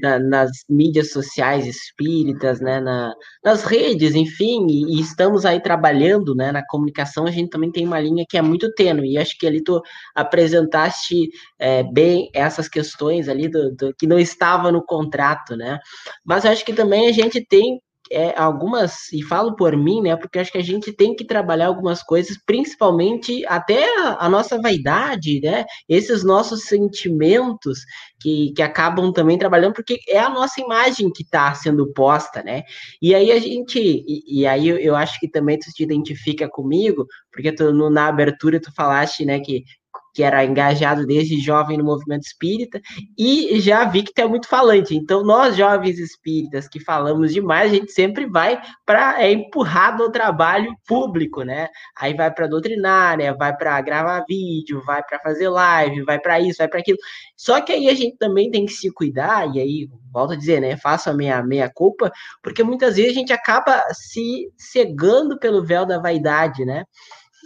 na 0.00 0.18
nas 0.18 0.50
mídias 0.68 1.10
sociais 1.10 1.66
espíritas, 1.66 2.58
né, 2.60 2.80
na, 2.80 3.12
nas 3.44 3.64
redes, 3.64 4.14
enfim, 4.14 4.66
e, 4.68 4.96
e, 4.96 5.00
estamos 5.00 5.44
aí 5.44 5.60
trabalhando, 5.60 6.34
né, 6.34 6.50
na 6.50 6.62
comunicação, 6.66 7.26
a 7.26 7.30
gente 7.30 7.50
também 7.50 7.70
tem 7.70 7.86
uma 7.86 8.00
linha 8.00 8.24
que 8.26 8.38
é 8.38 8.42
muito 8.42 8.72
tênue, 8.72 9.12
e 9.12 9.18
acho 9.18 9.36
que 9.38 9.46
ali 9.46 9.62
tu 9.62 9.80
apresentaste 10.14 11.28
é, 11.58 11.82
bem 11.82 12.30
essas 12.34 12.66
questões 12.66 13.28
ali 13.28 13.46
do, 13.48 13.74
do 13.74 13.94
que 13.94 14.06
não 14.06 14.18
estava 14.18 14.72
no 14.72 14.82
contrato, 14.82 15.54
né, 15.54 15.78
mas 16.24 16.46
acho 16.46 16.64
que 16.64 16.72
também 16.72 17.08
a 17.08 17.12
gente 17.12 17.44
tem 17.46 17.78
é, 18.12 18.38
algumas, 18.38 19.12
e 19.12 19.22
falo 19.22 19.56
por 19.56 19.76
mim, 19.76 20.02
né, 20.02 20.16
porque 20.16 20.38
acho 20.38 20.52
que 20.52 20.58
a 20.58 20.62
gente 20.62 20.92
tem 20.92 21.16
que 21.16 21.24
trabalhar 21.24 21.66
algumas 21.66 22.02
coisas, 22.02 22.36
principalmente 22.44 23.44
até 23.46 23.84
a, 24.18 24.28
nossa 24.28 24.60
vaidade, 24.60 25.40
né, 25.40 25.64
esses 25.88 26.22
nossos 26.22 26.64
sentimentos 26.64 27.80
que, 28.20 28.52
que 28.54 28.62
acabam 28.62 29.12
também 29.12 29.38
trabalhando, 29.38 29.74
porque 29.74 29.98
é 30.08 30.18
a 30.18 30.28
nossa 30.28 30.60
imagem 30.60 31.10
que 31.10 31.22
está 31.22 31.54
sendo 31.54 31.92
posta, 31.92 32.42
né, 32.42 32.62
e 33.00 33.14
aí 33.14 33.32
a 33.32 33.38
gente, 33.38 33.78
e, 33.80 34.40
e, 34.42 34.46
aí 34.46 34.68
eu 34.68 34.94
acho 34.94 35.18
que 35.18 35.28
também 35.28 35.58
tu 35.58 35.70
te 35.72 35.82
identifica 35.82 36.48
comigo, 36.48 37.06
porque 37.32 37.52
tu, 37.52 37.72
no, 37.72 37.88
na 37.88 38.08
abertura 38.08 38.60
tu 38.60 38.72
falaste, 38.74 39.24
né, 39.24 39.40
que 39.40 39.64
que 40.12 40.22
era 40.22 40.44
engajado 40.44 41.06
desde 41.06 41.40
jovem 41.40 41.78
no 41.78 41.84
movimento 41.84 42.22
espírita, 42.22 42.80
e 43.18 43.58
já 43.60 43.84
vi 43.84 44.02
que 44.02 44.12
tem 44.12 44.24
é 44.24 44.28
muito 44.28 44.46
falante. 44.48 44.94
Então, 44.94 45.24
nós 45.24 45.56
jovens 45.56 45.98
espíritas 45.98 46.68
que 46.68 46.78
falamos 46.78 47.32
demais, 47.32 47.72
a 47.72 47.74
gente 47.74 47.92
sempre 47.92 48.26
vai 48.26 48.60
para 48.84 49.22
é 49.22 49.32
empurrado 49.32 50.02
ao 50.02 50.10
trabalho 50.10 50.74
público, 50.86 51.42
né? 51.42 51.68
Aí 51.96 52.14
vai 52.14 52.32
para 52.32 52.46
doutrinária, 52.46 53.34
vai 53.34 53.56
para 53.56 53.80
gravar 53.80 54.24
vídeo, 54.28 54.82
vai 54.84 55.02
para 55.02 55.18
fazer 55.20 55.48
live, 55.48 56.02
vai 56.02 56.18
para 56.18 56.40
isso, 56.40 56.58
vai 56.58 56.68
para 56.68 56.80
aquilo. 56.80 56.98
Só 57.36 57.60
que 57.60 57.72
aí 57.72 57.88
a 57.88 57.94
gente 57.94 58.16
também 58.16 58.50
tem 58.50 58.64
que 58.66 58.72
se 58.72 58.90
cuidar, 58.92 59.54
e 59.54 59.60
aí 59.60 59.88
volto 60.12 60.34
a 60.34 60.36
dizer, 60.36 60.60
né? 60.60 60.76
Faço 60.76 61.10
a 61.10 61.14
minha 61.14 61.42
meia 61.42 61.70
culpa, 61.72 62.12
porque 62.42 62.62
muitas 62.62 62.96
vezes 62.96 63.12
a 63.12 63.14
gente 63.14 63.32
acaba 63.32 63.82
se 63.92 64.52
cegando 64.56 65.38
pelo 65.38 65.64
véu 65.64 65.86
da 65.86 65.98
vaidade, 65.98 66.64
né? 66.64 66.84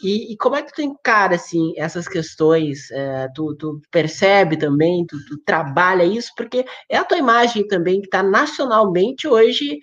E, 0.02 0.32
e, 0.32 0.36
como 0.36 0.56
é 0.56 0.62
que 0.62 0.72
tu 0.72 0.82
encara, 0.82 1.36
assim, 1.36 1.72
essas 1.76 2.06
questões? 2.06 2.90
É, 2.90 3.28
tu, 3.34 3.54
tu, 3.56 3.80
percebe 3.90 4.56
também, 4.56 5.06
tu, 5.06 5.16
tu, 5.26 5.38
trabalha 5.44 6.04
isso, 6.04 6.30
porque 6.36 6.64
é 6.88 6.96
a 6.96 7.04
tua 7.04 7.18
imagem 7.18 7.66
também 7.66 8.00
que 8.00 8.06
está 8.06 8.22
nacionalmente 8.22 9.26
hoje 9.26 9.78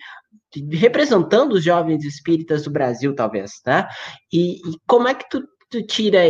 representando 0.72 1.54
os 1.54 1.64
jovens 1.64 2.04
espíritas 2.04 2.62
do 2.62 2.70
Brasil, 2.70 3.14
talvez, 3.14 3.60
né? 3.66 3.88
E, 4.32 4.56
e 4.56 4.78
como 4.86 5.08
é 5.08 5.14
que 5.14 5.28
tu, 5.28 5.42
tu 5.74 5.82
tira 5.84 6.20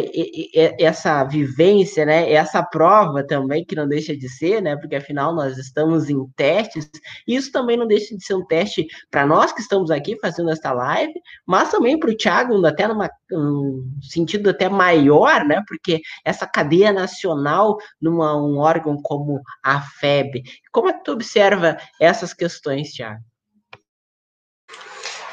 essa 0.81 1.23
vivência, 1.25 2.07
né? 2.07 2.33
Essa 2.33 2.63
prova 2.63 3.27
também, 3.27 3.63
que 3.63 3.77
não 3.77 3.87
deixa 3.87 4.17
de 4.17 4.27
ser, 4.27 4.63
né? 4.63 4.75
Porque 4.75 4.97
afinal 4.97 5.35
nós 5.35 5.59
estamos 5.59 6.09
em 6.09 6.27
testes, 6.35 6.91
isso 7.29 7.53
também 7.53 7.77
não 7.77 7.87
deixa 7.87 8.17
de 8.17 8.25
ser 8.25 8.35
um 8.35 8.47
teste 8.47 8.87
para 9.11 9.27
nós 9.27 9.53
que 9.53 9.61
estamos 9.61 9.91
aqui 9.91 10.19
fazendo 10.19 10.51
esta 10.51 10.73
live, 10.73 11.13
mas 11.47 11.71
também 11.71 11.99
para 11.99 12.11
o 12.11 12.17
Thiago, 12.17 12.65
até 12.65 12.89
num 12.89 12.99
um 13.33 13.99
sentido 14.01 14.49
até 14.49 14.67
maior, 14.67 15.45
né? 15.45 15.63
Porque 15.69 16.01
essa 16.25 16.47
cadeia 16.47 16.91
nacional 16.91 17.77
numa 18.01 18.35
um 18.35 18.59
órgão 18.59 18.97
como 19.03 19.43
a 19.63 19.81
FEB. 19.81 20.43
Como 20.73 20.89
é 20.89 20.95
que 20.95 21.05
tu 21.05 21.13
observa 21.13 21.77
essas 22.01 22.33
questões, 22.33 22.93
Thiago? 22.93 23.34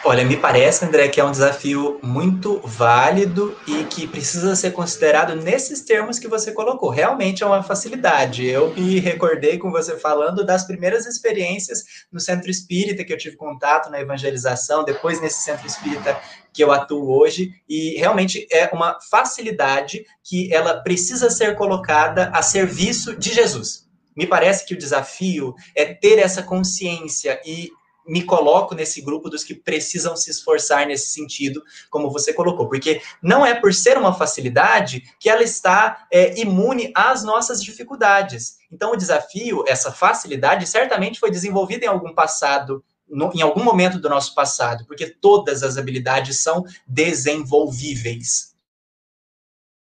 Olha, 0.03 0.25
me 0.25 0.35
parece, 0.35 0.83
André, 0.83 1.09
que 1.09 1.19
é 1.19 1.23
um 1.23 1.29
desafio 1.29 1.99
muito 2.01 2.59
válido 2.63 3.55
e 3.67 3.83
que 3.83 4.07
precisa 4.07 4.55
ser 4.55 4.71
considerado 4.71 5.35
nesses 5.35 5.81
termos 5.81 6.17
que 6.17 6.27
você 6.27 6.51
colocou. 6.51 6.89
Realmente 6.89 7.43
é 7.43 7.45
uma 7.45 7.61
facilidade. 7.61 8.43
Eu 8.47 8.73
me 8.73 8.99
recordei 8.99 9.59
com 9.59 9.69
você 9.69 9.95
falando 9.99 10.43
das 10.43 10.65
primeiras 10.65 11.05
experiências 11.05 11.83
no 12.11 12.19
centro 12.19 12.49
espírita 12.49 13.03
que 13.03 13.13
eu 13.13 13.17
tive 13.17 13.35
contato 13.35 13.91
na 13.91 14.01
evangelização, 14.01 14.83
depois 14.83 15.21
nesse 15.21 15.43
centro 15.43 15.67
espírita 15.67 16.19
que 16.51 16.63
eu 16.63 16.71
atuo 16.71 17.15
hoje, 17.15 17.51
e 17.69 17.95
realmente 17.99 18.47
é 18.51 18.71
uma 18.73 18.97
facilidade 19.07 20.03
que 20.23 20.51
ela 20.51 20.81
precisa 20.81 21.29
ser 21.29 21.55
colocada 21.55 22.31
a 22.33 22.41
serviço 22.41 23.15
de 23.15 23.31
Jesus. 23.31 23.87
Me 24.17 24.25
parece 24.25 24.65
que 24.65 24.73
o 24.73 24.77
desafio 24.77 25.53
é 25.75 25.85
ter 25.85 26.17
essa 26.17 26.41
consciência 26.41 27.39
e 27.45 27.69
me 28.07 28.23
coloco 28.23 28.75
nesse 28.75 29.01
grupo 29.01 29.29
dos 29.29 29.43
que 29.43 29.53
precisam 29.53 30.15
se 30.15 30.31
esforçar 30.31 30.85
nesse 30.85 31.09
sentido, 31.09 31.63
como 31.89 32.09
você 32.09 32.33
colocou, 32.33 32.67
porque 32.67 33.01
não 33.21 33.45
é 33.45 33.53
por 33.53 33.73
ser 33.73 33.97
uma 33.97 34.13
facilidade 34.13 35.03
que 35.19 35.29
ela 35.29 35.43
está 35.43 36.05
é, 36.11 36.39
imune 36.39 36.91
às 36.95 37.23
nossas 37.23 37.63
dificuldades. 37.63 38.57
Então, 38.71 38.91
o 38.91 38.97
desafio, 38.97 39.63
essa 39.67 39.91
facilidade, 39.91 40.67
certamente 40.67 41.19
foi 41.19 41.29
desenvolvida 41.29 41.85
em 41.85 41.89
algum 41.89 42.13
passado 42.13 42.83
no, 43.11 43.31
em 43.35 43.41
algum 43.41 43.63
momento 43.63 43.99
do 43.99 44.09
nosso 44.09 44.33
passado, 44.33 44.85
porque 44.85 45.07
todas 45.07 45.63
as 45.63 45.77
habilidades 45.77 46.41
são 46.41 46.63
desenvolvíveis. 46.87 48.55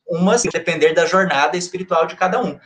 Umas 0.07 0.43
depender 0.43 0.93
da 0.93 1.07
jornada 1.07 1.57
espiritual 1.57 2.07
de 2.07 2.17
cada 2.17 2.43
um. 2.43 2.59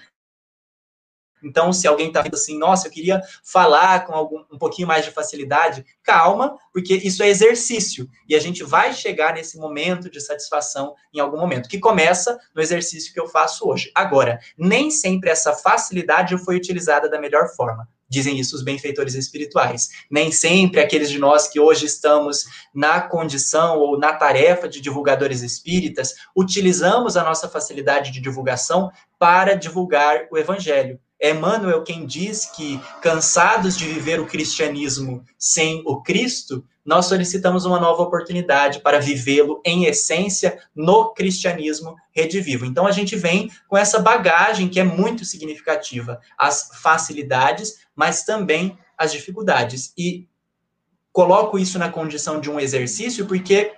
Então, 1.43 1.73
se 1.73 1.87
alguém 1.87 2.09
está 2.09 2.23
vendo 2.23 2.35
assim, 2.35 2.59
nossa, 2.59 2.87
eu 2.87 2.91
queria 2.91 3.21
falar 3.45 4.07
com 4.07 4.13
algum, 4.13 4.45
um 4.51 4.59
pouquinho 4.59 4.89
mais 4.89 5.05
de 5.05 5.11
facilidade, 5.11 5.85
calma, 6.03 6.57
porque 6.73 6.95
isso 6.95 7.23
é 7.23 7.29
exercício. 7.29 8.09
E 8.29 8.35
a 8.35 8.41
gente 8.41 8.65
vai 8.65 8.93
chegar 8.93 9.35
nesse 9.35 9.59
momento 9.59 10.11
de 10.11 10.21
satisfação 10.21 10.95
em 11.13 11.21
algum 11.21 11.39
momento, 11.39 11.69
que 11.69 11.79
começa 11.79 12.39
no 12.55 12.63
exercício 12.63 13.13
que 13.13 13.21
eu 13.21 13.29
faço 13.29 13.69
hoje. 13.69 13.91
Agora, 13.95 14.39
nem 14.57 14.91
sempre 14.91 15.31
essa 15.31 15.53
facilidade 15.53 16.37
foi 16.39 16.57
utilizada 16.57 17.09
da 17.09 17.21
melhor 17.21 17.49
forma. 17.55 17.89
Dizem 18.09 18.39
isso 18.39 18.55
os 18.55 18.63
benfeitores 18.63 19.15
espirituais. 19.15 19.89
Nem 20.11 20.31
sempre 20.31 20.81
aqueles 20.81 21.11
de 21.11 21.19
nós 21.19 21.49
que 21.49 21.59
hoje 21.59 21.87
estamos 21.87 22.45
na 22.73 23.01
condição 23.01 23.79
ou 23.79 23.99
na 23.99 24.13
tarefa 24.13 24.69
de 24.69 24.81
divulgadores 24.81 25.43
espíritas 25.43 26.15
utilizamos 26.35 27.17
a 27.17 27.25
nossa 27.25 27.49
facilidade 27.49 28.13
de 28.13 28.21
divulgação 28.21 28.91
para 29.19 29.55
divulgar 29.55 30.29
o 30.31 30.39
evangelho. 30.39 31.01
É 31.21 31.31
Emmanuel 31.31 31.83
quem 31.83 32.05
diz 32.05 32.47
que, 32.47 32.81
cansados 33.01 33.77
de 33.77 33.87
viver 33.87 34.21
o 34.21 34.27
cristianismo 34.27 35.25
sem 35.39 35.83
o 35.87 36.03
Cristo, 36.03 36.65
nós 36.85 37.07
solicitamos 37.07 37.65
uma 37.65 37.81
nova 37.81 38.03
oportunidade 38.03 38.81
para 38.81 39.01
vivê-lo 39.01 39.61
em 39.65 39.87
essência 39.87 40.61
no 40.75 41.13
cristianismo 41.15 41.97
redivivo. 42.13 42.65
Então 42.65 42.87
a 42.87 42.93
gente 42.93 43.17
vem 43.17 43.51
com 43.67 43.77
essa 43.77 43.99
bagagem 43.99 44.69
que 44.69 44.79
é 44.79 44.85
muito 44.85 45.25
significativa, 45.25 46.21
as 46.39 46.71
facilidades, 46.81 47.79
mas 47.95 48.23
também 48.23 48.79
as 48.97 49.11
dificuldades. 49.11 49.93
E 49.99 50.29
coloco 51.13 51.59
isso 51.59 51.79
na 51.79 51.91
condição 51.91 52.41
de 52.41 52.51
um 52.51 52.61
exercício 52.61 53.27
porque 53.27 53.73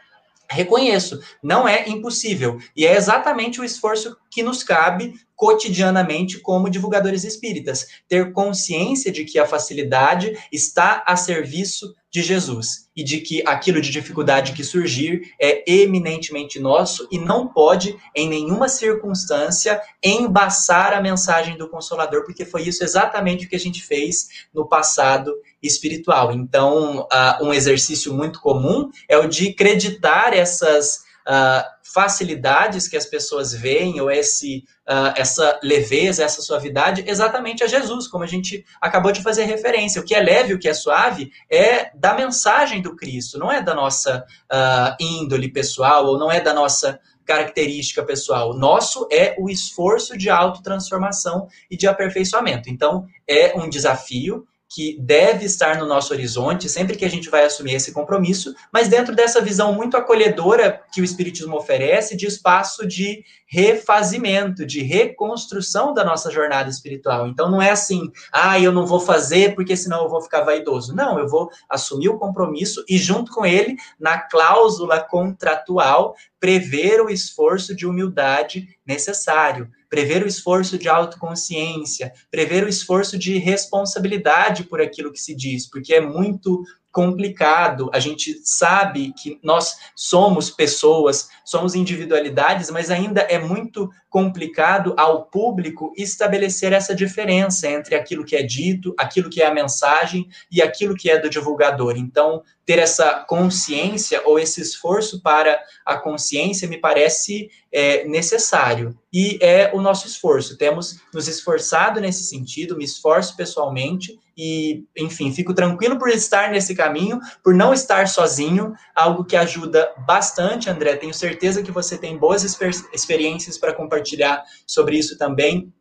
reconheço, 0.51 1.21
não 1.43 1.69
é 1.69 1.89
impossível. 1.89 2.59
E 2.75 2.87
é 2.87 2.97
exatamente 2.97 3.61
o 3.61 3.65
esforço 3.65 4.17
que 4.31 4.43
nos 4.43 4.63
cabe 4.63 5.15
cotidianamente 5.39 6.41
como 6.41 6.69
divulgadores 6.69 7.23
espíritas, 7.23 7.87
ter 8.09 8.33
consciência 8.33 9.13
de 9.13 9.25
que 9.25 9.39
a 9.39 9.47
facilidade 9.47 10.37
está 10.51 11.05
a 11.07 11.15
serviço 11.15 11.95
de 12.11 12.23
Jesus 12.23 12.89
e 12.97 13.05
de 13.05 13.21
que 13.21 13.47
aquilo 13.47 13.81
de 13.81 13.91
dificuldade 13.91 14.53
que 14.53 14.65
surgir 14.65 15.33
é 15.41 15.63
eminentemente 15.71 16.59
nosso 16.59 17.07
e 17.13 17.19
não 17.21 17.47
pode, 17.47 17.97
em 18.17 18.29
nenhuma 18.29 18.69
circunstância, 18.69 19.81
embaçar 20.03 20.93
a 20.93 21.01
mensagem 21.01 21.57
do 21.57 21.69
Consolador, 21.69 22.25
porque 22.25 22.45
foi 22.45 22.63
isso 22.63 22.83
exatamente 22.83 23.47
o 23.47 23.49
que 23.49 23.55
a 23.55 23.61
gente 23.61 23.81
fez 23.81 24.49
no 24.53 24.67
passado 24.67 25.33
espiritual. 25.63 26.33
Então, 26.33 27.03
uh, 27.03 27.45
um 27.45 27.55
exercício 27.55 28.13
muito 28.13 28.41
comum 28.41 28.91
é 29.09 29.17
o 29.17 29.29
de 29.29 29.51
acreditar 29.51 30.35
essas 30.35 31.07
uh, 31.27 31.65
facilidades 31.83 32.87
que 32.89 32.97
as 32.97 33.07
pessoas 33.07 33.53
veem, 33.53 34.01
ou 34.01 34.11
esse, 34.11 34.65
uh, 34.89 35.13
essa 35.17 35.59
leveza, 35.63 36.25
essa 36.25 36.43
suavidade, 36.43 37.05
exatamente 37.07 37.65
a 37.65 37.67
Jesus, 37.67 38.07
como 38.07 38.25
a 38.25 38.27
gente 38.27 38.65
acabou 38.81 39.13
de 39.13 39.23
fazer 39.23 39.45
referência. 39.45 40.01
O 40.01 40.05
que 40.05 40.15
é 40.15 40.21
leve, 40.21 40.55
o 40.55 40.59
que 40.59 40.69
é 40.69 40.75
suave, 40.75 41.31
é 41.51 41.91
da 41.95 42.15
mensagem 42.15 42.83
do 42.83 42.95
Cristo, 42.97 43.39
não 43.39 43.51
é 43.51 43.63
da 43.63 43.75
nossa 43.75 44.25
uh, 44.53 44.97
índole 45.03 45.51
pessoal, 45.51 46.07
ou 46.07 46.19
não 46.19 46.31
é 46.31 46.41
da 46.41 46.55
nossa 46.55 47.01
característica 47.29 48.03
pessoal. 48.03 48.57
Nosso 48.57 49.07
é 49.13 49.37
o 49.39 49.51
esforço 49.51 50.17
de 50.17 50.31
autotransformação 50.31 51.47
e 51.71 51.77
de 51.77 51.87
aperfeiçoamento. 51.87 52.71
Então, 52.71 53.05
é 53.29 53.53
um 53.55 53.69
desafio, 53.69 54.47
que 54.69 54.99
deve 55.01 55.47
estar 55.47 55.79
no 55.79 55.87
nosso 55.87 56.13
horizonte 56.13 56.69
sempre 56.69 56.97
que 56.97 57.05
a 57.05 57.11
gente 57.11 57.31
vai 57.31 57.45
assumir 57.45 57.75
esse 57.75 57.93
compromisso, 57.93 58.55
mas 58.73 58.87
dentro 58.87 59.15
dessa 59.15 59.41
visão 59.41 59.73
muito 59.73 59.97
acolhedora 59.97 60.83
que 60.93 61.01
o 61.01 61.05
Espiritismo 61.05 61.57
oferece, 61.57 62.17
de 62.17 62.27
espaço 62.27 62.87
de 62.87 63.25
refazimento, 63.47 64.67
de 64.67 64.83
reconstrução 64.83 65.95
da 65.95 66.05
nossa 66.05 66.31
jornada 66.31 66.69
espiritual. 66.69 67.27
Então 67.27 67.51
não 67.51 67.63
é 67.63 67.71
assim, 67.71 68.13
ah, 68.31 68.61
eu 68.61 68.71
não 68.71 68.87
vou 68.87 69.01
fazer 69.01 69.55
porque 69.55 69.75
senão 69.75 70.03
eu 70.03 70.09
vou 70.09 70.21
ficar 70.21 70.43
vaidoso. 70.43 70.95
Não, 70.95 71.19
eu 71.19 71.27
vou 71.27 71.49
assumir 71.69 72.11
o 72.11 72.19
compromisso 72.19 72.85
e, 72.87 72.99
junto 72.99 73.33
com 73.33 73.47
ele, 73.47 73.75
na 73.99 74.19
cláusula 74.19 75.01
contratual, 75.01 76.15
prever 76.39 77.01
o 77.01 77.09
esforço 77.09 77.75
de 77.75 77.87
humildade 77.87 78.69
necessário 78.87 79.71
prever 79.89 80.23
o 80.23 80.29
esforço 80.29 80.79
de 80.79 80.89
autoconsciência, 80.89 82.13
prever 82.31 82.65
o 82.65 82.69
esforço 82.69 83.19
de 83.19 83.39
responsabilidade 83.39 84.65
por 84.65 84.81
aquilo 84.81 85.13
que 85.13 85.21
se 85.21 85.35
diz, 85.35 85.69
porque 85.69 85.95
é 85.95 86.01
muito 86.01 86.63
complicado. 86.99 87.89
A 87.95 88.01
gente 88.01 88.41
sabe 88.43 89.13
que 89.13 89.39
nós 89.41 89.77
somos 89.95 90.51
pessoas, 90.51 91.29
somos 91.45 91.77
individualidades, 91.77 92.73
mas 92.73 92.91
ainda 92.91 93.21
é 93.21 93.39
muito 93.39 93.89
complicado 94.11 94.95
ao 94.99 95.27
público 95.27 95.93
estabelecer 95.97 96.73
essa 96.73 96.97
diferença 96.97 97.69
entre 97.69 97.95
aquilo 97.95 98.25
que 98.25 98.35
é 98.35 98.43
dito, 98.43 98.97
aquilo 98.99 99.31
que 99.31 99.41
é 99.41 99.47
a 99.47 99.55
mensagem 99.55 100.27
e 100.51 100.61
aquilo 100.61 100.97
que 100.97 101.09
é 101.09 101.17
do 101.17 101.31
divulgador. 101.31 101.97
Então, 101.97 102.43
ter 102.67 102.81
essa 102.81 103.25
consciência 103.29 104.21
ou 104.25 104.37
esse 104.37 104.61
esforço 104.61 105.23
para 105.23 105.57
a 105.87 105.97
consciência 105.97 106.67
me 106.67 106.79
parece 106.79 107.49
é, 107.71 108.09
necessário. 108.09 108.99
E 109.13 109.39
é 109.41 109.71
o 109.73 109.81
nosso 109.81 110.09
esforço. 110.09 110.59
Temos 110.59 110.99
nos 111.15 111.29
esforçado 111.29 112.01
nesse 112.01 112.25
sentido, 112.25 112.77
me 112.77 112.85
esforço 112.85 113.37
pessoalmente 113.37 114.19
e, 114.39 114.85
enfim, 114.97 115.33
fico 115.33 115.53
tranquilo 115.53 115.99
por 115.99 116.09
estar 116.09 116.51
nesse 116.53 116.73
caminho, 116.73 117.19
por 117.43 117.53
não 117.53 117.75
estar 117.75 118.07
sozinho, 118.07 118.73
algo 118.95 119.25
que 119.25 119.35
ajuda 119.35 119.93
bastante, 120.07 120.71
André. 120.71 120.95
Tenho 120.95 121.13
certeza 121.13 121.61
que 121.61 121.73
você 121.73 121.99
tem 121.99 122.17
boas 122.17 122.45
experiências 122.93 123.59
para 123.59 123.75
compartilhar 123.75 124.45
sobre 124.65 124.97
isso 124.97 125.19
também 125.19 125.73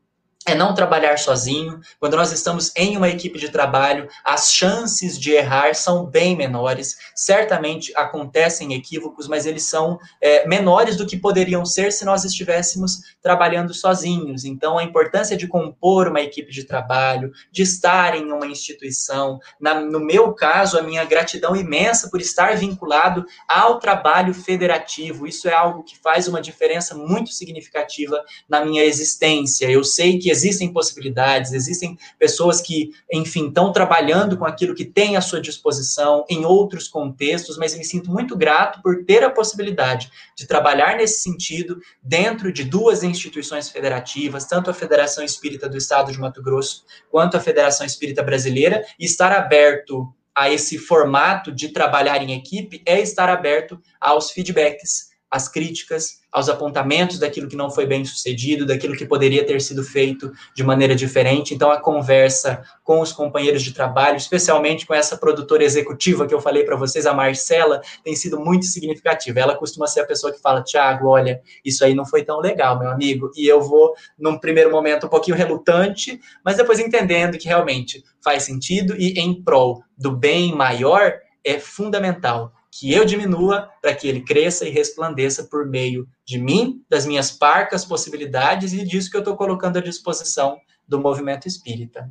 é 0.47 0.55
não 0.55 0.73
trabalhar 0.73 1.19
sozinho. 1.19 1.81
Quando 1.99 2.15
nós 2.15 2.31
estamos 2.31 2.71
em 2.75 2.95
uma 2.95 3.09
equipe 3.09 3.37
de 3.37 3.49
trabalho, 3.49 4.07
as 4.23 4.49
chances 4.49 5.19
de 5.19 5.31
errar 5.31 5.75
são 5.75 6.05
bem 6.05 6.37
menores. 6.37 6.97
Certamente 7.13 7.91
acontecem 7.97 8.73
equívocos, 8.73 9.27
mas 9.27 9.45
eles 9.45 9.63
são 9.63 9.99
é, 10.21 10.47
menores 10.47 10.95
do 10.95 11.05
que 11.05 11.17
poderiam 11.17 11.65
ser 11.65 11.91
se 11.91 12.05
nós 12.05 12.23
estivéssemos 12.23 13.01
trabalhando 13.21 13.73
sozinhos. 13.73 14.45
Então, 14.45 14.77
a 14.77 14.83
importância 14.83 15.35
de 15.35 15.47
compor 15.47 16.07
uma 16.07 16.21
equipe 16.21 16.49
de 16.49 16.63
trabalho, 16.63 17.31
de 17.51 17.63
estar 17.63 18.15
em 18.15 18.31
uma 18.31 18.47
instituição. 18.47 19.39
Na, 19.59 19.81
no 19.81 19.99
meu 19.99 20.33
caso, 20.33 20.79
a 20.79 20.81
minha 20.81 21.03
gratidão 21.03 21.57
imensa 21.57 22.09
por 22.09 22.21
estar 22.21 22.55
vinculado 22.55 23.25
ao 23.49 23.79
trabalho 23.79 24.33
federativo. 24.33 25.27
Isso 25.27 25.49
é 25.49 25.53
algo 25.53 25.83
que 25.83 25.97
faz 25.99 26.25
uma 26.29 26.41
diferença 26.41 26.95
muito 26.95 27.31
significativa 27.31 28.23
na 28.47 28.63
minha 28.63 28.85
existência. 28.85 29.69
Eu 29.69 29.83
sei 29.83 30.17
que 30.17 30.36
existem 30.37 30.71
possibilidades, 30.71 31.51
existem 31.51 31.97
pessoas 32.19 32.61
que, 32.61 32.91
enfim, 33.11 33.47
estão 33.47 33.71
trabalhando 33.71 34.37
com 34.37 34.45
aquilo 34.45 34.75
que 34.75 34.85
tem 34.85 35.17
à 35.17 35.21
sua 35.21 35.41
disposição 35.41 36.23
em 36.29 36.45
outros 36.45 36.87
contextos, 36.87 37.57
mas 37.57 37.75
me 37.75 37.83
sinto 37.83 38.11
muito 38.11 38.37
grato 38.37 38.81
por 38.81 39.03
ter 39.03 39.23
a 39.23 39.29
possibilidade 39.29 40.11
de 40.35 40.45
trabalhar 40.45 40.95
nesse 40.97 41.21
sentido 41.21 41.79
dentro 42.01 42.51
de 42.51 42.63
duas 42.63 43.03
instituições 43.03 43.69
federativas, 43.69 44.45
tanto 44.45 44.69
a 44.69 44.73
Federação 44.73 45.23
Espírita 45.23 45.67
do 45.67 45.77
Estado 45.77 46.11
de 46.11 46.19
Mato 46.19 46.41
Grosso 46.41 46.85
quanto 47.09 47.35
a 47.35 47.39
Federação 47.39 47.85
Espírita 47.85 48.21
Brasileira, 48.21 48.85
e 48.99 49.05
estar 49.05 49.31
aberto 49.31 50.13
a 50.35 50.51
esse 50.51 50.77
formato 50.77 51.51
de 51.51 51.69
trabalhar 51.69 52.21
em 52.21 52.33
equipe 52.33 52.83
é 52.85 53.01
estar 53.01 53.27
aberto 53.27 53.81
aos 53.99 54.29
feedbacks, 54.29 55.06
às 55.29 55.49
críticas, 55.49 56.21
aos 56.31 56.49
apontamentos 56.49 57.19
daquilo 57.19 57.47
que 57.47 57.55
não 57.55 57.69
foi 57.69 57.85
bem 57.85 58.05
sucedido, 58.05 58.65
daquilo 58.65 58.95
que 58.95 59.05
poderia 59.05 59.45
ter 59.45 59.59
sido 59.61 59.83
feito 59.83 60.31
de 60.55 60.63
maneira 60.63 60.95
diferente. 60.95 61.53
Então, 61.53 61.71
a 61.71 61.79
conversa 61.79 62.61
com 62.83 63.01
os 63.01 63.11
companheiros 63.11 63.63
de 63.63 63.73
trabalho, 63.73 64.17
especialmente 64.17 64.85
com 64.85 64.93
essa 64.93 65.17
produtora 65.17 65.63
executiva 65.63 66.27
que 66.27 66.33
eu 66.33 66.39
falei 66.39 66.63
para 66.63 66.75
vocês, 66.75 67.05
a 67.05 67.13
Marcela, 67.13 67.81
tem 68.03 68.15
sido 68.15 68.39
muito 68.39 68.65
significativa. 68.65 69.39
Ela 69.39 69.55
costuma 69.55 69.87
ser 69.87 70.01
a 70.01 70.05
pessoa 70.05 70.31
que 70.31 70.39
fala: 70.39 70.63
Tiago, 70.63 71.07
olha, 71.07 71.41
isso 71.63 71.83
aí 71.83 71.93
não 71.93 72.05
foi 72.05 72.23
tão 72.23 72.39
legal, 72.39 72.79
meu 72.79 72.89
amigo. 72.89 73.31
E 73.35 73.47
eu 73.47 73.61
vou, 73.61 73.93
num 74.17 74.37
primeiro 74.37 74.71
momento, 74.71 75.07
um 75.07 75.09
pouquinho 75.09 75.35
relutante, 75.35 76.19
mas 76.43 76.57
depois 76.57 76.79
entendendo 76.79 77.37
que 77.37 77.47
realmente 77.47 78.03
faz 78.23 78.43
sentido 78.43 78.95
e 78.97 79.19
em 79.19 79.41
prol 79.43 79.83
do 79.97 80.11
bem 80.11 80.53
maior 80.53 81.13
é 81.43 81.59
fundamental 81.59 82.53
que 82.79 82.93
eu 82.93 83.03
diminua 83.03 83.69
para 83.81 83.95
que 83.95 84.07
ele 84.07 84.21
cresça 84.21 84.65
e 84.65 84.69
resplandeça 84.69 85.45
por 85.45 85.65
meio 85.65 86.07
de 86.25 86.37
mim, 86.37 86.83
das 86.87 87.05
minhas 87.05 87.31
parcas 87.31 87.83
possibilidades 87.83 88.71
e 88.71 88.83
disso 88.83 89.09
que 89.09 89.17
eu 89.17 89.21
estou 89.21 89.35
colocando 89.35 89.77
à 89.77 89.81
disposição 89.81 90.57
do 90.87 90.99
movimento 90.99 91.47
espírita. 91.47 92.09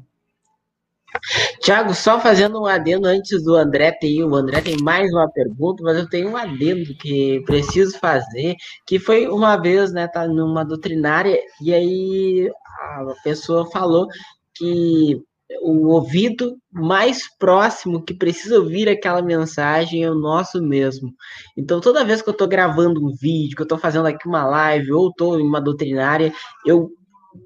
Tiago, 1.61 1.95
só 1.95 2.21
fazendo 2.21 2.61
um 2.61 2.67
adendo 2.67 3.07
antes 3.07 3.43
do 3.43 3.55
André 3.55 3.93
ter, 3.93 4.25
o 4.25 4.35
André 4.35 4.61
tem 4.61 4.77
mais 4.83 5.11
uma 5.13 5.31
pergunta, 5.31 5.83
mas 5.83 5.97
eu 5.97 6.09
tenho 6.09 6.31
um 6.31 6.37
adendo 6.37 6.95
que 6.97 7.41
preciso 7.47 7.99
fazer, 7.99 8.57
que 8.87 8.99
foi 8.99 9.29
uma 9.29 9.57
vez, 9.57 9.93
né, 9.93 10.09
tá 10.09 10.27
numa 10.27 10.65
doutrinária, 10.65 11.39
e 11.63 11.73
aí 11.73 12.51
a 12.81 13.15
pessoa 13.23 13.71
falou 13.71 14.09
que 14.55 15.23
o 15.63 15.89
ouvido 15.89 16.57
mais 16.73 17.23
próximo 17.39 18.03
que 18.05 18.15
precisa 18.15 18.59
ouvir 18.59 18.89
aquela 18.89 19.23
mensagem 19.23 20.03
é 20.03 20.11
o 20.11 20.15
nosso 20.15 20.63
mesmo. 20.63 21.13
Então, 21.57 21.81
toda 21.81 22.05
vez 22.05 22.21
que 22.23 22.29
eu 22.29 22.33
estou 22.33 22.49
gravando 22.49 23.05
um 23.05 23.15
vídeo, 23.15 23.55
que 23.55 23.63
eu 23.63 23.67
estou 23.67 23.79
fazendo 23.79 24.07
aqui 24.07 24.27
uma 24.29 24.45
live 24.45 24.93
ou 24.93 25.09
estou 25.09 25.39
em 25.39 25.43
uma 25.43 25.61
doutrinária, 25.61 26.33
eu 26.65 26.91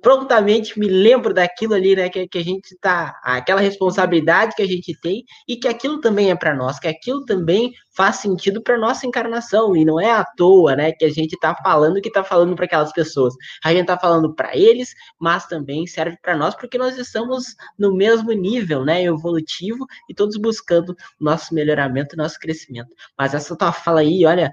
prontamente 0.02 0.78
me 0.78 0.88
lembro 0.88 1.32
daquilo 1.34 1.74
ali, 1.74 1.96
né? 1.96 2.08
Que, 2.08 2.26
que 2.28 2.38
a 2.38 2.44
gente 2.44 2.76
tá. 2.80 3.18
aquela 3.22 3.60
responsabilidade 3.60 4.54
que 4.54 4.62
a 4.62 4.66
gente 4.66 4.98
tem 5.00 5.24
e 5.48 5.56
que 5.56 5.68
aquilo 5.68 6.00
também 6.00 6.30
é 6.30 6.34
para 6.34 6.54
nós, 6.54 6.78
que 6.78 6.88
aquilo 6.88 7.24
também 7.24 7.72
faz 7.96 8.16
sentido 8.16 8.62
para 8.62 8.78
nossa 8.78 9.06
encarnação 9.06 9.76
e 9.76 9.84
não 9.84 10.00
é 10.00 10.10
à 10.10 10.24
toa, 10.24 10.74
né? 10.76 10.92
Que 10.92 11.04
a 11.04 11.10
gente 11.10 11.38
tá 11.38 11.54
falando 11.62 12.00
que 12.00 12.10
tá 12.10 12.24
falando 12.24 12.54
para 12.54 12.64
aquelas 12.64 12.92
pessoas. 12.92 13.34
A 13.64 13.72
gente 13.72 13.86
tá 13.86 13.98
falando 13.98 14.34
para 14.34 14.56
eles, 14.56 14.94
mas 15.18 15.46
também 15.46 15.86
serve 15.86 16.16
para 16.22 16.36
nós 16.36 16.54
porque 16.54 16.78
nós 16.78 16.96
estamos 16.98 17.54
no 17.78 17.94
mesmo 17.94 18.32
nível, 18.32 18.84
né? 18.84 19.02
Evolutivo 19.04 19.86
e 20.08 20.14
todos 20.14 20.36
buscando 20.36 20.94
nosso 21.20 21.54
melhoramento, 21.54 22.16
nosso 22.16 22.38
crescimento. 22.38 22.94
Mas 23.18 23.34
essa 23.34 23.56
tua 23.56 23.72
fala 23.72 24.00
aí, 24.00 24.24
olha, 24.24 24.52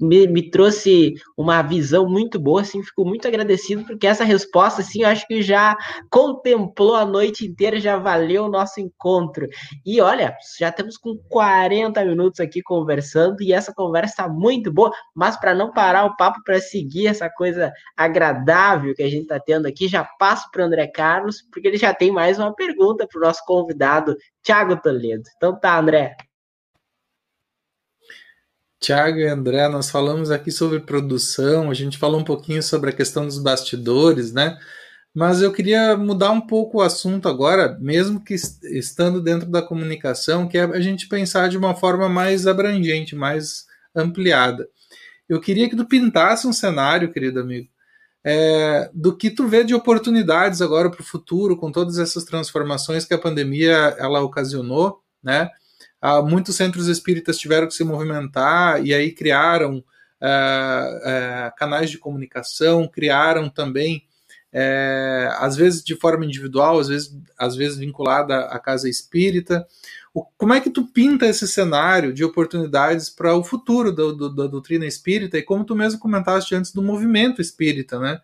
me, 0.00 0.26
me, 0.26 0.50
trouxe 0.50 1.14
uma 1.36 1.62
visão 1.62 2.08
muito 2.08 2.38
boa, 2.38 2.60
assim, 2.60 2.82
fico 2.82 3.04
muito 3.04 3.26
agradecido, 3.26 3.84
porque 3.84 4.06
essa 4.06 4.24
resposta, 4.24 4.82
assim, 4.82 5.02
eu 5.02 5.08
acho 5.08 5.26
que 5.26 5.42
já 5.42 5.76
contemplou 6.10 6.94
a 6.94 7.04
noite 7.04 7.46
inteira, 7.46 7.80
já 7.80 7.96
valeu 7.96 8.44
o 8.44 8.50
nosso 8.50 8.80
encontro. 8.80 9.46
E 9.84 10.00
olha, 10.00 10.36
já 10.58 10.68
estamos 10.68 10.96
com 10.98 11.16
40 11.28 12.04
minutos 12.04 12.40
aqui 12.40 12.62
conversando, 12.62 13.42
e 13.42 13.52
essa 13.52 13.72
conversa 13.72 14.12
está 14.12 14.28
muito 14.28 14.72
boa, 14.72 14.92
mas 15.14 15.36
para 15.36 15.54
não 15.54 15.72
parar 15.72 16.04
o 16.04 16.16
papo, 16.16 16.42
para 16.44 16.60
seguir 16.60 17.06
essa 17.06 17.30
coisa 17.30 17.72
agradável 17.96 18.94
que 18.94 19.02
a 19.02 19.08
gente 19.08 19.22
está 19.22 19.40
tendo 19.40 19.66
aqui, 19.66 19.88
já 19.88 20.04
passo 20.18 20.50
para 20.50 20.62
o 20.62 20.66
André 20.66 20.86
Carlos, 20.88 21.42
porque 21.50 21.68
ele 21.68 21.78
já 21.78 21.94
tem 21.94 22.10
mais 22.10 22.38
uma 22.38 22.54
pergunta 22.54 23.06
para 23.06 23.18
o 23.18 23.22
nosso 23.22 23.42
convidado, 23.46 24.16
Tiago 24.42 24.76
Toledo. 24.80 25.24
Então 25.36 25.58
tá, 25.58 25.78
André. 25.78 26.16
Tiago 28.80 29.18
e 29.18 29.26
André, 29.26 29.68
nós 29.68 29.90
falamos 29.90 30.30
aqui 30.30 30.52
sobre 30.52 30.80
produção, 30.80 31.70
a 31.70 31.74
gente 31.74 31.98
falou 31.98 32.20
um 32.20 32.24
pouquinho 32.24 32.62
sobre 32.62 32.90
a 32.90 32.92
questão 32.92 33.24
dos 33.26 33.38
bastidores, 33.38 34.32
né? 34.32 34.58
Mas 35.14 35.40
eu 35.40 35.50
queria 35.50 35.96
mudar 35.96 36.30
um 36.30 36.42
pouco 36.42 36.78
o 36.78 36.82
assunto 36.82 37.26
agora, 37.28 37.78
mesmo 37.80 38.22
que 38.22 38.34
estando 38.34 39.22
dentro 39.22 39.50
da 39.50 39.62
comunicação, 39.62 40.46
que 40.46 40.58
é 40.58 40.64
a 40.64 40.80
gente 40.80 41.08
pensar 41.08 41.48
de 41.48 41.56
uma 41.56 41.74
forma 41.74 42.06
mais 42.08 42.46
abrangente, 42.46 43.16
mais 43.16 43.64
ampliada. 43.94 44.68
Eu 45.28 45.40
queria 45.40 45.70
que 45.70 45.76
tu 45.76 45.86
pintasse 45.86 46.46
um 46.46 46.52
cenário, 46.52 47.10
querido 47.12 47.40
amigo, 47.40 47.68
é, 48.22 48.90
do 48.92 49.16
que 49.16 49.30
tu 49.30 49.48
vê 49.48 49.64
de 49.64 49.74
oportunidades 49.74 50.60
agora 50.60 50.90
para 50.90 51.00
o 51.00 51.04
futuro, 51.04 51.56
com 51.56 51.72
todas 51.72 51.98
essas 51.98 52.24
transformações 52.24 53.06
que 53.06 53.14
a 53.14 53.18
pandemia 53.18 53.96
ela 53.98 54.20
ocasionou, 54.20 55.00
né? 55.22 55.48
Ah, 56.08 56.22
muitos 56.22 56.54
centros 56.54 56.86
espíritas 56.86 57.36
tiveram 57.36 57.66
que 57.66 57.74
se 57.74 57.82
movimentar 57.82 58.80
e 58.86 58.94
aí 58.94 59.10
criaram 59.10 59.82
ah, 60.20 61.00
ah, 61.02 61.54
canais 61.58 61.90
de 61.90 61.98
comunicação, 61.98 62.86
criaram 62.86 63.48
também, 63.48 64.06
é, 64.52 65.28
às 65.40 65.56
vezes 65.56 65.82
de 65.82 65.96
forma 65.96 66.24
individual, 66.24 66.78
às 66.78 66.86
vezes, 66.86 67.12
às 67.36 67.56
vezes 67.56 67.78
vinculada 67.78 68.38
à 68.46 68.58
casa 68.60 68.88
espírita. 68.88 69.66
O, 70.14 70.24
como 70.38 70.54
é 70.54 70.60
que 70.60 70.70
tu 70.70 70.86
pinta 70.86 71.26
esse 71.26 71.48
cenário 71.48 72.14
de 72.14 72.22
oportunidades 72.22 73.10
para 73.10 73.34
o 73.34 73.42
futuro 73.42 73.90
do, 73.90 74.14
do, 74.14 74.32
da 74.32 74.46
doutrina 74.46 74.86
espírita 74.86 75.36
e 75.36 75.42
como 75.42 75.64
tu 75.64 75.74
mesmo 75.74 75.98
comentaste 75.98 76.54
antes 76.54 76.70
do 76.70 76.82
movimento 76.82 77.42
espírita, 77.42 77.98
né? 77.98 78.20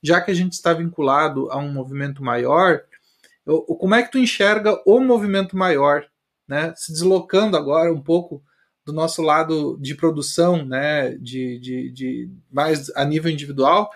Já 0.00 0.20
que 0.20 0.30
a 0.30 0.34
gente 0.34 0.52
está 0.52 0.72
vinculado 0.72 1.50
a 1.50 1.58
um 1.58 1.72
movimento 1.72 2.22
maior, 2.22 2.82
como 3.44 3.96
é 3.96 4.04
que 4.04 4.12
tu 4.12 4.18
enxerga 4.18 4.80
o 4.86 5.00
movimento 5.00 5.56
maior 5.56 6.06
né, 6.48 6.72
se 6.76 6.92
deslocando 6.92 7.56
agora 7.56 7.92
um 7.92 8.00
pouco 8.00 8.42
do 8.84 8.92
nosso 8.92 9.22
lado 9.22 9.78
de 9.80 9.94
produção, 9.94 10.64
né, 10.64 11.10
de, 11.12 11.58
de, 11.58 11.90
de, 11.90 12.30
mais 12.52 12.90
a 12.94 13.04
nível 13.04 13.30
individual, 13.30 13.90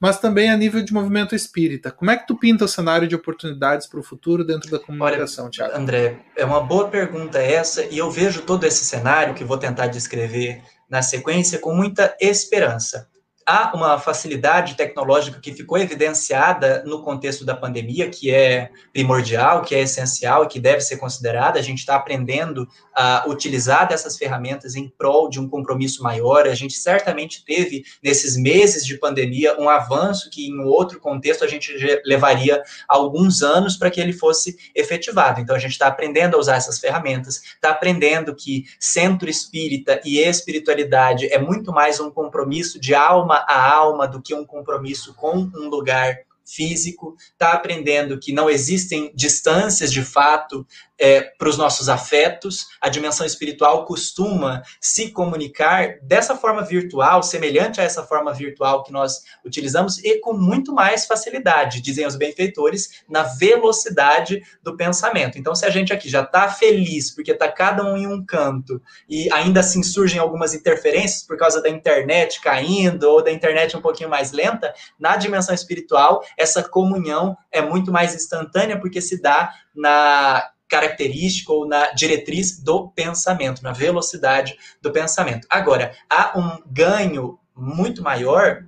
mas 0.00 0.18
também 0.18 0.50
a 0.50 0.56
nível 0.56 0.82
de 0.82 0.92
movimento 0.92 1.34
espírita. 1.34 1.90
Como 1.90 2.10
é 2.10 2.16
que 2.16 2.26
tu 2.26 2.36
pinta 2.36 2.64
o 2.64 2.68
cenário 2.68 3.06
de 3.06 3.14
oportunidades 3.14 3.86
para 3.86 4.00
o 4.00 4.02
futuro 4.02 4.44
dentro 4.44 4.70
da 4.70 4.78
comunicação, 4.78 5.44
Olha, 5.44 5.52
Thiago? 5.52 5.76
André, 5.76 6.18
é 6.36 6.44
uma 6.44 6.60
boa 6.60 6.88
pergunta 6.88 7.38
essa, 7.38 7.84
e 7.84 7.98
eu 7.98 8.10
vejo 8.10 8.42
todo 8.42 8.64
esse 8.64 8.84
cenário 8.84 9.34
que 9.34 9.44
vou 9.44 9.56
tentar 9.56 9.86
descrever 9.86 10.62
na 10.90 11.00
sequência 11.00 11.58
com 11.58 11.74
muita 11.74 12.14
esperança 12.20 13.08
há 13.46 13.72
uma 13.74 13.98
facilidade 13.98 14.74
tecnológica 14.74 15.40
que 15.40 15.52
ficou 15.52 15.78
evidenciada 15.78 16.82
no 16.84 17.02
contexto 17.02 17.44
da 17.44 17.54
pandemia, 17.54 18.08
que 18.08 18.30
é 18.30 18.70
primordial, 18.92 19.62
que 19.62 19.74
é 19.74 19.80
essencial 19.80 20.44
e 20.44 20.48
que 20.48 20.58
deve 20.58 20.80
ser 20.80 20.96
considerada. 20.96 21.58
A 21.58 21.62
gente 21.62 21.78
está 21.78 21.96
aprendendo 21.96 22.66
a 22.94 23.24
utilizar 23.28 23.88
dessas 23.88 24.16
ferramentas 24.16 24.74
em 24.74 24.88
prol 24.88 25.28
de 25.28 25.38
um 25.40 25.48
compromisso 25.48 26.02
maior. 26.02 26.46
A 26.46 26.54
gente 26.54 26.74
certamente 26.74 27.44
teve, 27.44 27.84
nesses 28.02 28.36
meses 28.36 28.86
de 28.86 28.96
pandemia, 28.98 29.60
um 29.60 29.68
avanço 29.68 30.30
que, 30.30 30.46
em 30.46 30.60
outro 30.60 30.98
contexto, 31.00 31.44
a 31.44 31.48
gente 31.48 31.72
levaria 32.04 32.62
alguns 32.88 33.42
anos 33.42 33.76
para 33.76 33.90
que 33.90 34.00
ele 34.00 34.12
fosse 34.12 34.56
efetivado. 34.74 35.40
Então, 35.40 35.54
a 35.54 35.58
gente 35.58 35.72
está 35.72 35.88
aprendendo 35.88 36.36
a 36.36 36.38
usar 36.38 36.56
essas 36.56 36.78
ferramentas, 36.78 37.42
está 37.42 37.70
aprendendo 37.70 38.34
que 38.34 38.64
centro 38.78 39.28
espírita 39.28 40.00
e 40.04 40.18
espiritualidade 40.18 41.26
é 41.26 41.38
muito 41.38 41.72
mais 41.72 42.00
um 42.00 42.10
compromisso 42.10 42.80
de 42.80 42.94
alma 42.94 43.33
a 43.36 43.72
alma 43.72 44.06
do 44.06 44.20
que 44.20 44.34
um 44.34 44.44
compromisso 44.44 45.14
com 45.14 45.36
um 45.54 45.68
lugar 45.68 46.16
físico, 46.46 47.16
está 47.32 47.52
aprendendo 47.52 48.18
que 48.18 48.32
não 48.32 48.50
existem 48.50 49.10
distâncias 49.14 49.90
de 49.90 50.02
fato 50.02 50.66
é, 50.98 51.20
para 51.20 51.48
os 51.48 51.58
nossos 51.58 51.88
afetos. 51.88 52.66
A 52.80 52.88
dimensão 52.88 53.26
espiritual 53.26 53.84
costuma 53.84 54.62
se 54.80 55.10
comunicar 55.10 55.98
dessa 56.02 56.36
forma 56.36 56.62
virtual, 56.62 57.22
semelhante 57.22 57.80
a 57.80 57.84
essa 57.84 58.02
forma 58.02 58.32
virtual 58.32 58.82
que 58.82 58.92
nós 58.92 59.22
utilizamos, 59.44 59.98
e 59.98 60.20
com 60.20 60.32
muito 60.32 60.72
mais 60.72 61.06
facilidade, 61.06 61.80
dizem 61.80 62.06
os 62.06 62.16
benfeitores, 62.16 63.02
na 63.08 63.22
velocidade 63.22 64.42
do 64.62 64.76
pensamento. 64.76 65.38
Então, 65.38 65.54
se 65.54 65.64
a 65.66 65.70
gente 65.70 65.92
aqui 65.92 66.08
já 66.08 66.22
está 66.22 66.48
feliz 66.48 67.10
porque 67.14 67.32
está 67.32 67.50
cada 67.50 67.84
um 67.84 67.96
em 67.96 68.06
um 68.06 68.24
canto 68.24 68.80
e 69.08 69.30
ainda 69.32 69.60
assim 69.60 69.82
surgem 69.82 70.20
algumas 70.20 70.54
interferências 70.54 71.22
por 71.22 71.36
causa 71.36 71.60
da 71.60 71.68
internet 71.68 72.40
caindo 72.40 73.04
ou 73.04 73.22
da 73.22 73.30
internet 73.30 73.76
um 73.76 73.80
pouquinho 73.80 74.08
mais 74.08 74.32
lenta, 74.32 74.72
na 74.98 75.16
dimensão 75.16 75.54
espiritual, 75.54 76.22
essa 76.36 76.62
comunhão 76.62 77.36
é 77.50 77.60
muito 77.60 77.90
mais 77.92 78.14
instantânea 78.14 78.78
porque 78.78 79.00
se 79.00 79.20
dá 79.20 79.52
na 79.74 80.50
característica 80.68 81.52
ou 81.52 81.66
na 81.66 81.92
diretriz 81.92 82.58
do 82.58 82.88
pensamento, 82.88 83.62
na 83.62 83.72
velocidade 83.72 84.56
do 84.82 84.92
pensamento. 84.92 85.46
Agora, 85.50 85.94
há 86.08 86.38
um 86.38 86.62
ganho 86.66 87.38
muito 87.54 88.02
maior 88.02 88.64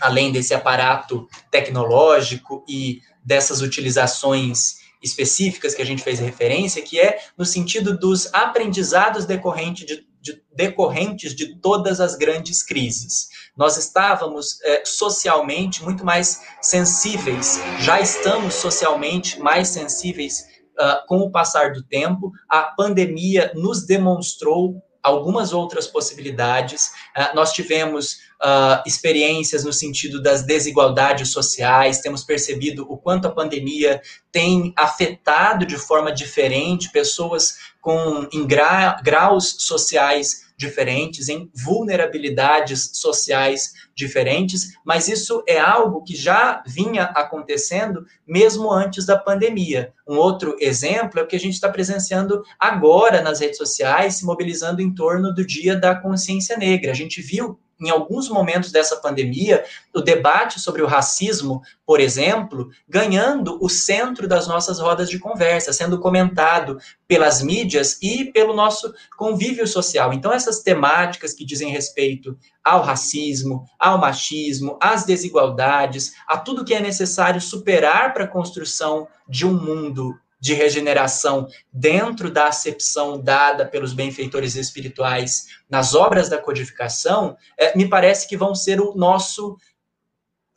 além 0.00 0.30
desse 0.30 0.54
aparato 0.54 1.28
tecnológico 1.50 2.64
e 2.68 3.00
dessas 3.24 3.60
utilizações 3.60 4.78
específicas 5.02 5.74
que 5.74 5.82
a 5.82 5.86
gente 5.86 6.02
fez 6.02 6.18
referência, 6.18 6.82
que 6.82 6.98
é 6.98 7.18
no 7.36 7.44
sentido 7.44 7.96
dos 7.96 8.32
aprendizados 8.32 9.26
decorrente 9.26 9.86
de, 9.86 10.06
de, 10.20 10.42
decorrentes 10.54 11.34
de 11.34 11.56
todas 11.60 12.00
as 12.00 12.16
grandes 12.16 12.62
crises. 12.62 13.28
Nós 13.56 13.76
estávamos 13.76 14.60
é, 14.62 14.82
socialmente 14.84 15.84
muito 15.84 16.04
mais 16.04 16.42
sensíveis, 16.60 17.60
já 17.80 18.00
estamos 18.00 18.54
socialmente 18.54 19.38
mais 19.38 19.68
sensíveis 19.68 20.57
uh, 20.78 21.06
com 21.06 21.18
o 21.18 21.30
passar 21.30 21.72
do 21.72 21.82
tempo. 21.82 22.32
A 22.48 22.62
pandemia 22.62 23.52
nos 23.54 23.86
demonstrou 23.86 24.82
algumas 25.02 25.52
outras 25.52 25.86
possibilidades. 25.86 26.88
Uh, 27.16 27.34
nós 27.34 27.52
tivemos 27.52 28.14
uh, 28.42 28.82
experiências 28.86 29.64
no 29.64 29.72
sentido 29.72 30.22
das 30.22 30.42
desigualdades 30.42 31.30
sociais, 31.30 32.00
temos 32.00 32.24
percebido 32.24 32.86
o 32.88 32.96
quanto 32.96 33.26
a 33.26 33.32
pandemia 33.32 34.00
tem 34.30 34.72
afetado 34.76 35.64
de 35.64 35.76
forma 35.76 36.12
diferente 36.12 36.92
pessoas 36.92 37.56
com 37.80 38.28
em 38.32 38.46
gra 38.46 39.00
graus 39.02 39.56
sociais 39.60 40.47
diferentes, 40.58 41.28
em 41.28 41.48
vulnerabilidades 41.54 42.90
sociais 42.94 43.72
diferentes, 43.94 44.72
mas 44.84 45.06
isso 45.06 45.42
é 45.46 45.58
algo 45.58 46.02
que 46.02 46.16
já 46.16 46.62
vinha 46.66 47.04
acontecendo 47.04 48.04
mesmo 48.26 48.70
antes 48.70 49.06
da 49.06 49.16
pandemia. 49.16 49.94
Um 50.06 50.16
outro 50.16 50.56
exemplo 50.58 51.20
é 51.20 51.22
o 51.22 51.26
que 51.28 51.36
a 51.36 51.40
gente 51.40 51.54
está 51.54 51.68
presenciando 51.68 52.42
agora 52.58 53.22
nas 53.22 53.38
redes 53.38 53.56
sociais, 53.56 54.16
se 54.16 54.26
mobilizando 54.26 54.82
em 54.82 54.92
torno 54.92 55.32
do 55.32 55.46
Dia 55.46 55.76
da 55.76 55.94
Consciência 55.94 56.56
Negra. 56.56 56.90
A 56.90 56.94
gente 56.94 57.22
viu 57.22 57.58
em 57.80 57.90
alguns 57.90 58.28
momentos 58.28 58.72
dessa 58.72 58.96
pandemia, 58.96 59.64
o 59.94 60.00
debate 60.00 60.58
sobre 60.58 60.82
o 60.82 60.86
racismo, 60.86 61.62
por 61.86 62.00
exemplo, 62.00 62.68
ganhando 62.88 63.58
o 63.62 63.68
centro 63.68 64.26
das 64.26 64.48
nossas 64.48 64.78
rodas 64.80 65.08
de 65.08 65.18
conversa, 65.18 65.72
sendo 65.72 66.00
comentado 66.00 66.78
pelas 67.06 67.40
mídias 67.40 67.98
e 68.02 68.26
pelo 68.26 68.54
nosso 68.54 68.92
convívio 69.16 69.66
social. 69.66 70.12
Então, 70.12 70.32
essas 70.32 70.60
temáticas 70.60 71.32
que 71.32 71.44
dizem 71.44 71.70
respeito 71.70 72.36
ao 72.64 72.82
racismo, 72.82 73.64
ao 73.78 73.98
machismo, 73.98 74.76
às 74.80 75.04
desigualdades, 75.04 76.12
a 76.26 76.36
tudo 76.36 76.64
que 76.64 76.74
é 76.74 76.80
necessário 76.80 77.40
superar 77.40 78.12
para 78.12 78.24
a 78.24 78.28
construção 78.28 79.06
de 79.28 79.46
um 79.46 79.52
mundo 79.52 80.18
de 80.40 80.54
regeneração 80.54 81.48
dentro 81.72 82.30
da 82.30 82.46
acepção 82.46 83.20
dada 83.20 83.66
pelos 83.66 83.92
benfeitores 83.92 84.54
espirituais 84.54 85.46
nas 85.68 85.94
obras 85.94 86.28
da 86.28 86.38
codificação, 86.38 87.36
é, 87.58 87.76
me 87.76 87.88
parece 87.88 88.28
que 88.28 88.36
vão 88.36 88.54
ser 88.54 88.80
o 88.80 88.94
nosso, 88.94 89.52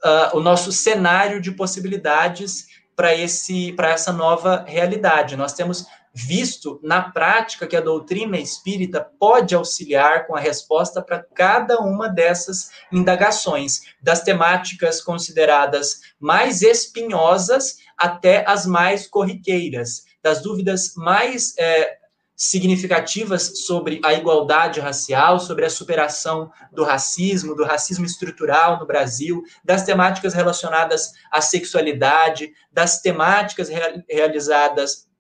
uh, 0.04 0.38
o 0.38 0.40
nosso 0.40 0.72
cenário 0.72 1.42
de 1.42 1.52
possibilidades 1.52 2.68
para 2.96 3.16
esse 3.16 3.74
para 3.74 3.90
essa 3.90 4.12
nova 4.12 4.64
realidade. 4.68 5.36
Nós 5.36 5.54
temos 5.54 5.86
visto 6.14 6.80
na 6.84 7.02
prática 7.02 7.66
que 7.66 7.76
a 7.76 7.82
doutrina 7.82 8.38
espírita 8.38 9.06
pode 9.20 9.56
auxiliar 9.56 10.28
com 10.28 10.36
a 10.36 10.40
resposta 10.40 11.02
para 11.02 11.24
cada 11.34 11.80
uma 11.80 12.08
dessas 12.10 12.70
indagações, 12.92 13.82
das 14.02 14.22
temáticas 14.22 15.02
consideradas 15.02 16.02
mais 16.20 16.62
espinhosas 16.62 17.78
até 17.98 18.44
as 18.48 18.66
mais 18.66 19.08
corriqueiras, 19.08 20.06
das 20.22 20.42
dúvidas 20.42 20.94
mais 20.96 21.54
é, 21.58 21.98
significativas 22.36 23.66
sobre 23.66 24.02
a 24.04 24.14
igualdade 24.14 24.80
racial, 24.80 25.40
sobre 25.40 25.64
a 25.64 25.70
superação 25.70 26.52
do 26.72 26.84
racismo, 26.84 27.56
do 27.56 27.64
racismo 27.64 28.04
estrutural 28.04 28.80
no 28.80 28.86
Brasil, 28.86 29.44
das 29.64 29.84
temáticas 29.84 30.34
relacionadas 30.34 31.12
à 31.32 31.40
sexualidade, 31.40 32.52
das 32.72 33.00
temáticas 33.00 33.70
realizadas 34.10 35.11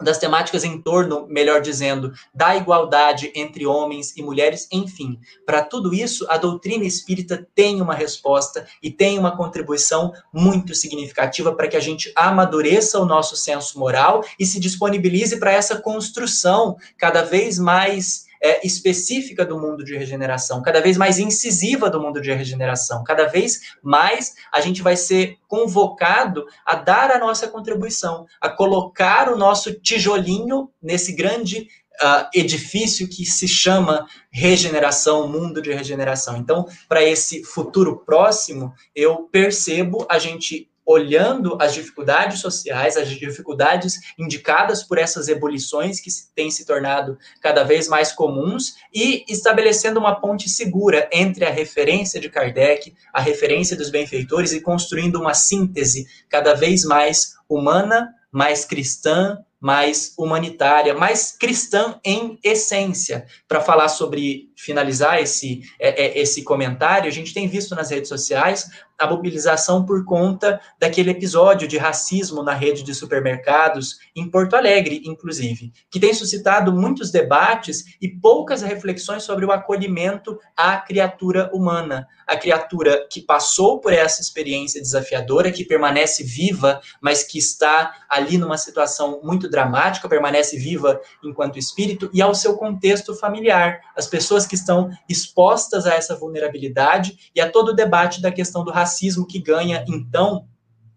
das 0.00 0.18
temáticas 0.18 0.62
em 0.62 0.80
torno, 0.80 1.26
melhor 1.28 1.60
dizendo, 1.60 2.12
da 2.32 2.56
igualdade 2.56 3.32
entre 3.34 3.66
homens 3.66 4.16
e 4.16 4.22
mulheres, 4.22 4.68
enfim. 4.70 5.18
Para 5.44 5.62
tudo 5.62 5.92
isso, 5.92 6.24
a 6.28 6.36
doutrina 6.36 6.84
espírita 6.84 7.46
tem 7.54 7.82
uma 7.82 7.94
resposta 7.94 8.66
e 8.82 8.90
tem 8.90 9.18
uma 9.18 9.36
contribuição 9.36 10.12
muito 10.32 10.74
significativa 10.74 11.52
para 11.52 11.66
que 11.66 11.76
a 11.76 11.80
gente 11.80 12.12
amadureça 12.14 13.00
o 13.00 13.06
nosso 13.06 13.36
senso 13.36 13.78
moral 13.78 14.24
e 14.38 14.46
se 14.46 14.60
disponibilize 14.60 15.38
para 15.38 15.52
essa 15.52 15.80
construção 15.80 16.76
cada 16.96 17.22
vez 17.22 17.58
mais 17.58 18.27
é, 18.40 18.66
específica 18.66 19.44
do 19.44 19.58
mundo 19.58 19.84
de 19.84 19.96
regeneração, 19.96 20.62
cada 20.62 20.80
vez 20.80 20.96
mais 20.96 21.18
incisiva 21.18 21.90
do 21.90 22.00
mundo 22.00 22.20
de 22.20 22.32
regeneração. 22.32 23.02
Cada 23.04 23.26
vez 23.26 23.60
mais 23.82 24.34
a 24.52 24.60
gente 24.60 24.82
vai 24.82 24.96
ser 24.96 25.36
convocado 25.46 26.46
a 26.64 26.74
dar 26.74 27.10
a 27.10 27.18
nossa 27.18 27.48
contribuição, 27.48 28.26
a 28.40 28.48
colocar 28.48 29.28
o 29.30 29.36
nosso 29.36 29.72
tijolinho 29.74 30.70
nesse 30.82 31.12
grande 31.12 31.68
Uh, 32.00 32.30
edifício 32.32 33.08
que 33.08 33.26
se 33.26 33.48
chama 33.48 34.06
regeneração, 34.30 35.26
mundo 35.26 35.60
de 35.60 35.72
regeneração. 35.72 36.36
Então, 36.36 36.64
para 36.88 37.02
esse 37.02 37.42
futuro 37.42 38.04
próximo, 38.06 38.72
eu 38.94 39.28
percebo 39.32 40.06
a 40.08 40.16
gente 40.16 40.70
olhando 40.88 41.58
as 41.60 41.74
dificuldades 41.74 42.40
sociais, 42.40 42.96
as 42.96 43.06
dificuldades 43.10 44.00
indicadas 44.18 44.82
por 44.82 44.96
essas 44.96 45.28
ebulições 45.28 46.00
que 46.00 46.08
têm 46.34 46.50
se 46.50 46.64
tornado 46.64 47.18
cada 47.42 47.62
vez 47.62 47.86
mais 47.88 48.10
comuns 48.10 48.76
e 48.92 49.22
estabelecendo 49.28 50.00
uma 50.00 50.18
ponte 50.18 50.48
segura 50.48 51.06
entre 51.12 51.44
a 51.44 51.50
referência 51.50 52.18
de 52.18 52.30
Kardec, 52.30 52.94
a 53.12 53.20
referência 53.20 53.76
dos 53.76 53.90
benfeitores 53.90 54.52
e 54.52 54.62
construindo 54.62 55.20
uma 55.20 55.34
síntese 55.34 56.06
cada 56.26 56.54
vez 56.54 56.84
mais 56.84 57.34
humana, 57.46 58.08
mais 58.32 58.64
cristã, 58.64 59.36
mais 59.60 60.14
humanitária, 60.16 60.94
mais 60.94 61.32
cristã 61.32 61.98
em 62.04 62.38
essência. 62.42 63.26
Para 63.46 63.60
falar 63.60 63.88
sobre, 63.88 64.52
finalizar 64.56 65.20
esse, 65.20 65.62
é, 65.80 66.04
é, 66.04 66.18
esse 66.18 66.44
comentário, 66.44 67.08
a 67.08 67.12
gente 67.12 67.34
tem 67.34 67.48
visto 67.48 67.74
nas 67.74 67.90
redes 67.90 68.08
sociais 68.08 68.70
a 68.98 69.06
mobilização 69.06 69.86
por 69.86 70.04
conta 70.04 70.60
daquele 70.78 71.10
episódio 71.10 71.68
de 71.68 71.78
racismo 71.78 72.42
na 72.42 72.52
rede 72.52 72.82
de 72.82 72.92
supermercados 72.92 73.98
em 74.14 74.28
Porto 74.28 74.56
Alegre, 74.56 75.00
inclusive, 75.04 75.72
que 75.88 76.00
tem 76.00 76.12
suscitado 76.12 76.72
muitos 76.72 77.12
debates 77.12 77.96
e 78.02 78.08
poucas 78.08 78.60
reflexões 78.60 79.22
sobre 79.22 79.44
o 79.44 79.52
acolhimento 79.52 80.38
à 80.56 80.76
criatura 80.78 81.48
humana, 81.54 82.08
a 82.26 82.36
criatura 82.36 83.06
que 83.08 83.20
passou 83.20 83.80
por 83.80 83.92
essa 83.92 84.20
experiência 84.20 84.80
desafiadora, 84.80 85.52
que 85.52 85.64
permanece 85.64 86.24
viva, 86.24 86.80
mas 87.00 87.22
que 87.22 87.38
está 87.38 87.94
ali 88.08 88.36
numa 88.36 88.58
situação 88.58 89.20
muito 89.22 89.48
dramática, 89.48 90.08
permanece 90.08 90.58
viva 90.58 91.00
enquanto 91.22 91.58
espírito 91.58 92.10
e 92.12 92.20
ao 92.20 92.34
seu 92.34 92.56
contexto 92.56 93.14
familiar, 93.14 93.80
as 93.96 94.08
pessoas 94.08 94.44
que 94.44 94.56
estão 94.56 94.90
expostas 95.08 95.86
a 95.86 95.94
essa 95.94 96.16
vulnerabilidade 96.16 97.30
e 97.34 97.40
a 97.40 97.48
todo 97.48 97.68
o 97.68 97.74
debate 97.74 98.20
da 98.20 98.32
questão 98.32 98.64
do 98.64 98.72
racismo 98.72 98.87
racismo 98.88 99.26
que 99.26 99.38
ganha, 99.38 99.84
então, 99.86 100.48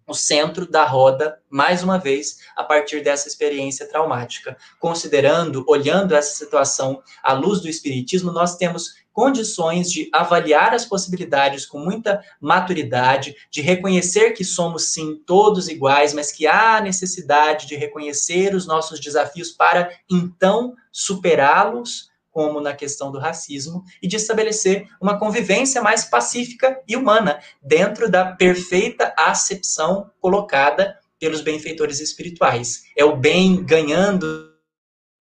o 0.08 0.14
centro 0.14 0.70
da 0.70 0.86
roda, 0.86 1.40
mais 1.50 1.84
uma 1.84 1.98
vez, 1.98 2.38
a 2.56 2.64
partir 2.64 3.04
dessa 3.04 3.28
experiência 3.28 3.88
traumática. 3.88 4.58
Considerando, 4.80 5.64
olhando 5.68 6.16
essa 6.16 6.36
situação 6.36 7.02
à 7.22 7.34
luz 7.34 7.62
do 7.62 7.70
Espiritismo, 7.70 8.32
nós 8.32 8.56
temos 8.56 9.02
condições 9.14 9.92
de 9.92 10.10
avaliar 10.14 10.74
as 10.74 10.86
possibilidades 10.86 11.66
com 11.66 11.80
muita 11.80 12.22
maturidade, 12.40 13.36
de 13.50 13.62
reconhecer 13.62 14.32
que 14.32 14.44
somos 14.44 14.86
sim 14.94 15.22
todos 15.26 15.68
iguais, 15.68 16.14
mas 16.14 16.32
que 16.32 16.48
há 16.48 16.80
necessidade 16.82 17.68
de 17.68 17.76
reconhecer 17.76 18.56
os 18.56 18.66
nossos 18.66 19.00
desafios 19.00 19.52
para 19.52 19.92
então 20.10 20.74
superá-los 20.92 22.11
como 22.32 22.62
na 22.62 22.74
questão 22.74 23.12
do 23.12 23.20
racismo, 23.20 23.84
e 24.02 24.08
de 24.08 24.16
estabelecer 24.16 24.88
uma 25.00 25.20
convivência 25.20 25.82
mais 25.82 26.06
pacífica 26.06 26.82
e 26.88 26.96
humana, 26.96 27.40
dentro 27.62 28.10
da 28.10 28.26
perfeita 28.26 29.14
acepção 29.18 30.10
colocada 30.20 30.98
pelos 31.20 31.42
benfeitores 31.42 32.00
espirituais. 32.00 32.84
É 32.98 33.06
o 33.06 33.16
bem 33.16 33.64
ganhando 33.64 34.51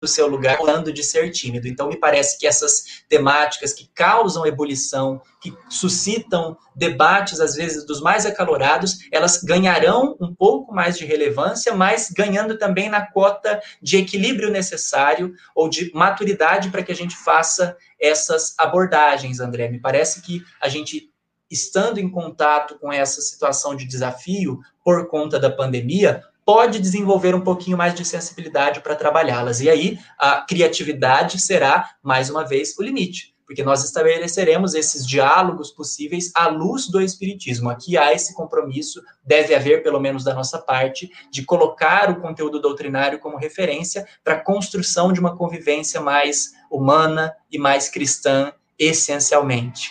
do 0.01 0.09
seu 0.09 0.26
lugar, 0.26 0.57
falando 0.57 0.92
de 0.92 1.05
ser 1.05 1.30
tímido. 1.30 1.68
Então, 1.68 1.88
me 1.88 1.96
parece 1.96 2.38
que 2.38 2.46
essas 2.46 3.03
temáticas 3.09 3.74
que 3.74 3.86
causam 3.94 4.46
ebulição, 4.46 5.20
que 5.40 5.55
suscitam 5.68 6.57
debates, 6.74 7.38
às 7.38 7.55
vezes, 7.55 7.84
dos 7.84 8.01
mais 8.01 8.24
acalorados, 8.24 9.01
elas 9.12 9.42
ganharão 9.42 10.16
um 10.18 10.34
pouco 10.34 10.72
mais 10.72 10.96
de 10.96 11.05
relevância, 11.05 11.74
mas 11.74 12.11
ganhando 12.11 12.57
também 12.57 12.88
na 12.88 13.05
cota 13.05 13.61
de 13.82 13.98
equilíbrio 13.98 14.51
necessário 14.51 15.34
ou 15.55 15.68
de 15.68 15.92
maturidade 15.94 16.70
para 16.70 16.82
que 16.82 16.92
a 16.92 16.96
gente 16.96 17.14
faça 17.14 17.76
essas 18.01 18.55
abordagens, 18.59 19.38
André. 19.38 19.68
Me 19.68 19.78
parece 19.78 20.22
que 20.22 20.42
a 20.61 20.68
gente 20.68 21.11
estando 21.51 21.98
em 21.98 22.09
contato 22.09 22.78
com 22.78 22.92
essa 22.92 23.20
situação 23.20 23.74
de 23.74 23.84
desafio 23.84 24.61
por 24.84 25.09
conta 25.09 25.38
da 25.38 25.51
pandemia, 25.51 26.22
pode 26.45 26.78
desenvolver 26.78 27.34
um 27.34 27.41
pouquinho 27.41 27.76
mais 27.76 27.95
de 27.95 28.05
sensibilidade 28.05 28.80
para 28.80 28.97
trabalhá-las. 28.97 29.61
E 29.61 29.70
aí 29.70 29.99
a 30.18 30.41
criatividade 30.41 31.41
será, 31.41 31.91
mais 32.03 32.30
uma 32.30 32.45
vez, 32.45 32.76
o 32.78 32.82
limite. 32.82 33.34
porque 33.51 33.64
nós 33.64 33.82
estabeleceremos 33.82 34.74
esses 34.74 35.05
diálogos 35.05 35.72
possíveis 35.72 36.30
à 36.36 36.47
luz 36.47 36.86
do 36.86 37.01
Espiritismo. 37.01 37.68
Aqui 37.68 37.99
há 37.99 38.12
esse 38.12 38.32
compromisso, 38.32 39.03
deve 39.24 39.57
haver, 39.57 39.82
pelo 39.82 39.99
menos 39.99 40.22
da 40.22 40.32
nossa 40.32 40.57
parte, 40.57 41.11
de 41.32 41.43
colocar 41.43 42.12
o 42.12 42.20
conteúdo 42.20 42.61
doutrinário 42.61 43.18
como 43.18 43.36
referência 43.36 44.07
para 44.22 44.34
a 44.34 44.41
construção 44.41 45.12
de 45.12 45.18
uma 45.18 45.36
convivência 45.36 46.01
mais 46.01 46.53
humana 46.70 47.34
e 47.51 47.59
mais 47.59 47.88
cristã, 47.88 48.53
essencialmente. 48.78 49.91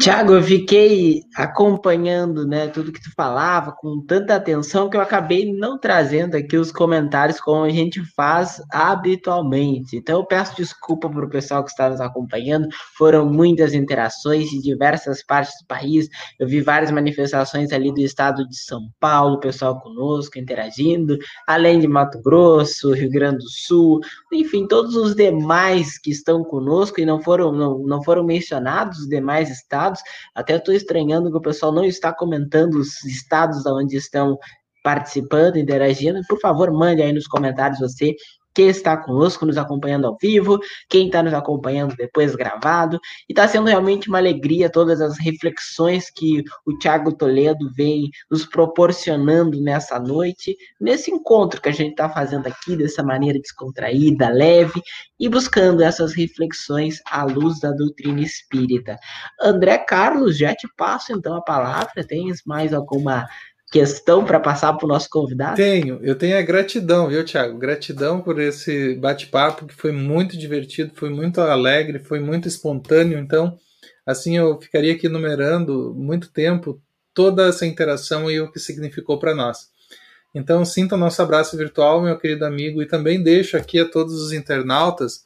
Tiago, 0.00 0.34
eu 0.34 0.42
fiquei 0.42 1.22
acompanhando 1.34 2.46
né, 2.46 2.68
tudo 2.68 2.92
que 2.92 3.02
tu 3.02 3.10
falava 3.16 3.72
com 3.72 4.00
tanta 4.06 4.36
atenção 4.36 4.88
que 4.88 4.96
eu 4.96 5.00
acabei 5.00 5.52
não 5.52 5.78
trazendo 5.78 6.36
aqui 6.36 6.56
os 6.56 6.70
comentários 6.70 7.40
como 7.40 7.64
a 7.64 7.70
gente 7.70 8.00
faz 8.14 8.62
habitualmente. 8.70 9.96
Então 9.96 10.20
eu 10.20 10.26
peço 10.26 10.56
desculpa 10.56 11.10
para 11.10 11.24
o 11.24 11.28
pessoal 11.28 11.64
que 11.64 11.70
está 11.70 11.90
nos 11.90 12.00
acompanhando. 12.00 12.68
Foram 12.96 13.26
muitas 13.26 13.74
interações 13.74 14.48
de 14.50 14.62
diversas 14.62 15.24
partes 15.24 15.54
do 15.60 15.66
país. 15.66 16.08
Eu 16.38 16.46
vi 16.46 16.60
várias 16.60 16.92
manifestações 16.92 17.72
ali 17.72 17.92
do 17.92 18.00
estado 18.00 18.46
de 18.48 18.56
São 18.56 18.82
Paulo, 19.00 19.40
pessoal 19.40 19.80
conosco 19.80 20.38
interagindo, 20.38 21.18
além 21.46 21.80
de 21.80 21.88
Mato 21.88 22.22
Grosso, 22.22 22.92
Rio 22.92 23.10
Grande 23.10 23.38
do 23.38 23.50
Sul, 23.50 24.00
enfim, 24.32 24.66
todos 24.66 24.94
os 24.94 25.14
demais 25.14 25.98
que 25.98 26.10
estão 26.10 26.44
conosco 26.44 27.00
e 27.00 27.06
não 27.06 27.20
foram, 27.20 27.52
não, 27.52 27.78
não 27.78 28.02
foram 28.02 28.24
mencionados, 28.24 29.00
os 29.00 29.08
demais 29.08 29.23
demais 29.24 29.50
estados. 29.50 30.00
Até 30.34 30.56
estou 30.56 30.74
estranhando 30.74 31.30
que 31.30 31.38
o 31.38 31.40
pessoal 31.40 31.72
não 31.72 31.84
está 31.84 32.12
comentando 32.12 32.74
os 32.74 33.02
estados 33.04 33.64
onde 33.64 33.96
estão 33.96 34.38
participando, 34.84 35.56
interagindo. 35.56 36.20
Por 36.28 36.38
favor, 36.38 36.70
mande 36.70 37.00
aí 37.00 37.12
nos 37.12 37.26
comentários 37.26 37.80
você 37.80 38.14
que 38.54 38.62
está 38.62 38.96
conosco, 38.96 39.44
nos 39.44 39.56
acompanhando 39.56 40.06
ao 40.06 40.16
vivo, 40.20 40.58
quem 40.88 41.06
está 41.06 41.22
nos 41.22 41.34
acompanhando 41.34 41.96
depois 41.96 42.34
gravado. 42.36 42.98
E 43.28 43.32
está 43.32 43.48
sendo 43.48 43.66
realmente 43.66 44.08
uma 44.08 44.18
alegria 44.18 44.70
todas 44.70 45.00
as 45.00 45.18
reflexões 45.18 46.10
que 46.10 46.42
o 46.64 46.76
Tiago 46.78 47.12
Toledo 47.12 47.70
vem 47.74 48.10
nos 48.30 48.46
proporcionando 48.46 49.60
nessa 49.60 49.98
noite, 49.98 50.56
nesse 50.80 51.10
encontro 51.10 51.60
que 51.60 51.68
a 51.68 51.72
gente 51.72 51.90
está 51.90 52.08
fazendo 52.08 52.46
aqui, 52.46 52.76
dessa 52.76 53.02
maneira 53.02 53.38
descontraída, 53.38 54.28
leve, 54.28 54.80
e 55.18 55.28
buscando 55.28 55.82
essas 55.82 56.14
reflexões 56.14 57.00
à 57.06 57.24
luz 57.24 57.60
da 57.60 57.70
doutrina 57.72 58.20
espírita. 58.20 58.96
André 59.40 59.78
Carlos, 59.78 60.36
já 60.36 60.54
te 60.54 60.68
passo 60.76 61.12
então 61.12 61.34
a 61.34 61.42
palavra. 61.42 62.06
Tens 62.06 62.42
mais 62.46 62.72
alguma 62.72 63.26
questão 63.74 64.24
para 64.24 64.38
passar 64.38 64.72
para 64.74 64.86
o 64.86 64.88
nosso 64.88 65.08
convidado? 65.10 65.56
Tenho, 65.56 65.98
eu 66.00 66.14
tenho 66.14 66.38
a 66.38 66.42
gratidão, 66.42 67.08
viu, 67.08 67.24
Thiago? 67.24 67.58
Gratidão 67.58 68.20
por 68.20 68.38
esse 68.38 68.94
bate-papo 68.94 69.66
que 69.66 69.74
foi 69.74 69.90
muito 69.90 70.38
divertido, 70.38 70.92
foi 70.94 71.10
muito 71.10 71.40
alegre, 71.40 71.98
foi 71.98 72.20
muito 72.20 72.46
espontâneo. 72.46 73.18
Então, 73.18 73.58
assim, 74.06 74.36
eu 74.36 74.60
ficaria 74.60 74.92
aqui 74.92 75.08
numerando 75.08 75.92
muito 75.92 76.30
tempo 76.30 76.80
toda 77.12 77.48
essa 77.48 77.66
interação 77.66 78.30
e 78.30 78.40
o 78.40 78.48
que 78.48 78.60
significou 78.60 79.18
para 79.18 79.34
nós. 79.34 79.66
Então, 80.32 80.64
sinta 80.64 80.94
o 80.94 80.98
nosso 80.98 81.20
abraço 81.20 81.56
virtual, 81.56 82.00
meu 82.00 82.16
querido 82.16 82.44
amigo, 82.44 82.80
e 82.80 82.86
também 82.86 83.20
deixo 83.20 83.56
aqui 83.56 83.80
a 83.80 83.90
todos 83.90 84.14
os 84.14 84.32
internautas 84.32 85.24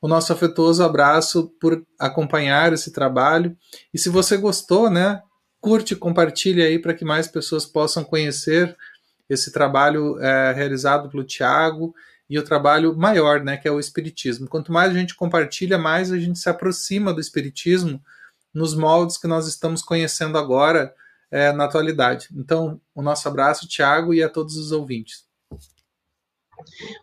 o 0.00 0.08
nosso 0.08 0.32
afetuoso 0.32 0.82
abraço 0.82 1.52
por 1.60 1.84
acompanhar 1.98 2.72
esse 2.72 2.90
trabalho. 2.90 3.54
E 3.92 3.98
se 3.98 4.08
você 4.08 4.38
gostou, 4.38 4.88
né, 4.88 5.20
curte, 5.62 5.94
compartilhe 5.94 6.60
aí 6.60 6.76
para 6.76 6.92
que 6.92 7.04
mais 7.04 7.28
pessoas 7.28 7.64
possam 7.64 8.02
conhecer 8.02 8.76
esse 9.30 9.52
trabalho 9.52 10.18
é, 10.20 10.52
realizado 10.52 11.08
pelo 11.08 11.22
Tiago 11.22 11.94
e 12.28 12.36
o 12.36 12.42
trabalho 12.42 12.96
maior, 12.96 13.42
né, 13.42 13.56
que 13.56 13.68
é 13.68 13.70
o 13.70 13.78
Espiritismo. 13.78 14.48
Quanto 14.48 14.72
mais 14.72 14.90
a 14.90 14.94
gente 14.94 15.14
compartilha, 15.14 15.78
mais 15.78 16.10
a 16.10 16.18
gente 16.18 16.38
se 16.38 16.50
aproxima 16.50 17.14
do 17.14 17.20
Espiritismo 17.20 18.02
nos 18.52 18.74
moldes 18.74 19.16
que 19.16 19.28
nós 19.28 19.46
estamos 19.46 19.82
conhecendo 19.82 20.36
agora 20.36 20.92
é, 21.30 21.52
na 21.52 21.64
atualidade. 21.64 22.28
Então, 22.32 22.80
o 22.92 23.00
nosso 23.00 23.28
abraço, 23.28 23.68
Tiago, 23.68 24.12
e 24.12 24.22
a 24.22 24.28
todos 24.28 24.56
os 24.56 24.72
ouvintes. 24.72 25.24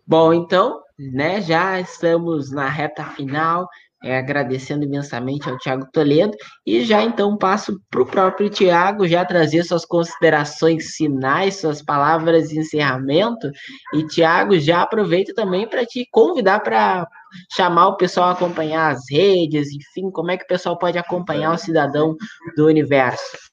Bom, 0.05 0.34
então, 0.34 0.82
né, 0.97 1.41
já 1.41 1.80
estamos 1.80 2.51
na 2.51 2.68
reta 2.68 3.05
final 3.05 3.70
é, 4.04 4.18
agradecendo 4.18 4.86
imensamente 4.86 5.50
ao 5.50 5.58
Tiago 5.58 5.88
Toledo 5.91 6.36
e 6.66 6.84
já 6.86 7.04
então 7.04 7.38
passo 7.38 7.80
para 7.89 8.02
o 8.02 8.06
próprio 8.06 8.50
Tiago 8.50 9.08
já 9.08 9.26
trazer 9.26 9.64
suas 9.64 9.86
considerações 9.86 10.95
finais, 10.95 11.58
suas 11.58 11.82
palavras 11.82 12.50
de 12.50 12.60
encerramento. 12.60 13.52
E 13.93 14.06
Tiago, 14.08 14.58
já 14.58 14.82
aproveita 14.82 15.34
também 15.34 15.68
para 15.68 15.86
te 15.86 16.08
convidar 16.12 16.62
para 16.62 17.08
chamar 17.52 17.89
o 17.89 17.97
pessoal 17.97 18.30
a 18.30 18.32
acompanhar 18.32 18.91
as 18.91 19.04
redes, 19.10 19.70
enfim, 19.72 20.10
como 20.12 20.32
é 20.32 20.38
que 20.38 20.45
o 20.45 20.47
pessoal 20.47 20.78
pode 20.78 20.97
acompanhar 20.97 21.54
o 21.54 21.58
cidadão 21.58 22.16
do 22.56 22.68
universo. 22.68 23.50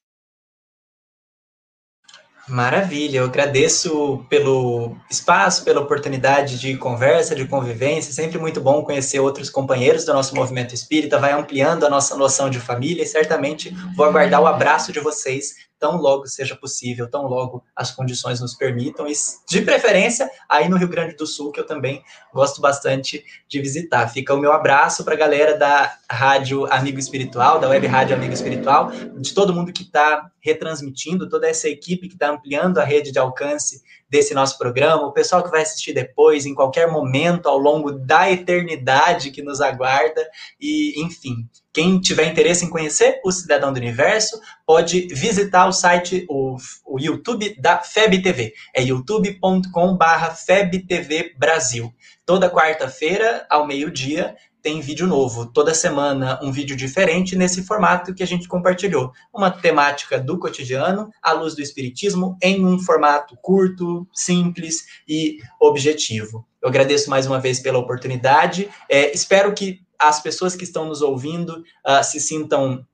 Maravilha, 2.48 3.18
eu 3.18 3.24
agradeço 3.24 4.24
pelo 4.28 4.96
espaço, 5.10 5.64
pela 5.64 5.80
oportunidade 5.80 6.60
de 6.60 6.76
conversa, 6.76 7.34
de 7.34 7.44
convivência. 7.46 8.12
Sempre 8.12 8.38
muito 8.38 8.60
bom 8.60 8.82
conhecer 8.82 9.18
outros 9.18 9.50
companheiros 9.50 10.04
do 10.04 10.12
nosso 10.12 10.34
movimento 10.34 10.72
espírita, 10.72 11.18
vai 11.18 11.32
ampliando 11.32 11.84
a 11.84 11.90
nossa 11.90 12.16
noção 12.16 12.48
de 12.48 12.60
família 12.60 13.02
e 13.02 13.06
certamente 13.06 13.74
vou 13.96 14.06
aguardar 14.06 14.40
o 14.40 14.46
abraço 14.46 14.92
de 14.92 15.00
vocês 15.00 15.65
tão 15.78 15.96
logo 15.96 16.26
seja 16.26 16.56
possível, 16.56 17.08
tão 17.08 17.26
logo 17.26 17.64
as 17.74 17.90
condições 17.90 18.40
nos 18.40 18.54
permitam, 18.54 19.06
e 19.06 19.12
de 19.48 19.62
preferência 19.62 20.30
aí 20.48 20.68
no 20.68 20.76
Rio 20.76 20.88
Grande 20.88 21.16
do 21.16 21.26
Sul, 21.26 21.52
que 21.52 21.60
eu 21.60 21.66
também 21.66 22.02
gosto 22.32 22.60
bastante 22.60 23.24
de 23.48 23.60
visitar. 23.60 24.08
Fica 24.08 24.34
o 24.34 24.38
meu 24.38 24.52
abraço 24.52 25.04
para 25.04 25.14
a 25.14 25.18
galera 25.18 25.56
da 25.56 25.96
Rádio 26.10 26.66
Amigo 26.72 26.98
Espiritual, 26.98 27.58
da 27.58 27.68
Web 27.68 27.86
Rádio 27.86 28.16
Amigo 28.16 28.32
Espiritual, 28.32 28.90
de 28.90 29.34
todo 29.34 29.54
mundo 29.54 29.72
que 29.72 29.82
está 29.82 30.30
retransmitindo, 30.40 31.28
toda 31.28 31.48
essa 31.48 31.68
equipe 31.68 32.08
que 32.08 32.14
está 32.14 32.30
ampliando 32.30 32.78
a 32.78 32.84
rede 32.84 33.10
de 33.10 33.18
alcance 33.18 33.82
desse 34.08 34.32
nosso 34.34 34.56
programa, 34.56 35.06
o 35.06 35.12
pessoal 35.12 35.42
que 35.42 35.50
vai 35.50 35.62
assistir 35.62 35.92
depois, 35.92 36.46
em 36.46 36.54
qualquer 36.54 36.90
momento 36.90 37.48
ao 37.48 37.58
longo 37.58 37.90
da 37.90 38.30
eternidade 38.30 39.30
que 39.30 39.42
nos 39.42 39.60
aguarda, 39.60 40.26
e 40.60 41.02
enfim. 41.02 41.48
Quem 41.76 42.00
tiver 42.00 42.24
interesse 42.24 42.64
em 42.64 42.70
conhecer 42.70 43.20
o 43.22 43.30
Cidadão 43.30 43.70
do 43.70 43.76
Universo, 43.76 44.40
pode 44.64 45.08
visitar 45.08 45.66
o 45.66 45.72
site, 45.72 46.24
o, 46.26 46.56
o 46.86 46.98
YouTube 46.98 47.54
da 47.60 47.82
FEB 47.82 48.22
TV. 48.22 48.54
É 48.74 48.82
youtube.com.br 48.82 50.30
FebTV 50.34 51.34
Brasil. 51.36 51.92
Toda 52.24 52.48
quarta-feira, 52.48 53.46
ao 53.50 53.66
meio-dia, 53.66 54.34
tem 54.62 54.80
vídeo 54.80 55.06
novo. 55.06 55.44
Toda 55.44 55.74
semana 55.74 56.40
um 56.42 56.50
vídeo 56.50 56.74
diferente 56.74 57.36
nesse 57.36 57.62
formato 57.62 58.14
que 58.14 58.22
a 58.22 58.26
gente 58.26 58.48
compartilhou. 58.48 59.12
Uma 59.30 59.50
temática 59.50 60.18
do 60.18 60.38
cotidiano, 60.38 61.10
à 61.22 61.32
luz 61.32 61.54
do 61.54 61.60
espiritismo, 61.60 62.38
em 62.42 62.64
um 62.64 62.78
formato 62.78 63.36
curto, 63.42 64.08
simples 64.14 64.86
e 65.06 65.36
objetivo. 65.60 66.46
Eu 66.62 66.70
agradeço 66.70 67.10
mais 67.10 67.26
uma 67.26 67.38
vez 67.38 67.60
pela 67.60 67.78
oportunidade. 67.78 68.68
É, 68.88 69.14
espero 69.14 69.52
que 69.52 69.85
as 69.98 70.20
pessoas 70.20 70.54
que 70.54 70.64
estão 70.64 70.86
nos 70.86 71.02
ouvindo 71.02 71.64
uh, 71.86 72.02
se 72.02 72.20
sintam 72.20 72.86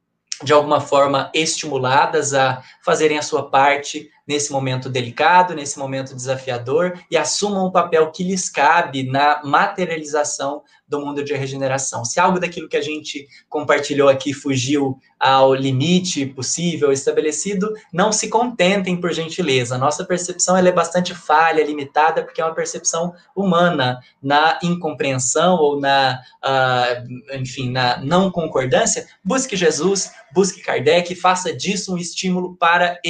de 0.42 0.53
alguma 0.53 0.80
forma 0.80 1.30
estimuladas 1.34 2.34
a 2.34 2.62
fazerem 2.84 3.18
a 3.18 3.22
sua 3.22 3.48
parte 3.48 4.11
nesse 4.26 4.52
momento 4.52 4.88
delicado, 4.88 5.54
nesse 5.54 5.78
momento 5.78 6.14
desafiador 6.14 6.98
e 7.10 7.16
assumam 7.16 7.66
o 7.66 7.72
papel 7.72 8.10
que 8.10 8.22
lhes 8.22 8.48
cabe 8.48 9.02
na 9.04 9.42
materialização 9.44 10.62
do 10.86 11.00
mundo 11.00 11.24
de 11.24 11.32
regeneração. 11.32 12.04
Se 12.04 12.20
algo 12.20 12.38
daquilo 12.38 12.68
que 12.68 12.76
a 12.76 12.82
gente 12.82 13.26
compartilhou 13.48 14.08
aqui 14.08 14.34
fugiu 14.34 14.98
ao 15.18 15.54
limite 15.54 16.26
possível 16.26 16.92
estabelecido, 16.92 17.72
não 17.92 18.12
se 18.12 18.28
contentem 18.28 19.00
por 19.00 19.12
gentileza. 19.12 19.78
Nossa 19.78 20.04
percepção 20.04 20.56
é 20.56 20.72
bastante 20.72 21.14
falha, 21.14 21.64
limitada, 21.64 22.22
porque 22.22 22.40
é 22.40 22.44
uma 22.44 22.54
percepção 22.54 23.14
humana 23.34 24.00
na 24.22 24.58
incompreensão 24.62 25.56
ou 25.56 25.80
na, 25.80 26.20
uh, 26.44 27.36
enfim, 27.36 27.70
na 27.70 27.98
não 27.98 28.30
concordância. 28.30 29.06
Busque 29.24 29.56
Jesus, 29.56 30.12
busque 30.34 30.60
Kardec, 30.60 31.14
faça 31.14 31.54
disso 31.54 31.94
um 31.94 31.98
estímulo 31.98 32.56
para 32.56 33.00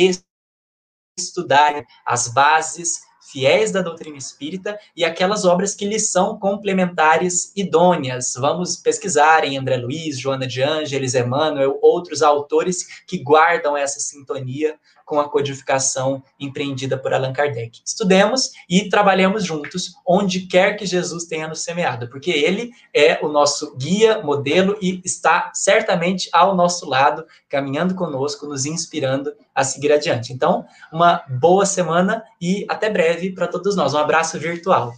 estudar 1.19 1.85
as 2.07 2.29
bases 2.29 3.01
fiéis 3.31 3.71
da 3.71 3.81
doutrina 3.81 4.17
espírita 4.17 4.79
e 4.97 5.05
aquelas 5.05 5.45
obras 5.45 5.75
que 5.75 5.87
lhes 5.87 6.11
são 6.11 6.39
complementares 6.39 7.53
idôneas. 7.57 8.35
Vamos 8.37 8.77
pesquisar 8.77 9.45
em 9.45 9.57
André 9.57 9.77
Luiz, 9.77 10.19
Joana 10.19 10.47
de 10.47 10.61
Ângeles, 10.61 11.15
Emmanuel, 11.15 11.79
outros 11.81 12.21
autores 12.21 13.05
que 13.07 13.23
guardam 13.23 13.77
essa 13.77 14.01
sintonia 14.01 14.79
com 15.05 15.21
a 15.21 15.29
codificação 15.29 16.23
empreendida 16.39 16.97
por 16.97 17.13
Allan 17.13 17.33
Kardec. 17.33 17.81
Estudemos 17.85 18.51
e 18.69 18.89
trabalhemos 18.89 19.45
juntos 19.45 19.95
onde 20.07 20.41
quer 20.41 20.77
que 20.77 20.87
Jesus 20.87 21.25
tenha 21.25 21.49
nos 21.49 21.63
semeado, 21.63 22.09
porque 22.09 22.31
ele 22.31 22.71
é 22.95 23.19
o 23.23 23.29
nosso 23.29 23.77
guia, 23.77 24.23
modelo 24.23 24.77
e 24.81 25.01
está 25.05 25.51
certamente 25.55 26.29
ao 26.33 26.55
nosso 26.55 26.89
lado, 26.89 27.25
caminhando 27.49 27.95
conosco, 27.95 28.47
nos 28.47 28.67
inspirando 28.67 29.33
a 29.55 29.65
seguir 29.65 29.93
adiante. 29.93 30.33
Então, 30.33 30.65
uma 30.93 31.23
boa 31.29 31.67
semana 31.67 32.25
e 32.41 32.65
até 32.69 32.89
breve 32.91 33.33
para 33.33 33.49
todos 33.49 33.77
nós. 33.77 33.95
Um 33.95 33.99
abraço 33.99 34.39
virtual. 34.39 34.95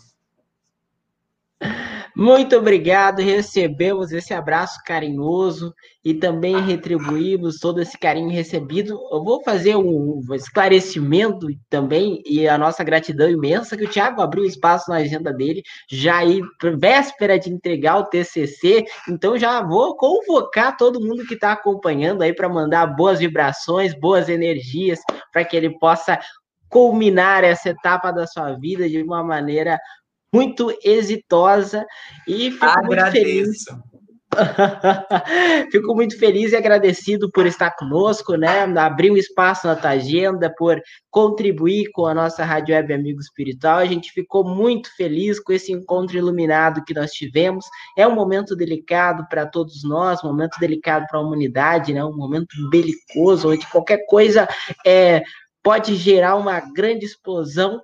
Muito 2.17 2.57
obrigado, 2.57 3.21
recebemos 3.21 4.13
esse 4.13 4.33
abraço 4.33 4.79
carinhoso 4.87 5.75
e 6.05 6.15
também 6.15 6.61
retribuímos 6.61 7.59
todo 7.59 7.83
esse 7.83 7.99
carinho 7.99 8.31
recebido. 8.31 8.97
Eu 9.11 9.25
vou 9.25 9.43
fazer 9.43 9.75
um 9.75 10.21
esclarecimento 10.33 11.49
também 11.69 12.23
e 12.25 12.47
a 12.47 12.57
nossa 12.57 12.85
gratidão 12.85 13.29
imensa 13.29 13.77
que 13.77 13.85
o 13.85 13.91
Thiago 13.91 14.23
abriu 14.23 14.45
espaço 14.45 14.89
na 14.91 14.99
agenda 14.99 15.33
dele, 15.33 15.65
já 15.91 16.19
aí 16.19 16.41
véspera 16.79 17.37
de 17.37 17.51
entregar 17.51 17.99
o 17.99 18.05
TCC, 18.05 18.85
então 19.09 19.37
já 19.37 19.61
vou 19.61 19.97
convocar 19.97 20.77
todo 20.77 21.01
mundo 21.01 21.27
que 21.27 21.35
está 21.35 21.51
acompanhando 21.51 22.23
aí 22.23 22.33
para 22.33 22.49
mandar 22.49 22.87
boas 22.87 23.19
vibrações, 23.19 23.93
boas 23.93 24.29
energias, 24.29 25.01
para 25.33 25.45
que 25.45 25.57
ele 25.57 25.77
possa 25.81 26.17
culminar 26.69 27.43
essa 27.43 27.71
etapa 27.71 28.13
da 28.13 28.25
sua 28.25 28.53
vida 28.53 28.89
de 28.89 29.03
uma 29.03 29.23
maneira 29.25 29.81
muito 30.35 30.77
exitosa 30.85 31.87
e 32.27 32.51
fico 32.51 32.65
Agradeço. 32.65 32.93
muito 32.93 33.13
feliz. 33.13 33.65
Fico 35.71 35.95
muito 35.95 36.19
feliz 36.19 36.53
e 36.53 36.57
agradecido 36.57 37.31
por 37.31 37.47
estar 37.47 37.71
conosco, 37.77 38.35
né? 38.35 38.63
Abrir 38.79 39.11
um 39.11 39.17
espaço 39.17 39.67
na 39.67 39.77
tua 39.77 39.91
agenda, 39.91 40.53
por 40.57 40.81
contribuir 41.11 41.91
com 41.93 42.07
a 42.07 42.15
nossa 42.15 42.45
Rádio 42.45 42.75
Web 42.75 42.93
Amigo 42.93 43.21
Espiritual. 43.21 43.79
A 43.79 43.85
gente 43.85 44.11
ficou 44.13 44.45
muito 44.45 44.95
feliz 44.97 45.39
com 45.41 45.53
esse 45.53 45.73
encontro 45.73 46.17
iluminado 46.17 46.85
que 46.85 46.95
nós 46.95 47.13
tivemos. 47.13 47.65
É 47.97 48.07
um 48.07 48.15
momento 48.15 48.57
delicado 48.57 49.27
para 49.29 49.47
todos 49.47 49.85
nós, 49.85 50.23
um 50.23 50.29
momento 50.29 50.59
delicado 50.59 51.07
para 51.09 51.19
a 51.19 51.23
humanidade, 51.23 51.93
né? 51.93 52.05
Um 52.05 52.17
momento 52.17 52.55
belicoso, 52.71 53.51
onde 53.51 53.67
qualquer 53.69 54.05
coisa 54.07 54.49
é, 54.85 55.23
pode 55.63 55.95
gerar 55.97 56.37
uma 56.37 56.61
grande 56.61 57.05
explosão 57.05 57.81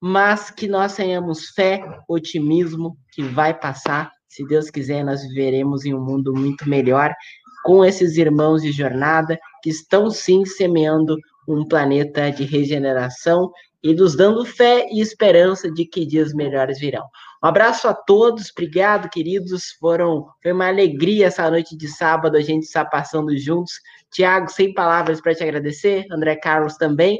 mas 0.00 0.50
que 0.50 0.66
nós 0.66 0.94
tenhamos 0.94 1.50
fé, 1.50 1.82
otimismo, 2.08 2.96
que 3.12 3.22
vai 3.22 3.52
passar. 3.52 4.10
Se 4.28 4.46
Deus 4.46 4.70
quiser, 4.70 5.04
nós 5.04 5.22
viveremos 5.22 5.84
em 5.84 5.94
um 5.94 6.04
mundo 6.04 6.32
muito 6.32 6.68
melhor 6.68 7.12
com 7.62 7.84
esses 7.84 8.16
irmãos 8.16 8.62
de 8.62 8.72
jornada 8.72 9.38
que 9.62 9.70
estão 9.70 10.10
sim 10.10 10.44
semeando 10.46 11.16
um 11.46 11.66
planeta 11.66 12.30
de 12.30 12.44
regeneração 12.44 13.50
e 13.82 13.94
nos 13.94 14.14
dando 14.14 14.44
fé 14.44 14.86
e 14.90 15.00
esperança 15.00 15.70
de 15.70 15.84
que 15.84 16.06
dias 16.06 16.32
melhores 16.34 16.78
virão. 16.78 17.04
Um 17.42 17.48
abraço 17.48 17.88
a 17.88 17.94
todos, 17.94 18.50
obrigado, 18.50 19.08
queridos. 19.08 19.72
Foram, 19.80 20.26
foi 20.42 20.52
uma 20.52 20.68
alegria 20.68 21.26
essa 21.26 21.50
noite 21.50 21.76
de 21.76 21.88
sábado 21.88 22.36
a 22.36 22.42
gente 22.42 22.64
estar 22.64 22.84
passando 22.86 23.36
juntos. 23.38 23.72
Tiago, 24.12 24.50
sem 24.50 24.74
palavras 24.74 25.20
para 25.20 25.34
te 25.34 25.42
agradecer, 25.42 26.04
André 26.10 26.36
Carlos 26.36 26.76
também. 26.76 27.18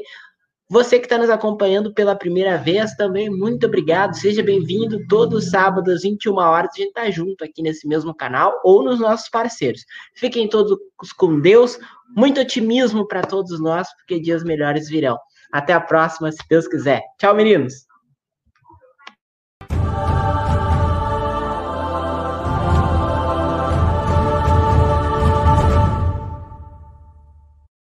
Você 0.71 0.99
que 0.99 1.05
está 1.05 1.17
nos 1.17 1.29
acompanhando 1.29 1.93
pela 1.93 2.15
primeira 2.15 2.55
vez, 2.55 2.95
também 2.95 3.29
muito 3.29 3.65
obrigado. 3.67 4.15
Seja 4.15 4.41
bem-vindo. 4.41 5.05
Todo 5.09 5.41
sábado 5.41 5.91
às 5.91 6.03
21 6.03 6.33
horas 6.37 6.71
a 6.73 6.77
gente 6.77 6.87
está 6.87 7.11
junto 7.11 7.43
aqui 7.43 7.61
nesse 7.61 7.85
mesmo 7.85 8.15
canal 8.15 8.57
ou 8.63 8.81
nos 8.81 8.97
nossos 8.97 9.27
parceiros. 9.27 9.83
Fiquem 10.15 10.47
todos 10.47 10.79
com 11.17 11.41
Deus. 11.41 11.77
Muito 12.15 12.39
otimismo 12.39 13.05
para 13.05 13.21
todos 13.21 13.59
nós, 13.59 13.93
porque 13.97 14.17
dias 14.17 14.45
melhores 14.45 14.87
virão. 14.87 15.19
Até 15.51 15.73
a 15.73 15.81
próxima, 15.81 16.31
se 16.31 16.39
Deus 16.49 16.69
quiser. 16.69 17.01
Tchau, 17.19 17.35
meninos. 17.35 17.90